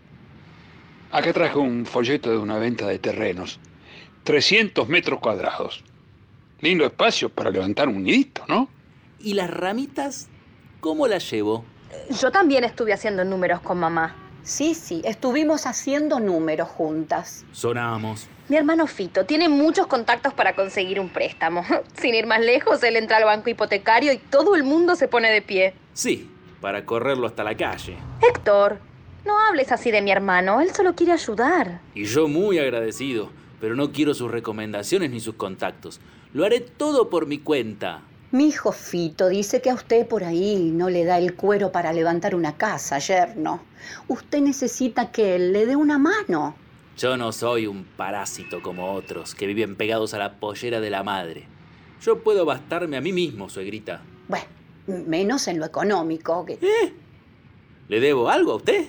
Acá 1.11 1.33
traje 1.33 1.57
un 1.57 1.85
folleto 1.85 2.31
de 2.31 2.37
una 2.37 2.57
venta 2.57 2.87
de 2.87 2.97
terrenos. 2.99 3.59
300 4.23 4.87
metros 4.87 5.19
cuadrados. 5.19 5.83
Lindo 6.61 6.85
espacio 6.85 7.29
para 7.29 7.51
levantar 7.51 7.89
un 7.89 8.03
nidito, 8.03 8.43
¿no? 8.47 8.69
¿Y 9.19 9.33
las 9.33 9.49
ramitas? 9.49 10.29
¿Cómo 10.79 11.07
las 11.07 11.29
llevo? 11.29 11.65
Yo 12.21 12.31
también 12.31 12.63
estuve 12.63 12.93
haciendo 12.93 13.23
números 13.25 13.61
con 13.61 13.79
mamá. 13.79 14.15
Sí, 14.43 14.75
sí, 14.75 15.01
estuvimos 15.05 15.65
haciendo 15.65 16.19
números 16.19 16.67
juntas. 16.67 17.45
Sonamos. 17.53 18.27
Mi 18.49 18.57
hermano 18.57 18.87
Fito 18.87 19.25
tiene 19.25 19.47
muchos 19.47 19.87
contactos 19.87 20.33
para 20.33 20.53
conseguir 20.53 20.99
un 20.99 21.07
préstamo. 21.07 21.63
Sin 21.93 22.13
ir 22.13 22.27
más 22.27 22.41
lejos, 22.41 22.83
él 22.83 22.97
entra 22.97 23.17
al 23.17 23.23
banco 23.23 23.49
hipotecario 23.49 24.11
y 24.11 24.17
todo 24.17 24.55
el 24.55 24.63
mundo 24.63 24.97
se 24.97 25.07
pone 25.07 25.31
de 25.31 25.41
pie. 25.41 25.73
Sí, 25.93 26.29
para 26.59 26.85
correrlo 26.85 27.25
hasta 27.25 27.45
la 27.45 27.55
calle. 27.55 27.95
Héctor, 28.21 28.79
no 29.23 29.39
hables 29.39 29.71
así 29.71 29.91
de 29.91 30.01
mi 30.01 30.11
hermano, 30.11 30.59
él 30.59 30.73
solo 30.73 30.93
quiere 30.93 31.13
ayudar. 31.13 31.79
Y 31.95 32.03
yo 32.03 32.27
muy 32.27 32.59
agradecido, 32.59 33.29
pero 33.61 33.75
no 33.75 33.93
quiero 33.93 34.13
sus 34.13 34.29
recomendaciones 34.29 35.09
ni 35.09 35.21
sus 35.21 35.35
contactos. 35.35 36.01
Lo 36.33 36.43
haré 36.43 36.59
todo 36.59 37.09
por 37.09 37.27
mi 37.27 37.37
cuenta. 37.37 38.01
Mi 38.34 38.47
hijo 38.47 38.71
Fito 38.71 39.29
dice 39.29 39.61
que 39.61 39.69
a 39.69 39.75
usted 39.75 40.07
por 40.07 40.23
ahí 40.23 40.71
no 40.73 40.89
le 40.89 41.05
da 41.05 41.19
el 41.19 41.36
cuero 41.36 41.71
para 41.71 41.93
levantar 41.93 42.34
una 42.34 42.57
casa, 42.57 42.97
yerno. 42.97 43.63
Usted 44.07 44.41
necesita 44.41 45.11
que 45.11 45.36
él 45.36 45.53
le 45.53 45.67
dé 45.67 45.75
una 45.75 45.99
mano. 45.99 46.55
Yo 46.97 47.15
no 47.15 47.31
soy 47.31 47.67
un 47.67 47.84
parásito 47.84 48.63
como 48.63 48.91
otros 48.93 49.36
que 49.36 49.45
viven 49.45 49.75
pegados 49.75 50.15
a 50.15 50.17
la 50.17 50.39
pollera 50.39 50.81
de 50.81 50.89
la 50.89 51.03
madre. 51.03 51.45
Yo 52.01 52.23
puedo 52.23 52.43
bastarme 52.43 52.97
a 52.97 53.01
mí 53.01 53.13
mismo, 53.13 53.49
suegrita. 53.49 54.01
Bueno, 54.27 54.47
menos 54.88 55.47
en 55.47 55.59
lo 55.59 55.65
económico. 55.67 56.43
Que... 56.43 56.53
¿Eh? 56.53 56.93
¿Le 57.88 57.99
debo 57.99 58.29
algo 58.29 58.53
a 58.53 58.55
usted? 58.55 58.88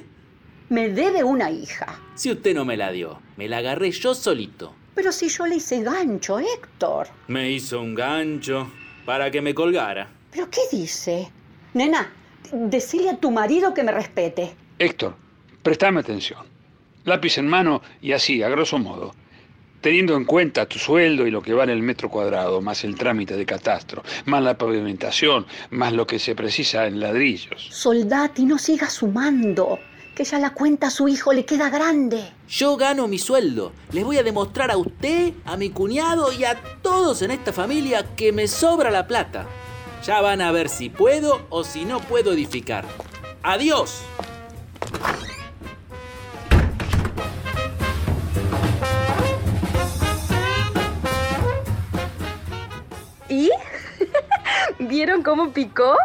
Me 0.70 0.88
debe 0.88 1.22
una 1.22 1.50
hija. 1.50 2.00
Si 2.14 2.32
usted 2.32 2.54
no 2.54 2.64
me 2.64 2.78
la 2.78 2.92
dio, 2.92 3.20
me 3.36 3.46
la 3.50 3.58
agarré 3.58 3.90
yo 3.90 4.14
solito. 4.14 4.74
Pero 4.94 5.12
si 5.12 5.28
yo 5.28 5.44
le 5.46 5.56
hice 5.56 5.82
gancho, 5.82 6.38
Héctor. 6.38 7.08
Me 7.28 7.50
hizo 7.50 7.82
un 7.82 7.94
gancho 7.94 8.70
para 9.04 9.30
que 9.30 9.40
me 9.40 9.54
colgara. 9.54 10.08
¿Pero 10.30 10.48
qué 10.50 10.62
dice? 10.70 11.30
Nena, 11.74 12.12
decile 12.52 13.10
a 13.10 13.16
tu 13.16 13.30
marido 13.30 13.74
que 13.74 13.82
me 13.82 13.92
respete. 13.92 14.54
Héctor, 14.78 15.14
prestame 15.62 16.00
atención. 16.00 16.40
Lápiz 17.04 17.38
en 17.38 17.48
mano 17.48 17.82
y 18.00 18.12
así, 18.12 18.42
a 18.42 18.48
grosso 18.48 18.78
modo. 18.78 19.14
Teniendo 19.80 20.16
en 20.16 20.24
cuenta 20.24 20.66
tu 20.66 20.78
sueldo 20.78 21.26
y 21.26 21.30
lo 21.30 21.42
que 21.42 21.52
vale 21.52 21.72
el 21.72 21.82
metro 21.82 22.08
cuadrado, 22.08 22.62
más 22.62 22.84
el 22.84 22.94
trámite 22.94 23.36
de 23.36 23.44
catastro, 23.44 24.02
más 24.24 24.42
la 24.42 24.56
pavimentación, 24.56 25.46
más 25.70 25.92
lo 25.92 26.06
que 26.06 26.18
se 26.18 26.34
precisa 26.34 26.86
en 26.86 27.00
ladrillos. 27.00 27.68
Soldati, 27.70 28.46
no 28.46 28.56
siga 28.56 28.88
sumando 28.88 29.78
que 30.14 30.24
ya 30.24 30.38
la 30.38 30.54
cuenta 30.54 30.86
a 30.86 30.90
su 30.90 31.08
hijo 31.08 31.32
le 31.32 31.44
queda 31.44 31.70
grande. 31.70 32.32
Yo 32.48 32.76
gano 32.76 33.08
mi 33.08 33.18
sueldo. 33.18 33.72
Les 33.92 34.04
voy 34.04 34.18
a 34.18 34.22
demostrar 34.22 34.70
a 34.70 34.76
usted, 34.76 35.34
a 35.44 35.56
mi 35.56 35.70
cuñado 35.70 36.32
y 36.32 36.44
a 36.44 36.60
todos 36.82 37.22
en 37.22 37.32
esta 37.32 37.52
familia 37.52 38.14
que 38.16 38.32
me 38.32 38.46
sobra 38.46 38.90
la 38.90 39.06
plata. 39.06 39.46
Ya 40.04 40.20
van 40.20 40.40
a 40.40 40.52
ver 40.52 40.68
si 40.68 40.88
puedo 40.88 41.46
o 41.50 41.64
si 41.64 41.84
no 41.84 42.00
puedo 42.00 42.32
edificar. 42.32 42.84
¡Adiós! 43.42 44.02
¿Y? 53.28 53.50
¿Vieron 54.78 55.22
cómo 55.22 55.52
picó? 55.52 55.96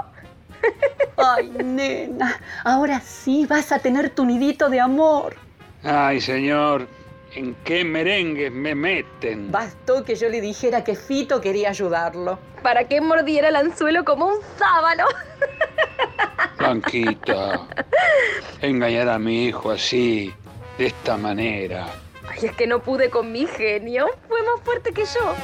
Ay, 1.17 1.49
nena, 1.63 2.39
ahora 2.63 2.99
sí 3.01 3.45
vas 3.45 3.71
a 3.71 3.79
tener 3.79 4.09
tu 4.09 4.25
nidito 4.25 4.69
de 4.69 4.79
amor. 4.79 5.35
Ay, 5.83 6.21
señor, 6.21 6.87
¿en 7.35 7.55
qué 7.63 7.83
merengues 7.83 8.51
me 8.51 8.73
meten? 8.75 9.51
Bastó 9.51 10.03
que 10.03 10.15
yo 10.15 10.29
le 10.29 10.41
dijera 10.41 10.83
que 10.83 10.95
Fito 10.95 11.41
quería 11.41 11.69
ayudarlo. 11.69 12.39
Para 12.63 12.87
que 12.87 13.01
mordiera 13.01 13.49
el 13.49 13.55
anzuelo 13.55 14.05
como 14.05 14.27
un 14.27 14.39
sábano. 14.57 15.05
Blanquita, 16.57 17.67
engañar 18.61 19.09
a 19.09 19.19
mi 19.19 19.45
hijo 19.45 19.71
así, 19.71 20.33
de 20.77 20.87
esta 20.87 21.17
manera. 21.17 21.87
Ay, 22.29 22.47
es 22.47 22.55
que 22.55 22.67
no 22.67 22.79
pude 22.79 23.09
con 23.09 23.31
mi 23.31 23.45
genio. 23.47 24.07
Fue 24.27 24.41
más 24.43 24.61
fuerte 24.63 24.91
que 24.91 25.03
yo. 25.05 25.35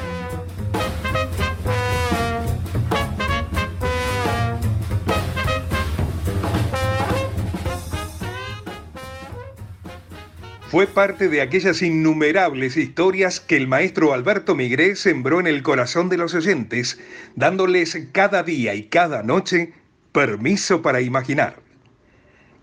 Fue 10.69 10.87
parte 10.87 11.29
de 11.29 11.41
aquellas 11.41 11.81
innumerables 11.81 12.75
historias 12.75 13.39
que 13.39 13.55
el 13.55 13.67
maestro 13.67 14.13
Alberto 14.13 14.55
Migré 14.55 14.95
sembró 14.95 15.39
en 15.39 15.47
el 15.47 15.61
corazón 15.61 16.09
de 16.09 16.17
los 16.17 16.33
oyentes, 16.33 16.99
dándoles 17.35 18.07
cada 18.11 18.43
día 18.43 18.73
y 18.73 18.83
cada 18.83 19.21
noche 19.21 19.73
permiso 20.11 20.81
para 20.81 21.01
imaginar. 21.01 21.61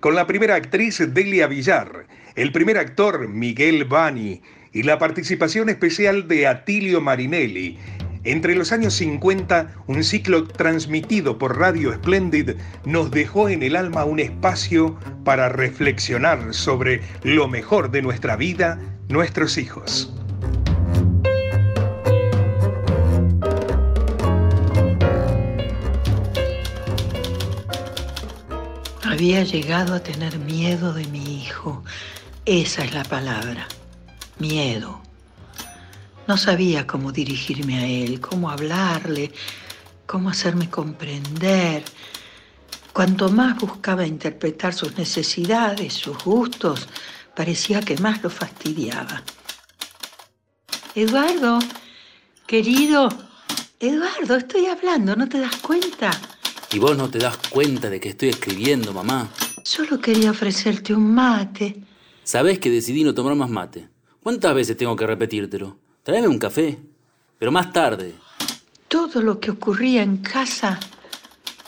Con 0.01 0.17
la 0.17 0.27
primera 0.27 0.57
actriz 0.57 1.01
Delia 1.15 1.47
Villar, 1.47 2.07
el 2.35 2.51
primer 2.51 2.77
actor 2.77 3.29
Miguel 3.29 3.85
Bani 3.85 4.43
y 4.73 4.83
la 4.83 4.99
participación 4.99 5.69
especial 5.69 6.27
de 6.27 6.49
Atilio 6.49 7.01
Marinelli, 7.01 7.79
entre 8.25 8.55
los 8.55 8.71
años 8.73 8.95
50, 8.95 9.73
un 9.87 10.05
ciclo 10.05 10.47
transmitido 10.47 11.39
por 11.39 11.59
Radio 11.59 11.93
Splendid 11.93 12.53
nos 12.85 13.11
dejó 13.11 13.49
en 13.49 13.63
el 13.63 13.75
alma 13.75 14.05
un 14.05 14.21
espacio 14.21 14.97
para 15.25 15.49
reflexionar 15.49 16.55
sobre 16.55 17.01
lo 17.23 17.49
mejor 17.49 17.91
de 17.91 18.03
nuestra 18.03 18.37
vida, 18.37 18.79
nuestros 19.09 19.59
hijos. 19.59 20.15
Había 29.05 29.45
llegado 29.45 29.95
a 29.95 30.01
tener 30.01 30.39
miedo 30.39 30.95
de 30.95 31.07
mi 31.09 31.43
hijo. 31.43 31.85
Esa 32.47 32.85
es 32.85 32.95
la 32.95 33.05
palabra. 33.05 33.69
Miedo. 34.39 35.02
No 36.27 36.37
sabía 36.37 36.87
cómo 36.87 37.13
dirigirme 37.13 37.79
a 37.79 37.87
él, 37.87 38.21
cómo 38.21 38.51
hablarle, 38.51 39.33
cómo 40.07 40.31
hacerme 40.31 40.71
comprender. 40.71 41.85
Cuanto 42.93 43.29
más 43.31 43.59
buscaba 43.59 44.07
interpretar 44.07 44.75
sus 44.75 44.97
necesidades, 44.97 45.95
sus 45.95 46.23
gustos, 46.23 46.89
parecía 47.35 47.81
que 47.81 47.97
más 47.97 48.23
lo 48.23 48.31
fastidiaba. 48.31 49.23
Eduardo, 50.95 51.59
querido, 52.47 53.09
Eduardo, 53.81 54.37
estoy 54.37 54.67
hablando, 54.67 55.17
¿no 55.17 55.29
te 55.29 55.41
das 55.41 55.57
cuenta? 55.57 56.11
¿Y 56.73 56.79
vos 56.79 56.97
no 56.97 57.11
te 57.11 57.19
das 57.19 57.37
cuenta 57.51 57.91
de 57.91 57.99
que 57.99 58.11
estoy 58.11 58.29
escribiendo, 58.29 58.93
mamá? 58.93 59.29
Solo 59.65 59.99
quería 59.99 60.31
ofrecerte 60.31 60.95
un 60.95 61.15
mate. 61.15 61.83
Sabés 62.23 62.59
que 62.59 62.71
decidí 62.71 63.03
no 63.03 63.13
tomar 63.13 63.35
más 63.35 63.51
mate. 63.51 63.89
¿Cuántas 64.23 64.55
veces 64.55 64.77
tengo 64.77 64.95
que 64.95 65.07
repetírtelo? 65.07 65.82
Tráeme 66.03 66.29
un 66.29 66.39
café. 66.39 66.79
Pero 67.39 67.53
más 67.53 67.73
tarde. 67.73 68.15
Todo 68.89 69.23
lo 69.23 69.39
que 69.41 69.51
ocurría 69.51 70.03
en 70.03 70.19
casa 70.19 70.79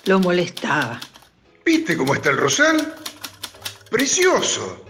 lo 0.04 0.20
molestaba. 0.20 1.00
¿Viste 1.64 1.96
cómo 1.96 2.14
está 2.14 2.30
el 2.30 2.36
rosal? 2.36 2.94
Precioso. 3.90 4.84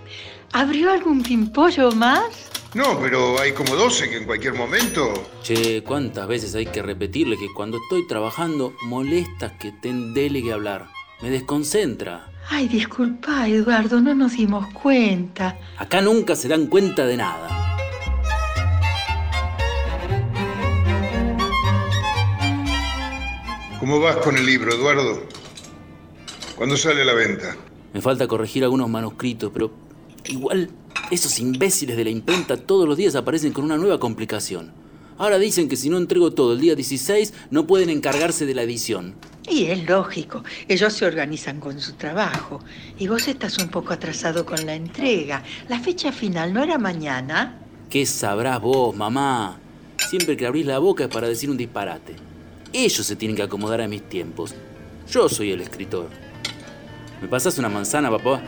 ¿Abrió 0.53 0.91
algún 0.93 1.23
pimpollo 1.23 1.93
más? 1.93 2.51
No, 2.75 2.99
pero 3.01 3.39
hay 3.39 3.53
como 3.53 3.77
12 3.77 4.11
que 4.11 4.17
en 4.17 4.25
cualquier 4.25 4.55
momento... 4.55 5.13
Che, 5.43 5.85
¿cuántas 5.85 6.27
veces 6.27 6.55
hay 6.55 6.67
que 6.67 6.83
repetirle 6.83 7.37
que 7.37 7.53
cuando 7.55 7.79
estoy 7.79 8.07
trabajando 8.09 8.75
molesta 8.83 9.57
que 9.59 9.73
ten 9.73 10.13
delegue 10.13 10.53
hablar? 10.53 10.89
Me 11.23 11.31
desconcentra. 11.31 12.29
Ay, 12.49 12.67
disculpa, 12.67 13.47
Eduardo, 13.49 14.01
no 14.01 14.15
nos 14.15 14.33
dimos 14.33 14.67
cuenta. 14.73 15.57
Acá 15.79 16.03
nunca 16.03 16.35
se 16.35 16.49
dan 16.49 16.67
cuenta 16.67 17.07
de 17.07 17.17
nada. 17.17 17.77
¿Cómo 23.85 24.01
vas 24.01 24.17
con 24.17 24.35
el 24.35 24.47
libro, 24.47 24.73
Eduardo? 24.73 25.27
¿Cuándo 26.57 26.75
sale 26.75 27.03
a 27.03 27.05
la 27.05 27.13
venta? 27.13 27.55
Me 27.93 28.01
falta 28.01 28.27
corregir 28.27 28.65
algunos 28.65 28.89
manuscritos, 28.89 29.51
pero 29.53 29.71
igual 30.25 30.71
esos 31.11 31.39
imbéciles 31.39 31.95
de 31.95 32.05
la 32.05 32.09
imprenta 32.09 32.57
todos 32.57 32.89
los 32.89 32.97
días 32.97 33.15
aparecen 33.15 33.53
con 33.53 33.63
una 33.63 33.77
nueva 33.77 34.01
complicación. 34.01 34.73
Ahora 35.19 35.39
dicen 35.39 35.69
que 35.69 35.77
si 35.77 35.91
no 35.91 35.99
entrego 35.99 36.31
todo 36.33 36.55
el 36.55 36.61
día 36.61 36.75
16 36.75 37.35
no 37.51 37.67
pueden 37.67 37.91
encargarse 37.91 38.47
de 38.47 38.55
la 38.55 38.63
edición. 38.63 39.17
Y 39.51 39.67
es 39.67 39.87
lógico, 39.87 40.43
ellos 40.67 40.95
se 40.95 41.05
organizan 41.05 41.61
con 41.61 41.79
su 41.79 41.93
trabajo. 41.93 42.65
Y 42.99 43.09
vos 43.09 43.29
estás 43.29 43.59
un 43.59 43.69
poco 43.69 43.93
atrasado 43.93 44.47
con 44.47 44.65
la 44.65 44.75
entrega. 44.75 45.43
La 45.69 45.79
fecha 45.79 46.11
final 46.11 46.55
no 46.55 46.63
era 46.63 46.79
mañana. 46.79 47.61
¿Qué 47.91 48.07
sabrás 48.07 48.63
vos, 48.63 48.97
mamá? 48.97 49.59
Siempre 50.09 50.39
que 50.39 50.47
abrís 50.47 50.65
la 50.65 50.79
boca 50.79 51.05
es 51.05 51.11
para 51.11 51.29
decir 51.29 51.51
un 51.51 51.59
disparate. 51.59 52.17
Ellos 52.77 53.07
se 53.07 53.15
tienen 53.15 53.37
que 53.37 53.43
acomodar 53.45 53.81
a 53.81 53.87
mis 53.87 54.03
tiempos. 54.09 54.53
Yo 55.09 55.29
soy 55.29 55.53
el 55.53 55.61
escritor. 55.61 56.11
¿Me 57.23 57.29
pasas 57.29 57.57
una 57.57 57.69
manzana, 57.69 58.11
papá? 58.11 58.43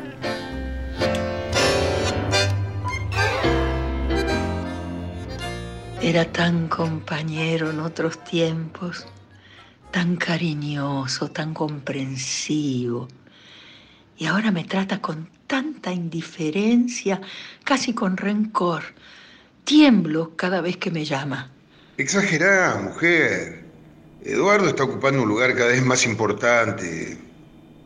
Era 6.02 6.24
tan 6.32 6.66
compañero 6.66 7.70
en 7.70 7.78
otros 7.78 8.24
tiempos, 8.24 9.06
tan 9.92 10.16
cariñoso, 10.16 11.30
tan 11.30 11.54
comprensivo. 11.54 13.06
Y 14.18 14.26
ahora 14.26 14.50
me 14.50 14.64
trata 14.64 15.00
con 15.00 15.30
tanta 15.46 15.92
indiferencia, 15.92 17.20
casi 17.62 17.94
con 17.94 18.16
rencor. 18.16 18.82
Tiemblo 19.62 20.34
cada 20.34 20.60
vez 20.60 20.78
que 20.78 20.90
me 20.90 21.04
llama. 21.04 21.52
Exagerá, 21.96 22.80
mujer. 22.82 23.65
Eduardo 24.26 24.68
está 24.68 24.82
ocupando 24.82 25.22
un 25.22 25.28
lugar 25.28 25.54
cada 25.54 25.70
vez 25.70 25.84
más 25.84 26.04
importante. 26.04 27.16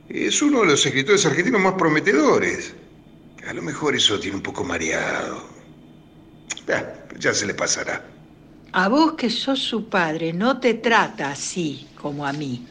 Es 0.08 0.40
uno 0.40 0.60
de 0.60 0.68
los 0.68 0.86
escritores 0.86 1.26
argentinos 1.26 1.60
más 1.60 1.74
prometedores. 1.74 2.72
A 3.46 3.52
lo 3.52 3.60
mejor 3.60 3.94
eso 3.94 4.18
tiene 4.18 4.36
un 4.38 4.42
poco 4.42 4.64
mareado. 4.64 5.44
Ya, 6.66 7.06
ya 7.18 7.34
se 7.34 7.46
le 7.46 7.52
pasará. 7.52 8.02
A 8.72 8.88
vos 8.88 9.12
que 9.14 9.28
sos 9.28 9.58
su 9.58 9.90
padre, 9.90 10.32
no 10.32 10.58
te 10.60 10.74
trata 10.74 11.30
así 11.30 11.86
como 12.00 12.26
a 12.26 12.32
mí. 12.32 12.66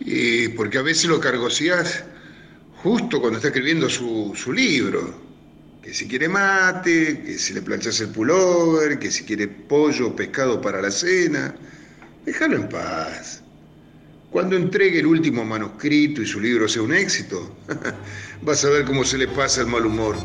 Y 0.00 0.48
porque 0.48 0.78
a 0.78 0.82
veces 0.82 1.04
lo 1.04 1.20
cargocías 1.20 2.04
justo 2.82 3.20
cuando 3.20 3.36
está 3.36 3.48
escribiendo 3.48 3.90
su, 3.90 4.32
su 4.34 4.54
libro. 4.54 5.20
Que 5.82 5.92
si 5.92 6.08
quiere 6.08 6.28
mate, 6.30 7.22
que 7.22 7.38
si 7.38 7.52
le 7.52 7.60
planchas 7.60 8.00
el 8.00 8.08
pullover, 8.08 8.98
que 8.98 9.10
si 9.10 9.24
quiere 9.24 9.48
pollo 9.48 10.08
o 10.08 10.16
pescado 10.16 10.62
para 10.62 10.80
la 10.80 10.90
cena. 10.90 11.54
Déjalo 12.24 12.56
en 12.56 12.68
paz. 12.68 13.42
Cuando 14.30 14.56
entregue 14.56 15.00
el 15.00 15.06
último 15.06 15.44
manuscrito 15.44 16.22
y 16.22 16.26
su 16.26 16.40
libro 16.40 16.66
sea 16.68 16.82
un 16.82 16.94
éxito, 16.94 17.54
vas 18.42 18.64
a 18.64 18.70
ver 18.70 18.84
cómo 18.84 19.04
se 19.04 19.18
le 19.18 19.28
pasa 19.28 19.60
el 19.60 19.66
mal 19.66 19.84
humor. 19.84 20.16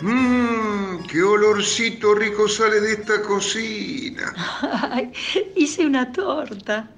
Mmm, 0.00 1.06
qué 1.06 1.22
olorcito 1.22 2.14
rico 2.14 2.48
sale 2.48 2.80
de 2.80 2.92
esta 2.94 3.22
cocina. 3.22 4.32
Ay, 4.90 5.12
hice 5.54 5.86
una 5.86 6.12
torta 6.12 6.90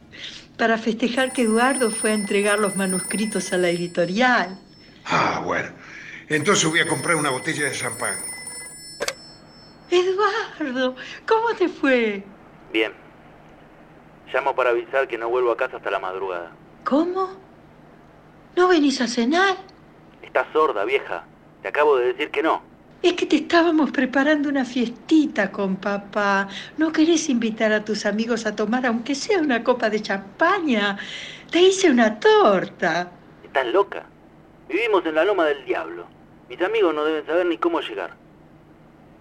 para 0.56 0.78
festejar 0.78 1.32
que 1.32 1.42
Eduardo 1.42 1.90
fue 1.90 2.12
a 2.12 2.14
entregar 2.14 2.58
los 2.58 2.76
manuscritos 2.76 3.52
a 3.52 3.58
la 3.58 3.68
editorial. 3.68 4.58
Ah, 5.06 5.42
bueno. 5.44 5.70
Entonces 6.28 6.64
voy 6.68 6.80
a 6.80 6.86
comprar 6.86 7.16
una 7.16 7.30
botella 7.30 7.64
de 7.64 7.72
champán. 7.72 8.29
Eduardo, 9.90 10.96
¿cómo 11.26 11.54
te 11.56 11.68
fue? 11.68 12.22
Bien. 12.72 12.92
Llamo 14.32 14.54
para 14.54 14.70
avisar 14.70 15.08
que 15.08 15.18
no 15.18 15.28
vuelvo 15.28 15.50
a 15.50 15.56
casa 15.56 15.78
hasta 15.78 15.90
la 15.90 15.98
madrugada. 15.98 16.52
¿Cómo? 16.84 17.30
¿No 18.56 18.68
venís 18.68 19.00
a 19.00 19.08
cenar? 19.08 19.56
Estás 20.22 20.46
sorda, 20.52 20.84
vieja. 20.84 21.24
Te 21.62 21.68
acabo 21.68 21.96
de 21.96 22.06
decir 22.06 22.30
que 22.30 22.42
no. 22.42 22.62
Es 23.02 23.14
que 23.14 23.26
te 23.26 23.36
estábamos 23.36 23.90
preparando 23.90 24.48
una 24.48 24.64
fiestita 24.64 25.50
con 25.50 25.76
papá. 25.76 26.48
¿No 26.76 26.92
querés 26.92 27.28
invitar 27.28 27.72
a 27.72 27.84
tus 27.84 28.04
amigos 28.06 28.46
a 28.46 28.54
tomar, 28.54 28.86
aunque 28.86 29.14
sea 29.14 29.38
una 29.38 29.64
copa 29.64 29.88
de 29.88 30.02
champaña? 30.02 30.98
Te 31.50 31.60
hice 31.60 31.90
una 31.90 32.20
torta. 32.20 33.10
Estás 33.42 33.66
loca. 33.68 34.04
Vivimos 34.68 35.04
en 35.06 35.14
la 35.14 35.24
loma 35.24 35.46
del 35.46 35.64
diablo. 35.64 36.06
Mis 36.48 36.60
amigos 36.60 36.94
no 36.94 37.04
deben 37.04 37.26
saber 37.26 37.46
ni 37.46 37.56
cómo 37.56 37.80
llegar. 37.80 38.19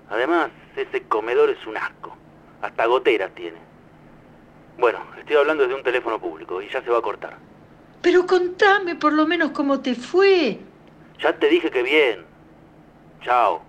Además, 0.09 0.49
ese 0.75 1.03
comedor 1.03 1.49
es 1.49 1.65
un 1.67 1.77
asco. 1.77 2.15
Hasta 2.61 2.85
goteras 2.85 3.33
tiene. 3.35 3.57
Bueno, 4.77 4.99
estoy 5.17 5.35
hablando 5.35 5.63
desde 5.63 5.75
un 5.75 5.83
teléfono 5.83 6.19
público 6.19 6.61
y 6.61 6.69
ya 6.69 6.81
se 6.81 6.89
va 6.89 6.99
a 6.99 7.01
cortar. 7.01 7.37
Pero 8.01 8.25
contame 8.25 8.95
por 8.95 9.13
lo 9.13 9.27
menos 9.27 9.51
cómo 9.51 9.81
te 9.81 9.93
fue. 9.93 10.59
Ya 11.21 11.37
te 11.37 11.49
dije 11.49 11.69
que 11.69 11.83
bien. 11.83 12.25
Chao. 13.21 13.61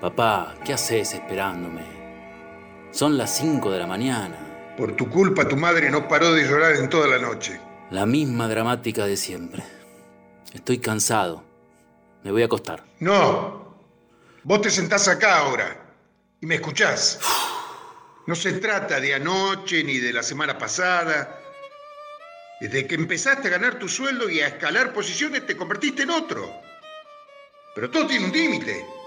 Papá, 0.00 0.54
¿qué 0.64 0.72
haces 0.72 1.12
esperándome? 1.12 1.84
Son 2.90 3.18
las 3.18 3.36
5 3.36 3.70
de 3.70 3.78
la 3.78 3.86
mañana. 3.86 4.74
Por 4.74 4.96
tu 4.96 5.10
culpa 5.10 5.46
tu 5.46 5.56
madre 5.58 5.90
no 5.90 6.08
paró 6.08 6.32
de 6.32 6.48
llorar 6.48 6.76
en 6.76 6.88
toda 6.88 7.06
la 7.06 7.18
noche. 7.18 7.60
La 7.90 8.06
misma 8.06 8.48
dramática 8.48 9.04
de 9.04 9.18
siempre. 9.18 9.62
Estoy 10.54 10.78
cansado. 10.78 11.44
Me 12.24 12.30
voy 12.30 12.40
a 12.40 12.46
acostar. 12.46 12.82
No. 13.00 13.74
Vos 14.42 14.62
te 14.62 14.70
sentás 14.70 15.06
acá 15.06 15.40
ahora 15.40 15.76
y 16.40 16.46
me 16.46 16.54
escuchás. 16.54 17.20
No 18.26 18.34
se 18.34 18.54
trata 18.54 19.00
de 19.00 19.14
anoche 19.14 19.84
ni 19.84 19.98
de 19.98 20.14
la 20.14 20.22
semana 20.22 20.56
pasada. 20.56 21.38
Desde 22.58 22.86
que 22.86 22.94
empezaste 22.94 23.48
a 23.48 23.50
ganar 23.50 23.78
tu 23.78 23.86
sueldo 23.86 24.30
y 24.30 24.40
a 24.40 24.46
escalar 24.46 24.94
posiciones 24.94 25.44
te 25.46 25.58
convertiste 25.58 26.04
en 26.04 26.10
otro. 26.10 26.50
Pero 27.74 27.90
todo 27.90 28.06
tiene 28.06 28.24
un 28.24 28.32
límite. 28.32 28.99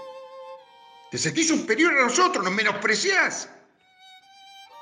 Te 1.14 1.18
sentís 1.18 1.46
superior 1.46 1.96
a 1.96 2.02
nosotros, 2.06 2.42
nos 2.42 2.52
menospreciás. 2.52 3.48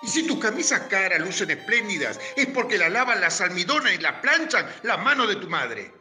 Y 0.01 0.09
si 0.09 0.27
tus 0.27 0.39
camisas 0.39 0.81
caras 0.89 1.21
lucen 1.21 1.51
espléndidas, 1.51 2.19
es 2.35 2.47
porque 2.47 2.79
la 2.79 2.89
lavan, 2.89 3.21
las 3.21 3.43
almidonas 3.43 3.93
y 3.93 3.99
las 3.99 4.15
planchan 4.23 4.67
las 4.83 4.99
manos 4.99 5.29
de 5.29 5.37
tu 5.37 5.51
madre. 5.51 5.93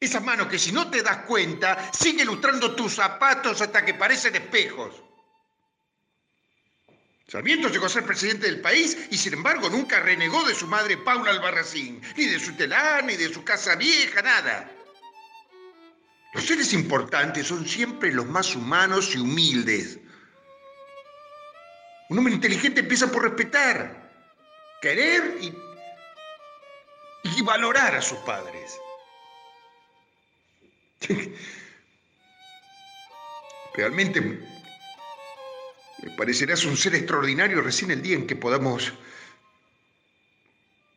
Esas 0.00 0.22
manos 0.22 0.46
que 0.46 0.58
si 0.58 0.72
no 0.72 0.90
te 0.90 1.02
das 1.02 1.26
cuenta, 1.26 1.92
siguen 1.92 2.26
lustrando 2.26 2.74
tus 2.74 2.94
zapatos 2.94 3.60
hasta 3.60 3.84
que 3.84 3.92
parecen 3.92 4.34
espejos. 4.34 4.94
Sarmiento 7.28 7.68
llegó 7.68 7.84
a 7.84 7.90
ser 7.90 8.06
presidente 8.06 8.46
del 8.46 8.62
país 8.62 8.96
y 9.10 9.18
sin 9.18 9.34
embargo 9.34 9.68
nunca 9.68 10.00
renegó 10.00 10.42
de 10.44 10.54
su 10.54 10.66
madre 10.66 10.96
Paula 10.96 11.32
Albarracín, 11.32 12.00
ni 12.16 12.24
de 12.24 12.40
su 12.40 12.54
telar, 12.54 13.04
ni 13.04 13.14
de 13.16 13.30
su 13.30 13.44
casa 13.44 13.74
vieja, 13.76 14.22
nada. 14.22 14.73
Los 16.34 16.46
seres 16.46 16.72
importantes 16.72 17.46
son 17.46 17.66
siempre 17.66 18.12
los 18.12 18.26
más 18.26 18.56
humanos 18.56 19.14
y 19.14 19.18
humildes. 19.18 20.00
Un 22.08 22.18
hombre 22.18 22.34
inteligente 22.34 22.80
empieza 22.80 23.10
por 23.10 23.22
respetar, 23.22 24.12
querer 24.82 25.38
y, 25.40 25.54
valorar 27.42 27.94
a 27.94 28.02
sus 28.02 28.18
padres. 28.18 28.78
Realmente 33.74 34.20
me 34.20 34.40
parecerás 36.16 36.64
un 36.64 36.76
ser 36.76 36.94
extraordinario 36.96 37.60
recién 37.60 37.90
el 37.90 38.02
día 38.02 38.16
en 38.16 38.26
que 38.26 38.34
podamos 38.34 38.92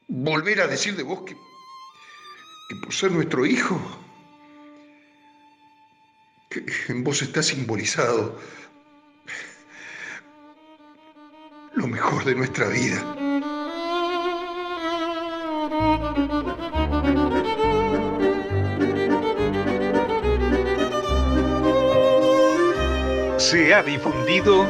volver 0.08 0.62
a 0.62 0.68
decir 0.68 0.96
de 0.96 1.04
vos 1.04 1.24
que, 1.26 1.36
por 2.82 2.94
ser 2.94 3.12
nuestro 3.12 3.46
hijo, 3.46 4.07
en 6.90 7.04
vos 7.04 7.22
está 7.22 7.44
simbolizado 7.44 8.40
lo 11.74 11.88
mejor 11.88 12.24
de 12.26 12.36
nuestra 12.36 12.68
vida. 12.70 13.04
Se 23.38 23.74
ha 23.74 23.84
difundido 23.84 24.66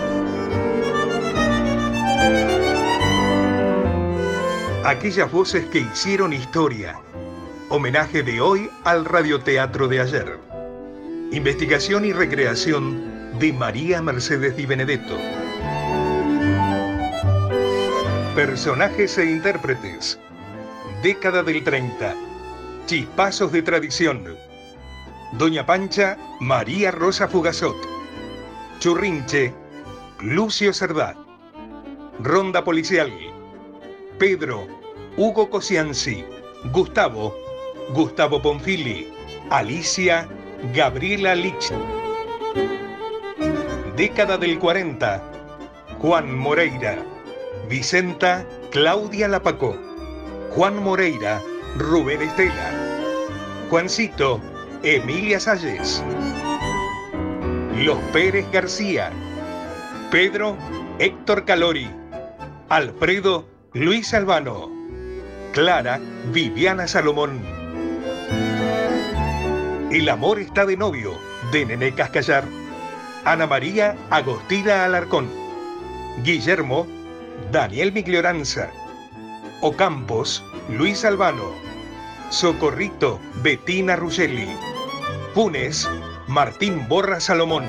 aquellas 4.84 5.32
voces 5.32 5.66
que 5.68 5.80
hicieron 5.80 6.34
historia. 6.34 7.00
Homenaje 7.70 8.24
de 8.24 8.40
hoy 8.42 8.70
al 8.84 9.06
radioteatro 9.06 9.88
de 9.88 10.02
ayer. 10.02 10.47
Investigación 11.32 12.06
y 12.06 12.14
recreación 12.14 13.38
de 13.38 13.52
María 13.52 14.02
Mercedes 14.02 14.56
Di 14.56 14.66
Benedetto. 14.66 15.18
Personajes 18.34 19.18
e 19.18 19.26
intérpretes. 19.26 20.20
Década 21.04 21.44
del 21.44 21.66
30. 21.66 22.16
Chispazos 22.86 23.52
de 23.52 23.62
tradición. 23.62 24.38
Doña 25.34 25.66
Pancha, 25.66 26.18
María 26.40 26.92
Rosa 26.92 27.28
Fugazot. 27.28 27.76
Churrinche, 28.80 29.54
Lucio 30.22 30.74
Cerdá. 30.74 31.14
Ronda 32.20 32.64
Policial. 32.64 33.12
Pedro, 34.18 34.66
Hugo 35.18 35.50
Cosianzi. 35.50 36.24
Gustavo, 36.72 37.36
Gustavo 37.94 38.42
Ponfili. 38.42 39.12
Alicia, 39.50 40.28
Gabriela 40.74 41.36
Lich. 41.36 41.72
Década 43.96 44.38
del 44.38 44.58
40. 44.58 45.22
Juan 46.00 46.36
Moreira. 46.36 46.98
Vicenta, 47.70 48.46
Claudia 48.72 49.28
Lapacó. 49.28 49.78
Juan 50.52 50.82
Moreira, 50.82 51.42
Rubén 51.78 52.22
Estela. 52.22 52.72
Juancito, 53.70 54.42
Emilia 54.84 55.40
Salles. 55.40 56.04
Los 57.78 58.00
Pérez 58.12 58.46
García. 58.52 59.12
Pedro, 60.10 60.58
Héctor 60.98 61.46
Calori. 61.46 61.90
Alfredo, 62.70 63.48
Luis 63.74 64.14
Albano. 64.14 64.72
Clara, 65.54 66.00
Viviana 66.32 66.88
Salomón. 66.88 67.57
El 69.92 70.10
amor 70.10 70.38
está 70.40 70.66
de 70.66 70.76
novio, 70.76 71.14
de 71.54 71.66
Nené 71.66 71.94
Cascallar. 71.94 72.44
Ana 73.24 73.48
María 73.48 73.96
Agostina 74.10 74.84
Alarcón. 74.84 75.30
Guillermo, 76.24 76.86
Daniel 77.54 77.94
Miglioranza. 77.94 78.70
Ocampos, 79.62 80.44
Luis 80.68 81.06
Albano. 81.06 81.54
Socorrito, 82.30 83.22
Bettina 83.36 83.96
Ruggelli. 83.96 84.50
Funes, 85.34 85.90
Martín 86.28 86.86
Borra 86.90 87.22
Salomón. 87.22 87.64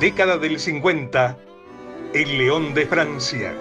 Década 0.00 0.38
del 0.38 0.58
50, 0.58 1.36
El 2.14 2.38
León 2.38 2.72
de 2.72 2.86
Francia. 2.86 3.52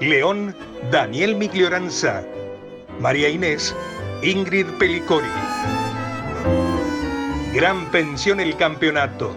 León, 0.00 0.54
Daniel 0.92 1.34
Miglioranza. 1.34 2.22
María 3.00 3.28
Inés, 3.28 3.74
Ingrid 4.24 4.66
Pelicori. 4.78 5.26
Gran 7.52 7.90
pensión 7.90 8.38
el 8.38 8.56
campeonato. 8.56 9.36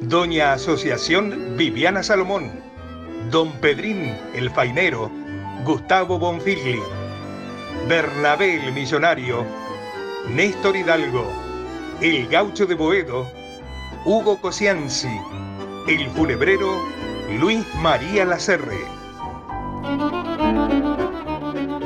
Doña 0.00 0.54
Asociación 0.54 1.58
Viviana 1.58 2.02
Salomón. 2.02 2.50
Don 3.30 3.52
Pedrín 3.60 4.16
el 4.32 4.48
Fainero. 4.48 5.10
Gustavo 5.66 6.18
Bonfigli. 6.18 6.80
Bernabé 7.86 8.66
el 8.66 8.72
Millonario. 8.72 9.44
Néstor 10.30 10.74
Hidalgo. 10.74 11.30
El 12.00 12.28
Gaucho 12.28 12.64
de 12.64 12.76
Boedo. 12.76 13.30
Hugo 14.06 14.40
Cosianzi. 14.40 15.20
El 15.86 16.08
Funebrero 16.12 16.82
Luis 17.38 17.66
María 17.82 18.24
Lacerre. 18.24 18.80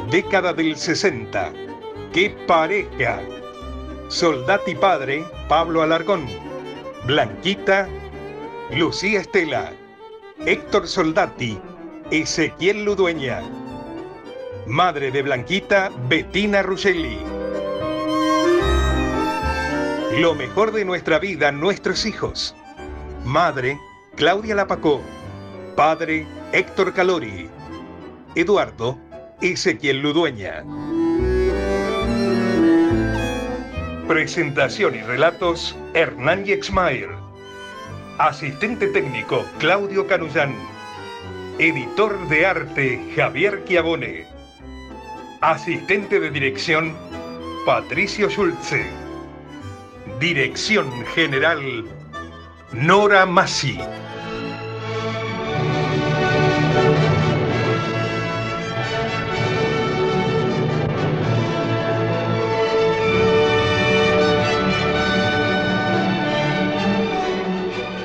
Década 0.09 0.53
del 0.53 0.76
60. 0.76 1.70
¡Qué 2.13 2.31
pareja! 2.49 3.21
Soldati 4.09 4.75
padre, 4.75 5.25
Pablo 5.49 5.83
Alarcón. 5.83 6.27
Blanquita, 7.07 7.89
Lucía 8.77 9.21
Estela. 9.21 9.73
Héctor 10.45 10.89
Soldati, 10.89 11.57
Ezequiel 12.11 12.85
Ludueña. 12.85 13.43
Madre 14.67 15.13
de 15.13 15.23
Blanquita, 15.23 15.93
Bettina 16.09 16.63
Ruggelli. 16.63 17.19
Lo 20.19 20.35
mejor 20.35 20.73
de 20.73 20.85
nuestra 20.85 21.21
vida, 21.21 21.53
nuestros 21.53 22.05
hijos. 22.07 22.57
Madre, 23.25 23.79
Claudia 24.17 24.57
Lapacó. 24.57 25.01
Padre, 25.77 26.27
Héctor 26.51 26.93
Calori. 26.93 27.49
Eduardo, 28.35 28.99
Ezequiel 29.41 30.01
Ludueña. 30.01 30.65
Presentación 34.11 34.97
y 34.97 35.03
relatos, 35.03 35.77
Hernán 35.95 36.45
Yexmayer. 36.45 37.11
Asistente 38.19 38.89
técnico, 38.89 39.45
Claudio 39.61 40.09
Canullán. 40.09 40.53
Editor 41.61 42.27
de 42.27 42.45
arte, 42.45 43.13
Javier 43.15 43.65
Chiavone. 43.67 44.27
Asistente 45.41 46.19
de 46.19 46.29
dirección, 46.29 46.93
Patricio 47.65 48.29
Schulze. 48.29 48.85
Dirección 50.19 50.91
General, 51.15 51.85
Nora 52.73 53.27
Massi. 53.27 53.79